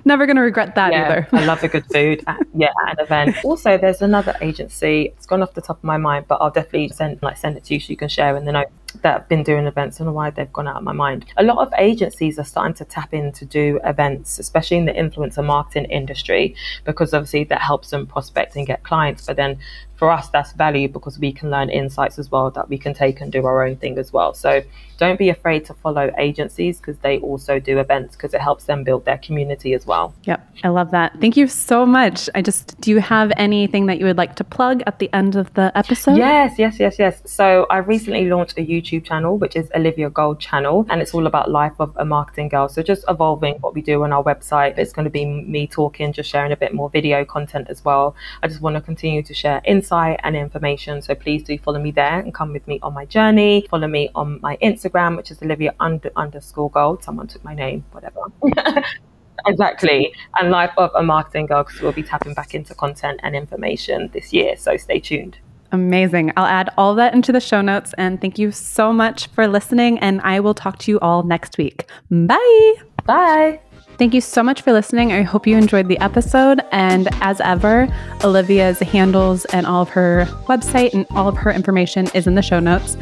never 0.06 0.26
gonna 0.26 0.42
regret 0.42 0.74
that 0.74 0.92
yeah, 0.92 1.06
either. 1.06 1.28
I 1.32 1.46
love 1.46 1.64
a 1.64 1.68
good 1.68 1.86
food 1.94 2.24
at, 2.26 2.40
yeah, 2.56 2.72
at 2.88 2.98
an 2.98 3.06
event. 3.06 3.36
Also, 3.44 3.78
there's 3.78 4.02
another 4.02 4.34
agency. 4.42 5.14
It's 5.16 5.28
gone 5.28 5.44
off 5.44 5.54
the 5.54 5.62
top 5.62 5.78
of 5.78 5.84
my 5.84 5.98
mind, 5.98 6.26
but 6.28 6.42
I'll 6.42 6.50
definitely 6.50 6.88
send 6.88 7.22
like 7.22 7.38
send 7.38 7.58
it 7.58 7.66
to 7.66 7.76
you 7.76 7.80
so 7.80 7.92
you 7.92 7.96
can 7.96 8.10
share 8.10 8.36
in 8.36 8.46
the 8.46 8.54
notes 8.54 8.72
that 9.02 9.14
have 9.14 9.30
been 9.30 9.44
doing 9.44 9.66
events. 9.66 9.98
I 9.98 10.04
don't 10.04 10.08
know 10.08 10.14
why 10.14 10.30
they've 10.30 10.52
gone 10.52 10.68
out 10.68 10.78
of 10.78 10.84
my 10.84 10.94
mind. 10.94 11.26
A 11.38 11.44
lot 11.44 11.58
of 11.58 11.74
agencies 11.78 12.40
are 12.40 12.44
starting 12.44 12.74
to 12.76 12.86
tap 12.86 13.14
in 13.14 13.32
to 13.34 13.46
do 13.46 13.80
events, 13.84 14.40
especially 14.40 14.78
in 14.78 14.86
the 14.86 14.94
influencer 14.94 15.44
marketing 15.44 15.86
industry, 15.86 16.56
because 16.84 17.14
obviously 17.14 17.44
that 17.46 17.62
helps 17.62 17.90
them 17.90 18.08
prospect 18.08 18.56
and 18.56 18.66
get 18.66 18.84
clients. 18.84 19.26
But 19.26 19.36
then 19.36 19.58
for 19.96 20.12
us, 20.12 20.30
that's 20.30 20.52
value 20.54 20.90
because 20.90 21.18
we 21.20 21.32
can 21.32 21.50
learn 21.50 21.70
insights 21.70 22.20
as 22.20 22.30
well 22.30 22.52
that 22.52 22.68
we 22.70 22.78
can 22.78 22.94
take 22.94 23.22
and 23.22 23.32
do 23.32 23.46
our 23.46 23.66
own 23.66 23.78
thing 23.78 23.98
as 23.98 24.12
well. 24.12 24.34
So 24.34 24.62
don't 24.98 25.18
be 25.18 25.30
afraid 25.30 25.66
to 25.66 25.74
follow 25.74 26.12
agencies 26.18 26.80
because 26.80 26.98
they 27.00 27.20
also 27.20 27.60
do 27.60 27.80
events 27.80 28.16
because 28.16 28.34
it 28.34 28.42
helps 28.42 28.66
them 28.66 28.84
build 28.84 29.06
their 29.06 29.18
community 29.18 29.74
as 29.74 29.86
well. 29.86 30.14
Yep, 30.24 30.56
I 30.64 30.68
love 30.70 30.92
that. 30.92 31.20
Thank 31.22 31.38
you 31.38 31.48
so 31.48 31.86
much. 31.86 32.30
I 32.36 32.42
just, 32.42 32.80
do 32.82 32.92
you 32.92 33.00
have 33.00 33.32
anything 33.38 33.86
that 33.86 34.00
you 34.00 34.06
would 34.06 34.18
like 34.18 34.36
to 34.36 34.44
plug 34.44 34.84
at 34.86 35.00
the 35.00 35.10
end 35.14 35.36
of 35.36 35.54
the 35.54 35.72
episode? 35.76 36.18
Yes, 36.18 36.56
yes, 36.58 36.80
yes, 36.80 37.00
yes. 37.00 37.22
So 37.26 37.66
I 37.70 37.78
recently 37.78 38.30
launched 38.30 38.58
a 38.58 38.64
YouTube 38.86 39.04
channel, 39.04 39.38
which 39.38 39.56
is 39.56 39.70
Olivia 39.76 40.10
Gold 40.10 40.40
channel, 40.40 40.86
and 40.90 41.02
it's 41.02 41.14
all 41.14 41.28
about 41.28 41.50
life 41.50 41.74
of 41.80 41.96
a 41.98 42.06
marketing 42.06 42.50
girl. 42.50 42.70
So 42.70 42.82
just 42.82 43.04
evolving 43.08 43.56
what 43.56 43.74
we 43.74 43.82
do 43.82 44.04
on 44.04 44.14
our 44.14 44.24
website. 44.24 44.78
It's 44.78 44.94
going 44.94 45.06
to 45.06 45.10
be 45.10 45.26
me 45.26 45.68
talking, 45.68 46.14
just 46.14 46.30
sharing 46.30 46.52
a 46.52 46.58
bit 46.58 46.74
more 46.74 46.90
video 46.90 47.26
content 47.26 47.68
as 47.70 47.84
well. 47.84 48.16
I 48.44 48.48
just 48.48 48.62
want 48.62 48.76
to 48.76 48.82
continue 48.82 49.24
to 49.24 49.34
share 49.34 49.62
insight 49.66 50.20
and 50.24 50.36
information. 50.36 51.02
So 51.02 51.16
please 51.16 51.44
do 51.44 51.58
follow 51.58 51.80
me 51.80 51.92
there 51.92 52.20
and 52.20 52.34
come 52.34 52.54
with 52.54 52.68
me 52.68 52.80
on 52.82 52.94
my 52.94 53.06
journey. 53.06 53.66
Follow 53.70 53.88
me 53.88 54.10
on 54.16 54.40
my 54.42 54.58
Instagram, 54.58 55.18
which 55.18 55.32
is 55.32 55.42
Olivia 55.42 55.74
under, 55.80 56.12
underscore 56.16 56.70
gold. 56.72 57.04
Someone 57.04 57.28
took 57.28 57.44
my 57.44 57.56
name, 57.56 57.84
whatever. 57.92 58.22
exactly. 59.48 60.14
And 60.40 60.52
Life 60.52 60.74
of 60.78 60.92
a 60.96 61.04
Marketing 61.04 61.48
Girl, 61.48 61.64
because 61.64 61.82
we'll 61.82 61.92
be 61.92 62.04
tapping 62.04 62.34
back 62.34 62.54
into 62.54 62.76
content 62.76 63.20
and 63.24 63.36
information 63.36 64.10
this 64.14 64.32
year. 64.34 64.56
So 64.58 64.78
stay 64.78 65.00
tuned. 65.00 65.38
Amazing. 65.76 66.32
I'll 66.38 66.46
add 66.46 66.70
all 66.78 66.96
that 66.96 67.14
into 67.14 67.34
the 67.34 67.42
show 67.42 67.62
notes. 67.62 67.94
And 67.98 68.22
thank 68.22 68.40
you 68.40 68.52
so 68.52 68.94
much 68.94 69.28
for 69.28 69.46
listening. 69.46 70.00
And 70.00 70.22
I 70.22 70.40
will 70.40 70.54
talk 70.54 70.80
to 70.80 70.92
you 70.92 71.00
all 71.02 71.24
next 71.24 71.58
week. 71.58 71.86
Bye. 72.10 72.74
Bye. 73.06 73.60
Thank 73.98 74.14
you 74.14 74.22
so 74.22 74.42
much 74.42 74.62
for 74.62 74.72
listening. 74.72 75.12
I 75.12 75.22
hope 75.22 75.46
you 75.46 75.58
enjoyed 75.58 75.90
the 75.90 75.98
episode. 76.00 76.62
And 76.72 77.10
as 77.22 77.42
ever, 77.42 77.94
Olivia's 78.24 78.80
handles 78.80 79.44
and 79.46 79.66
all 79.66 79.82
of 79.82 79.90
her 79.90 80.26
website 80.48 80.94
and 80.94 81.06
all 81.12 81.28
of 81.28 81.36
her 81.38 81.52
information 81.52 82.08
is 82.14 82.26
in 82.26 82.36
the 82.36 82.42
show 82.42 82.62
notes. 82.62 82.96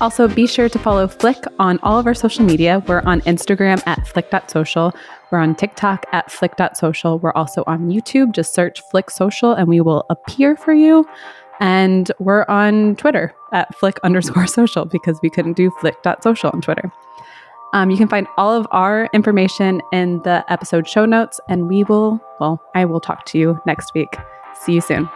Also, 0.00 0.28
be 0.28 0.46
sure 0.46 0.68
to 0.68 0.78
follow 0.78 1.06
Flick 1.06 1.44
on 1.58 1.78
all 1.82 1.98
of 1.98 2.06
our 2.06 2.14
social 2.14 2.44
media. 2.44 2.82
We're 2.86 3.02
on 3.02 3.20
Instagram 3.22 3.82
at 3.86 4.06
flick.social. 4.06 4.94
We're 5.30 5.38
on 5.38 5.54
TikTok 5.54 6.06
at 6.12 6.30
flick.social. 6.30 7.18
We're 7.18 7.32
also 7.32 7.62
on 7.66 7.88
YouTube. 7.88 8.32
Just 8.32 8.54
search 8.54 8.80
Flick 8.90 9.10
Social 9.10 9.52
and 9.52 9.68
we 9.68 9.80
will 9.80 10.06
appear 10.10 10.56
for 10.56 10.72
you. 10.72 11.06
And 11.60 12.10
we're 12.18 12.44
on 12.48 12.96
Twitter 12.96 13.34
at 13.52 13.74
flick 13.78 13.98
underscore 14.02 14.46
social 14.58 14.84
because 14.84 15.18
we 15.22 15.30
couldn't 15.30 15.54
do 15.54 15.70
flick.social 15.80 16.50
on 16.52 16.60
Twitter. 16.60 16.90
Um, 17.72 17.90
you 17.90 17.96
can 17.96 18.08
find 18.08 18.26
all 18.36 18.52
of 18.52 18.66
our 18.72 19.08
information 19.12 19.80
in 19.92 20.20
the 20.22 20.44
episode 20.48 20.88
show 20.88 21.04
notes, 21.04 21.38
and 21.48 21.68
we 21.68 21.84
will, 21.84 22.20
well, 22.40 22.60
I 22.74 22.84
will 22.84 23.00
talk 23.00 23.26
to 23.26 23.38
you 23.38 23.60
next 23.64 23.94
week. 23.94 24.16
See 24.54 24.72
you 24.72 24.80
soon. 24.80 25.08